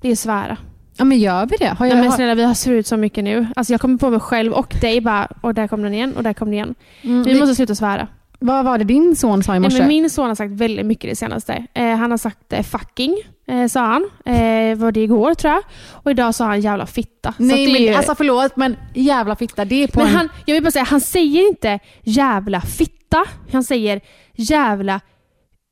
Det 0.00 0.08
är 0.10 0.16
svära. 0.16 0.56
Ja, 0.96 1.04
men 1.04 1.18
gör 1.18 1.46
vi 1.46 1.56
det? 1.56 1.68
Har 1.78 1.86
jag, 1.86 1.94
Nej, 1.94 2.02
men 2.08 2.12
snälla, 2.12 2.34
vi 2.34 2.44
har 2.44 2.54
svurit 2.54 2.86
så 2.86 2.96
mycket 2.96 3.24
nu. 3.24 3.46
Alltså 3.56 3.72
jag 3.72 3.80
kommer 3.80 3.98
på 3.98 4.10
mig 4.10 4.20
själv 4.20 4.52
och 4.52 4.74
dig 4.80 5.00
bara, 5.00 5.28
och 5.40 5.54
där 5.54 5.68
kom 5.68 5.82
den 5.82 5.94
igen, 5.94 6.16
och 6.16 6.22
där 6.22 6.32
kom 6.32 6.48
den 6.48 6.54
igen. 6.54 6.74
mm, 7.02 7.22
Vi 7.22 7.32
vi, 7.32 7.40
måste 7.40 7.54
sluta 7.54 7.74
svära. 7.74 8.08
Vad 8.46 8.64
var 8.64 8.78
det 8.78 8.85
din 8.85 9.16
son 9.16 9.42
sa 9.42 9.57
i 9.57 9.61
morse? 9.61 9.87
min 9.87 10.11
son 10.11 10.28
har 10.28 10.35
sagt 10.35 10.52
väldigt 10.52 10.87
mycket 10.87 11.11
det 11.11 11.16
senaste. 11.16 11.66
Eh, 11.74 11.88
han 11.96 12.11
har 12.11 12.18
sagt 12.18 12.52
eh, 12.52 12.62
fucking, 12.62 13.16
eh, 13.46 13.66
sa 13.66 13.80
han. 13.80 14.11
Eh, 14.24 14.76
var 14.76 14.92
det 14.92 15.00
igår 15.00 15.35
tror 15.35 15.52
jag. 15.52 15.62
Och 15.90 16.11
idag 16.11 16.35
sa 16.35 16.44
han 16.44 16.61
jävla 16.61 16.87
fitta. 16.87 17.35
Nej, 17.38 17.72
men 17.72 17.83
ju- 17.83 17.94
alltså 17.94 18.14
förlåt, 18.14 18.57
men 18.57 18.76
jävla 18.94 19.37
fitta, 19.37 19.64
det 19.64 19.83
är 19.83 19.88
på 19.88 19.98
men 20.00 20.09
en... 20.09 20.14
han, 20.14 20.28
jag 20.46 20.54
vill 20.54 20.62
bara 20.62 20.70
säga, 20.70 20.85
han 20.85 21.00
säger 21.00 21.48
inte 21.48 21.78
jävla 22.02 22.61
fitta. 22.61 23.24
Han 23.52 23.64
säger 23.64 24.00
jävla 24.35 25.00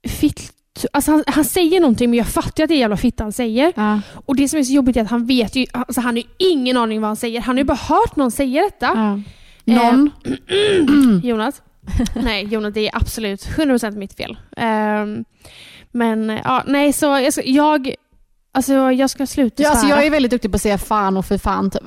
fitt... 0.08 0.52
Alltså 0.92 1.10
han, 1.10 1.24
han 1.26 1.44
säger 1.44 1.80
någonting 1.80 2.10
men 2.10 2.16
jag 2.18 2.26
fattar 2.26 2.64
att 2.64 2.68
det 2.68 2.74
är 2.74 2.78
jävla 2.78 2.96
fitta 2.96 3.24
han 3.24 3.32
säger. 3.32 3.72
Ja. 3.76 4.00
Och 4.26 4.36
det 4.36 4.48
som 4.48 4.58
är 4.58 4.62
så 4.62 4.72
jobbigt 4.72 4.96
är 4.96 5.00
att 5.02 5.10
han 5.10 5.26
vet 5.26 5.56
ju, 5.56 5.66
alltså 5.72 6.00
han 6.00 6.14
har 6.14 6.22
ju 6.22 6.28
ingen 6.38 6.76
aning 6.76 7.00
vad 7.00 7.08
han 7.08 7.16
säger. 7.16 7.40
Han 7.40 7.54
har 7.56 7.58
ju 7.58 7.64
bara 7.64 7.78
hört 7.88 8.16
någon 8.16 8.30
säga 8.30 8.62
detta. 8.62 8.86
Ja. 9.64 9.74
Någon? 9.74 10.10
Jonas? 11.24 11.62
nej, 12.14 12.44
Jonas, 12.44 12.74
det 12.74 12.88
är 12.88 12.96
absolut 12.96 13.46
100% 13.46 13.96
mitt 13.96 14.16
fel. 14.16 14.36
Ehm, 14.56 15.24
men 15.90 16.40
ja, 16.44 16.62
nej, 16.66 16.92
så 16.92 17.06
jag 17.06 17.32
ska, 17.32 17.42
jag, 17.44 17.94
alltså, 18.52 18.72
jag 18.92 19.10
ska 19.10 19.26
sluta 19.26 19.62
Ja, 19.62 19.70
alltså 19.70 19.86
jag 19.86 20.06
är 20.06 20.10
väldigt 20.10 20.30
duktig 20.30 20.50
på 20.50 20.56
att 20.56 20.62
säga 20.62 20.78
fan 20.78 21.16
och 21.16 21.26
för 21.26 21.38
fan 21.38 21.70
typ. 21.70 21.82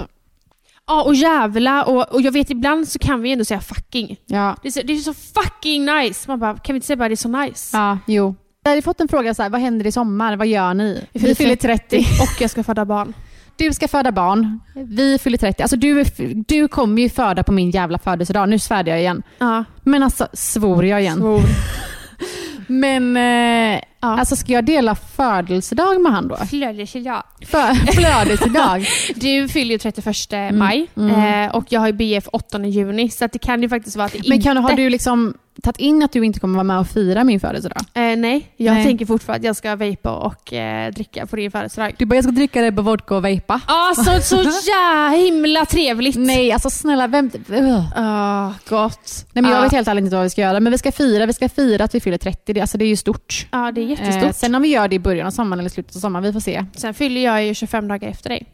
Ja, 0.88 1.03
och 1.03 1.15
jävla. 1.15 1.84
Och, 1.84 2.13
och 2.13 2.21
jag 2.21 2.31
vet 2.31 2.49
ibland 2.49 2.88
så 2.88 2.99
kan 2.99 3.21
vi 3.21 3.31
ändå 3.31 3.45
säga 3.45 3.62
fucking. 3.62 4.17
Ja. 4.25 4.58
Det 4.62 4.67
är, 4.67 4.71
så, 4.71 4.81
det 4.81 4.93
är 4.93 4.97
så 4.97 5.13
fucking 5.13 5.86
nice. 5.86 6.23
Man 6.27 6.39
bara, 6.39 6.58
kan 6.58 6.73
vi 6.73 6.77
inte 6.77 6.88
säga 6.88 6.97
bara 6.97 7.10
det 7.10 7.13
är 7.13 7.15
så 7.15 7.29
nice? 7.29 7.77
Ja, 7.77 7.99
jo. 8.08 8.36
Jag 8.63 8.69
hade 8.69 8.81
fått 8.81 9.01
en 9.01 9.08
fråga 9.08 9.34
så 9.34 9.43
här, 9.43 9.49
vad 9.49 9.62
händer 9.62 9.88
i 9.88 9.91
sommar? 9.91 10.36
Vad 10.36 10.47
gör 10.47 10.73
ni? 10.73 11.05
Vi 11.13 11.36
fyller 11.36 11.55
30. 11.55 11.97
Och 11.97 12.41
jag 12.41 12.49
ska 12.49 12.63
föda 12.63 12.86
barn. 12.86 13.13
Du 13.58 13.74
ska 13.74 13.88
föda 13.88 14.12
barn. 14.12 14.60
Vi 14.74 15.18
fyller 15.20 15.38
30. 15.38 15.62
Alltså 15.62 15.78
du, 15.78 16.04
du 16.48 16.68
kommer 16.68 17.02
ju 17.02 17.10
föda 17.10 17.44
på 17.44 17.52
min 17.52 17.70
jävla 17.72 17.98
födelsedag. 17.98 18.50
Nu 18.50 18.60
svärde 18.60 18.89
jag 18.91 19.00
igen. 19.00 19.24
Ja. 19.38 19.63
Men 19.84 20.04
alltså, 20.04 20.28
svor 20.34 20.86
jag 20.86 21.02
igen. 21.02 21.18
Svor. 21.18 21.41
Men 22.68 23.18
eh, 23.18 23.80
Ja. 24.00 24.20
alltså 24.20 24.36
ska 24.36 24.54
jag 24.54 24.65
dela 24.65 24.96
födelsedag 24.96 26.02
med 26.02 26.12
han 26.12 26.28
då? 26.28 26.38
Flödeslag. 26.38 27.24
För, 27.46 27.74
flödesedag? 27.94 28.86
Du 29.15 29.48
fyller 29.48 29.72
ju 29.72 29.78
31 29.78 30.15
maj 30.54 30.88
Eh, 30.96 31.56
och 31.56 31.65
jag 31.70 31.80
har 31.80 31.88
ju 31.88 31.94
BF 31.94 32.28
8 32.32 32.65
juni 32.65 33.10
så 33.10 33.26
att 33.26 33.32
det 33.32 33.39
kan 33.39 33.62
ju 33.62 33.70
faktiskt 33.70 33.96
vara 33.96 34.06
att 34.06 34.12
det 34.13 34.30
Men 34.30 34.41
kan, 34.41 34.58
inte... 34.58 34.72
har 34.72 34.78
du 34.78 34.89
liksom 34.89 35.34
tagit 35.63 35.78
in 35.80 36.04
att 36.04 36.12
du 36.12 36.26
inte 36.26 36.39
kommer 36.39 36.54
vara 36.56 36.63
med 36.63 36.80
och 36.80 36.88
fira 36.88 37.24
min 37.24 37.39
födelsedag? 37.39 37.82
Eh, 37.94 38.02
nej, 38.18 38.52
jag 38.58 38.74
Nej. 38.74 38.84
tänker 38.86 39.06
fortfarande 39.06 39.39
att 39.39 39.46
jag 39.46 39.56
ska 39.56 39.76
vejpa 39.76 40.15
och 40.15 40.54
eh, 40.54 40.91
dricka 40.91 41.26
på 41.26 41.36
din 41.36 41.52
födelsedag. 41.52 41.96
Du 41.98 42.06
bara, 42.06 42.15
jag 42.15 42.24
ska 42.24 42.32
dricka 42.32 42.62
det 42.62 42.72
på 42.72 42.82
vodka 42.82 43.15
och 43.15 43.26
vejpa. 43.26 43.62
Ja, 43.68 43.94
så, 44.22 44.36
ja, 44.68 45.08
himla 45.15 45.65
trevligt. 45.65 46.15
Nej, 46.15 46.52
alltså 46.52 46.70
snälla, 46.70 47.08
vem... 47.08 47.32
Ugh. 47.50 48.00
Ah, 48.00 48.52
gott. 48.70 49.26
Nej, 49.34 49.41
men 49.41 49.52
jag 49.52 49.60
Ja. 49.60 49.63
vet 49.63 49.72
helt 49.72 49.88
ärligt 49.88 50.04
inte 50.04 50.15
vad 50.15 50.24
vi 50.24 50.30
ska 50.30 50.41
göra, 50.41 50.60
men 50.60 50.72
vi 50.72 50.78
ska 50.78 50.91
fira, 50.91 51.26
vi 51.26 51.34
ska 51.34 51.50
fira 51.50 51.84
att 51.84 51.96
vi 51.96 52.00
fyller 52.00 52.18
30. 52.18 52.54
Det, 52.54 52.62
alltså, 52.62 52.78
det 52.78 52.86
är 52.86 52.89
ju 52.89 52.96
stort. 52.96 53.48
Ja, 53.52 53.72
det 53.72 53.82
är 53.82 53.86
jättestort. 53.86 54.24
Eh, 54.24 54.32
sen 54.32 54.56
om 54.56 54.62
vi 54.62 54.68
gör 54.68 54.88
det 54.88 54.96
i 54.96 55.00
början 55.00 55.28
av 55.28 55.32
sommaren 55.32 55.60
eller 55.60 55.70
slutet 55.70 55.96
av 55.96 56.00
sommaren, 56.00 56.24
vi 56.24 56.34
får 56.34 56.39
se. 56.39 56.65
Sen 56.76 56.94
fyller 56.94 57.22
jag 57.22 57.46
ju 57.46 57.54
25 57.54 57.88
dagar 57.88 58.08
efter 58.10 58.30
dig. 58.30 58.46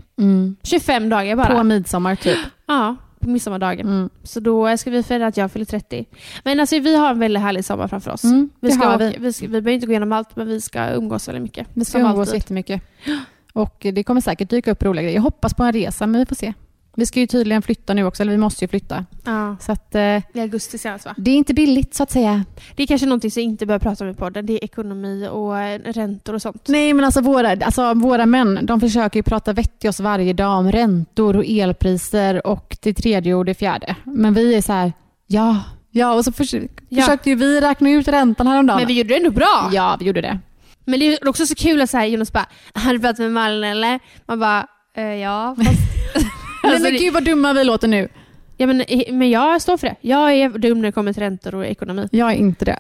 25 0.64 1.10
dagar 1.10 1.36
bara. 1.36 1.56
På 1.56 1.64
midsommar 1.64 2.16
typ. 2.16 2.38
Ja, 2.68 2.96
på 3.21 3.29
midsommardagen. 3.29 3.88
Mm. 3.88 4.10
Så 4.23 4.39
då 4.39 4.77
ska 4.77 4.91
vi 4.91 5.03
fira 5.03 5.27
att 5.27 5.38
jag 5.38 5.51
fyller 5.51 5.65
30. 5.65 6.05
Men 6.43 6.60
alltså 6.60 6.79
vi 6.79 6.95
har 6.95 7.10
en 7.10 7.19
väldigt 7.19 7.43
härlig 7.43 7.65
sommar 7.65 7.88
framför 7.88 8.12
oss. 8.12 8.23
Mm, 8.23 8.49
vi, 8.60 8.71
ska 8.71 8.97
vi. 8.97 9.15
vi. 9.19 9.34
ska, 9.34 9.45
vi 9.45 9.49
behöver 9.49 9.71
inte 9.71 9.88
gå 9.88 9.91
igenom 9.91 10.12
allt, 10.12 10.36
men 10.36 10.47
vi 10.47 10.62
ska 10.62 10.89
umgås 10.89 11.27
väldigt 11.27 11.43
mycket. 11.43 11.67
Vi 11.73 11.86
ska 11.86 11.99
umgås 11.99 12.19
alltid. 12.19 12.34
jättemycket. 12.34 12.81
Och 13.53 13.75
det 13.79 14.03
kommer 14.03 14.21
säkert 14.21 14.49
dyka 14.49 14.71
upp 14.71 14.84
roliga 14.84 15.03
grejer. 15.03 15.15
Jag 15.15 15.21
hoppas 15.21 15.53
på 15.53 15.63
en 15.63 15.73
resa, 15.73 16.07
men 16.07 16.19
vi 16.19 16.25
får 16.25 16.36
se. 16.36 16.53
Vi 16.95 17.06
ska 17.06 17.19
ju 17.19 17.27
tydligen 17.27 17.62
flytta 17.62 17.93
nu 17.93 18.04
också, 18.04 18.23
eller 18.23 18.32
vi 18.32 18.38
måste 18.38 18.63
ju 18.63 18.67
flytta. 18.67 19.06
Ja, 19.25 19.56
Så 19.60 19.71
att, 19.71 19.95
eh, 19.95 20.01
i 20.01 20.39
augusti 20.41 20.77
senast 20.77 21.06
va? 21.06 21.15
det 21.17 21.32
är 21.32 21.36
inte 21.36 21.54
billigt 21.54 21.95
så 21.95 22.04
att 22.04 22.12
säga. 22.12 22.45
Det 22.75 22.84
är 22.84 22.88
kanske 22.88 23.08
någonting 23.08 23.32
som 23.32 23.41
vi 23.41 23.43
inte 23.43 23.65
behöver 23.65 23.84
prata 23.84 24.04
om 24.04 24.10
i 24.10 24.13
podden. 24.13 24.45
Det 24.45 24.54
är 24.54 24.63
ekonomi 24.63 25.27
och 25.32 25.60
eh, 25.60 25.80
räntor 25.86 26.34
och 26.34 26.41
sånt. 26.41 26.67
Nej, 26.67 26.93
men 26.93 27.06
alltså 27.06 27.21
våra, 27.21 27.49
alltså 27.51 27.93
våra 27.93 28.25
män, 28.25 28.60
de 28.65 28.80
försöker 28.80 29.19
ju 29.19 29.23
prata 29.23 29.54
vett 29.54 29.80
till 29.80 29.89
oss 29.89 29.99
varje 29.99 30.34
dag 30.34 30.60
om 30.60 30.71
räntor 30.71 31.36
och 31.38 31.43
elpriser 31.47 32.47
och 32.47 32.77
det 32.82 32.93
tredje 32.93 33.36
och 33.36 33.45
det 33.45 33.54
fjärde. 33.54 33.95
Men 34.04 34.34
vi 34.34 34.56
är 34.56 34.62
så 34.62 34.73
här, 34.73 34.93
ja, 35.27 35.63
ja, 35.91 36.13
och 36.13 36.25
så 36.25 36.32
förs 36.32 36.54
Ja. 36.89 37.01
försökte 37.01 37.30
ju 37.30 37.36
vi 37.36 37.62
räkna 37.62 37.89
ut 37.89 38.08
räntan 38.08 38.47
häromdagen. 38.47 38.77
Men 38.80 38.88
vi 38.88 38.93
gjorde 38.97 39.10
det 39.10 39.17
ändå 39.17 39.32
bra. 39.32 39.69
Ja, 39.73 39.97
vi 39.99 40.06
gjorde 40.06 40.21
det. 40.21 40.39
Men 40.86 40.99
det 40.99 41.06
är 41.13 41.27
också 41.27 41.45
så 41.45 41.56
kul 41.56 41.82
att 41.82 41.89
så 41.89 41.97
här, 41.97 42.06
Jonas 42.06 42.34
bara, 42.34 42.45
har 42.73 42.93
du 42.93 42.99
pratat 42.99 43.19
med 43.19 43.32
Malin 43.32 43.63
eller? 43.63 43.99
Man 44.25 44.39
bara, 44.39 44.67
eh, 44.97 45.04
ja. 45.04 45.56
Fast... 45.58 45.80
Nej, 46.71 46.75
Alltså, 46.75 46.91
men 46.91 47.01
gud 47.01 47.13
vad 47.13 47.23
dumma 47.25 47.53
vi 47.53 47.63
låter 47.63 47.88
nu. 47.88 48.10
ja 48.57 48.67
men, 48.67 48.81
eh, 48.81 49.13
men 49.13 49.29
jag 49.29 49.62
står 49.62 49.77
för 49.77 49.88
det. 49.88 49.95
Jag 50.01 50.34
är 50.34 50.49
dum 50.49 50.81
när 50.81 50.88
det 50.88 50.91
kommer 50.91 51.13
till 51.13 51.23
räntor 51.23 51.55
och 51.55 51.65
ekonomi. 51.65 52.07
Jag 52.12 52.31
är 52.31 52.36
inte 52.36 52.65
det. 52.65 52.79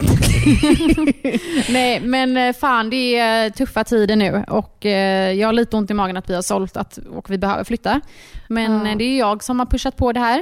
Nej, 1.68 2.00
men 2.00 2.36
eh, 2.36 2.52
fan 2.52 2.90
det 2.90 3.16
är 3.18 3.50
tuffa 3.50 3.84
tider 3.84 4.16
nu 4.16 4.44
och 4.48 4.86
eh, 4.86 5.32
jag 5.32 5.48
har 5.48 5.52
lite 5.52 5.76
ont 5.76 5.90
i 5.90 5.94
magen 5.94 6.16
att 6.16 6.30
vi 6.30 6.34
har 6.34 6.42
sålt 6.42 6.76
att, 6.76 6.98
och 7.10 7.30
vi 7.30 7.38
behöver 7.38 7.64
flytta. 7.64 8.00
Men 8.48 8.72
Ja. 8.86 8.90
eh, 8.92 8.96
det 8.98 9.04
är 9.04 9.18
jag 9.18 9.44
som 9.44 9.58
har 9.58 9.66
pushat 9.66 9.96
på 9.96 10.12
det 10.12 10.20
här. 10.20 10.38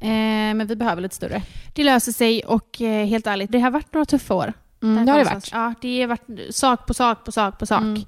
Eh, 0.00 0.54
men 0.54 0.66
vi 0.66 0.76
behöver 0.76 1.02
lite 1.02 1.14
större. 1.14 1.42
Det 1.74 1.84
löser 1.84 2.12
sig 2.12 2.42
och 2.44 2.80
eh, 2.82 3.06
helt 3.06 3.26
ärligt, 3.26 3.52
det 3.52 3.58
har 3.58 3.70
varit 3.70 3.94
några 3.94 4.04
tuffa 4.04 4.34
år. 4.34 4.52
Mm, 4.82 5.06
det 5.06 5.12
har 5.12 5.18
det 5.18 5.24
varit. 5.24 5.52
Ja, 5.52 5.74
det 5.80 6.00
har 6.00 6.08
varit 6.08 6.54
sak 6.54 6.86
på 6.86 6.94
sak 6.94 7.24
på 7.24 7.32
sak 7.32 7.58
på 7.58 7.66
sak. 7.66 7.82
Mm. 7.82 8.04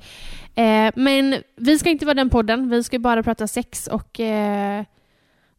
Eh, 0.54 0.92
men 0.96 1.42
vi 1.57 1.78
ska 1.78 1.90
inte 1.90 2.07
vara 2.07 2.14
den 2.14 2.31
podden. 2.31 2.70
Vi 2.70 2.85
ska 2.85 2.98
bara 2.98 3.22
prata 3.22 3.46
sex 3.46 3.87
och 3.87 4.20
eh, 4.20 4.85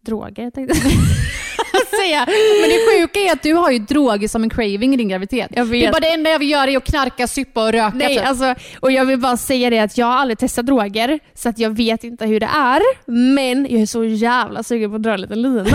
droger 0.02 0.52
tänkte 0.52 0.78
jag 0.78 0.94
säga. 2.02 2.26
Men 2.62 2.70
det 2.70 2.80
sjuka 2.92 3.20
är 3.20 3.34
att 3.34 3.44
du 3.44 3.54
har 3.54 3.72
ju 3.72 3.80
droger 3.80 4.28
som 4.28 4.44
en 4.44 4.50
craving 4.50 4.94
i 4.94 4.98
din 4.98 5.10
graviditet. 5.10 5.52
Jag 5.56 5.66
vet. 5.66 5.82
Det 5.82 5.88
är 5.88 5.92
bara 5.92 6.00
det 6.00 6.14
enda 6.14 6.30
jag 6.30 6.40
vill 6.40 6.50
göra 6.50 6.72
är 6.72 6.78
att 6.78 6.86
knarka, 6.86 7.28
suppa 7.28 7.64
och 7.64 7.72
röka. 7.72 7.92
Nej, 7.96 8.18
typ. 8.18 8.28
alltså, 8.28 8.56
och 8.80 8.92
jag 8.92 9.06
vill 9.06 9.20
bara 9.20 9.38
säga 9.38 9.70
det 9.70 9.80
att 9.80 9.98
jag 9.98 10.06
har 10.06 10.14
aldrig 10.14 10.40
testat 10.40 10.66
droger, 10.66 11.20
så 11.36 11.50
att 11.50 11.60
jag 11.60 11.70
vet 11.70 12.04
inte 12.04 12.26
hur 12.26 12.40
det 12.40 12.50
är. 12.56 12.82
Men 13.12 13.68
jag 13.70 13.82
är 13.82 13.86
så 13.86 14.04
jävla 14.04 14.64
sugen 14.64 14.90
på 14.90 14.96
att 14.96 15.04
dra 15.04 15.14
en 15.14 15.22
liten 15.22 15.42
lina. 15.42 15.66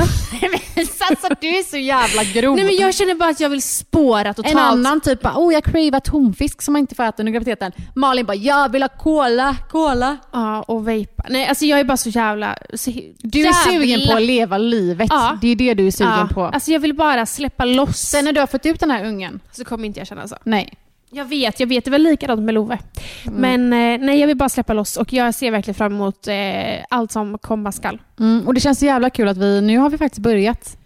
alltså, 1.11 1.29
du 1.41 1.49
är 1.49 1.63
så 1.63 1.77
jävla 1.77 2.25
grov. 2.25 2.57
Nej 2.57 2.65
men 2.65 2.77
jag 2.77 2.95
känner 2.95 3.15
bara 3.15 3.31
att 3.31 3.41
jag 3.41 3.49
vill 3.49 3.63
spåra 3.63 4.35
totalt. 4.35 4.55
En 4.55 4.61
annan 4.61 5.01
typ 5.01 5.23
bara, 5.23 5.35
oh 5.37 5.53
jag 5.55 5.65
cravar 5.65 6.01
tonfisk 6.01 6.63
som 6.63 6.73
man 6.73 6.81
inte 6.81 6.95
får 6.95 7.05
äta 7.05 7.23
under 7.23 7.33
graviditeten. 7.33 7.73
Malin 7.95 8.27
bara, 8.27 8.35
jag 8.35 8.73
vill 8.73 8.83
ha 8.83 8.89
cola, 8.89 9.57
cola. 9.71 10.17
Ja, 10.33 10.63
och 10.63 10.89
vejpa. 10.89 11.25
Nej 11.29 11.47
alltså 11.47 11.65
jag 11.65 11.81
är 11.81 11.85
bara 11.85 11.97
så 11.97 12.09
jävla... 12.09 12.59
Så, 12.75 12.91
Du 13.19 13.47
är 13.47 13.53
sugen 13.53 14.01
på 14.09 14.17
att 14.17 14.23
leva 14.23 14.59
livet. 14.59 15.07
Ja. 15.11 15.39
Det 15.41 15.49
är 15.49 15.57
det 15.57 15.75
du 15.75 15.84
är 15.87 15.91
sugen 15.91 16.13
ja, 16.13 16.29
på. 16.35 16.45
Alltså 16.45 16.71
jag 16.73 16.81
vill 16.81 16.95
bara 16.95 17.27
släppa 17.27 17.65
loss. 17.65 17.99
Sen 17.99 18.25
när 18.25 18.33
du 18.33 18.41
har 18.41 18.47
fått 18.47 18.67
ut 18.67 18.81
den 18.81 18.91
här 18.91 19.05
ungen. 19.05 19.41
så 19.53 19.65
kommer 19.65 19.85
inte 19.87 20.01
jag 20.01 20.07
känna 20.07 20.29
så. 20.29 20.37
Nej. 20.45 20.75
Jag 21.11 21.25
vet, 21.25 21.61
jag 21.61 21.67
vet. 21.67 21.85
Det 21.85 21.91
var 21.91 21.99
likadant 21.99 22.43
med 22.43 22.55
Love. 22.55 22.79
Men 23.25 23.73
eh, 23.73 24.07
nej, 24.07 24.21
jag 24.21 24.27
vill 24.27 24.37
bara 24.37 24.49
släppa 24.49 24.73
loss 24.73 24.97
och 24.97 25.13
jag 25.13 25.35
ser 25.35 25.51
verkligen 25.51 25.75
fram 25.75 25.93
emot 25.95 26.29
eh, 26.29 26.35
allt 26.91 27.13
som 27.13 27.39
komma 27.39 27.73
skall. 27.73 28.01
Mm, 28.21 28.47
och 28.47 28.55
det 28.55 28.61
känns 28.61 28.79
så 28.79 28.85
jävla 28.85 29.11
kul 29.11 29.29
att 29.29 29.37
vi, 29.37 29.61
nu 29.61 29.79
har 29.79 29.91
vi 29.91 29.99
faktiskt 29.99 30.23
börjat. 30.23 30.77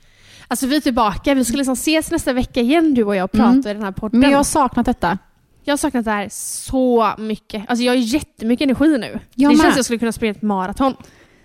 Alltså 0.49 0.67
vi 0.67 0.77
är 0.77 0.81
tillbaka. 0.81 1.35
Vi 1.35 1.45
ska 1.45 1.57
liksom 1.57 1.73
ses 1.73 2.11
nästa 2.11 2.33
vecka 2.33 2.61
igen 2.61 2.95
du 2.95 3.05
och 3.05 3.17
jag 3.17 3.25
och 3.25 3.33
prata 3.33 3.49
Mm. 3.49 3.61
i 3.67 3.75
den 3.75 3.83
här 3.83 3.93
podden. 3.93 4.21
Men 4.21 4.31
jag 4.31 4.39
har 4.39 4.45
saknat 4.45 4.87
detta. 4.87 5.19
Jag 5.65 5.73
har 5.73 5.77
saknat 5.79 6.05
det 6.05 6.11
här 6.11 6.29
så 6.31 7.11
mycket. 7.19 7.65
Alltså 7.69 7.85
jag 7.85 7.93
har 7.93 7.97
jättemycket 7.97 8.65
energi 8.65 8.99
nu. 8.99 9.19
Jag 9.35 9.51
det 9.53 9.57
med. 9.57 9.63
känns 9.63 9.75
som 9.75 9.79
jag 9.79 9.85
skulle 9.85 9.99
kunna 9.99 10.13
springa 10.13 10.31
ett 10.31 10.43
maraton. 10.43 10.95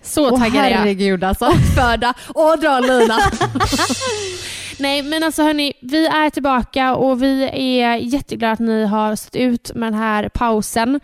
Så 0.04 0.30
Åh 0.30 0.38
taggad 0.38 0.64
är 0.64 0.70
jag. 0.70 0.78
herregud 0.78 1.24
alltså. 1.24 1.50
Föda 1.76 2.14
och 2.28 2.58
dra 2.58 2.76
en 2.76 2.82
lina. 2.82 3.18
Nej 4.78 5.02
men 5.02 5.22
alltså 5.22 5.42
hörni, 5.42 5.72
vi 5.82 6.06
är 6.06 6.30
tillbaka 6.30 6.94
och 6.94 7.22
vi 7.22 7.44
är 7.80 7.96
jätteglada 7.96 8.52
att 8.52 8.58
ni 8.58 8.84
har 8.86 9.16
stått 9.16 9.36
ut 9.36 9.70
med 9.74 9.92
den 9.92 10.00
här 10.00 10.28
pausen. 10.28 11.00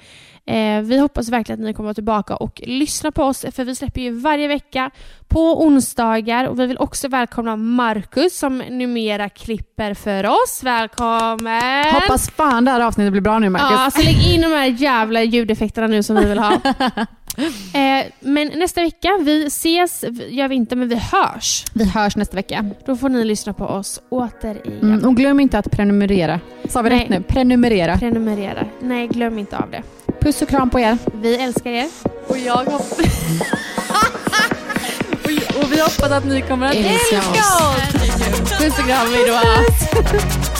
Eh, 0.47 0.81
vi 0.83 0.99
hoppas 0.99 1.29
verkligen 1.29 1.61
att 1.61 1.67
ni 1.67 1.75
kommer 1.75 1.95
tillbaka 1.95 2.37
och 2.37 2.63
lyssna 2.67 3.11
på 3.13 3.23
oss 3.25 3.45
för 3.53 3.65
vi 3.65 3.75
släpper 3.75 4.01
ju 4.01 4.11
varje 4.21 4.49
vecka 4.49 4.91
på 5.29 5.65
onsdagar 5.65 6.45
och 6.45 6.61
vi 6.61 6.67
vill 6.67 6.79
också 6.79 7.09
välkomna 7.09 7.57
Marcus 7.57 8.39
som 8.39 8.59
numera 8.59 9.29
klipper 9.29 9.95
för 9.95 10.27
oss. 10.27 10.61
Välkommen! 10.63 11.95
Hoppas 11.95 12.31
fan 12.31 12.65
det 12.65 12.71
här 12.71 12.81
avsnittet 12.81 13.13
blir 13.13 13.23
bra 13.23 13.39
nu 13.39 13.49
Marcus. 13.51 13.71
Ja, 13.71 13.79
alltså 13.79 14.03
lägg 14.03 14.27
in 14.35 14.41
de 14.41 14.47
här 14.47 14.67
jävla 14.67 15.23
ljudeffekterna 15.23 15.87
nu 15.87 16.03
som 16.03 16.17
vi 16.17 16.25
vill 16.25 16.39
ha. 16.39 16.61
eh, 17.39 18.07
men 18.21 18.49
nästa 18.49 18.81
vecka, 18.81 19.19
vi 19.25 19.47
ses, 19.47 20.05
gör 20.29 20.49
vi 20.49 20.55
inte, 20.55 20.77
men 20.77 20.89
vi 20.89 20.95
hörs. 20.95 21.65
Vi 21.75 21.85
hörs 21.85 22.17
nästa 22.17 22.37
vecka. 22.37 22.71
Då 22.87 22.97
får 22.97 23.09
ni 23.09 23.25
lyssna 23.25 23.53
på 23.53 23.65
oss 23.65 24.01
återigen. 24.09 24.79
Mm, 24.83 25.05
och 25.09 25.17
glöm 25.17 25.41
inte 25.41 25.59
att 25.59 25.71
prenumerera. 25.71 26.41
Sa 26.69 26.83
vi 26.83 26.91
Nej. 26.91 26.99
rätt 27.01 27.09
nu? 27.09 27.23
Prenumerera. 27.23 27.99
Prenumerera. 27.99 28.67
Nej, 28.81 29.07
glöm 29.09 29.39
inte 29.39 29.57
av 29.59 29.71
det. 29.71 29.83
Puss 30.21 30.43
och 30.43 30.49
kram 30.49 30.71
på 30.71 30.81
er. 30.81 30.99
Vi 31.15 31.37
älskar 31.37 31.71
er. 31.71 31.89
Och 32.27 32.39
jag 32.39 32.57
hoppas... 32.57 32.99
och, 35.25 35.63
och 35.63 35.73
vi 35.73 35.81
hoppas 35.81 36.11
att 36.11 36.25
ni 36.25 36.41
kommer 36.43 36.67
att 36.67 36.75
Älska 36.75 37.17
älska 37.17 37.19
oss. 37.31 37.39
oss. 37.39 38.59
Puss 38.61 38.79
och 38.79 38.85
kram, 38.85 39.07
hejdå. 39.15 40.60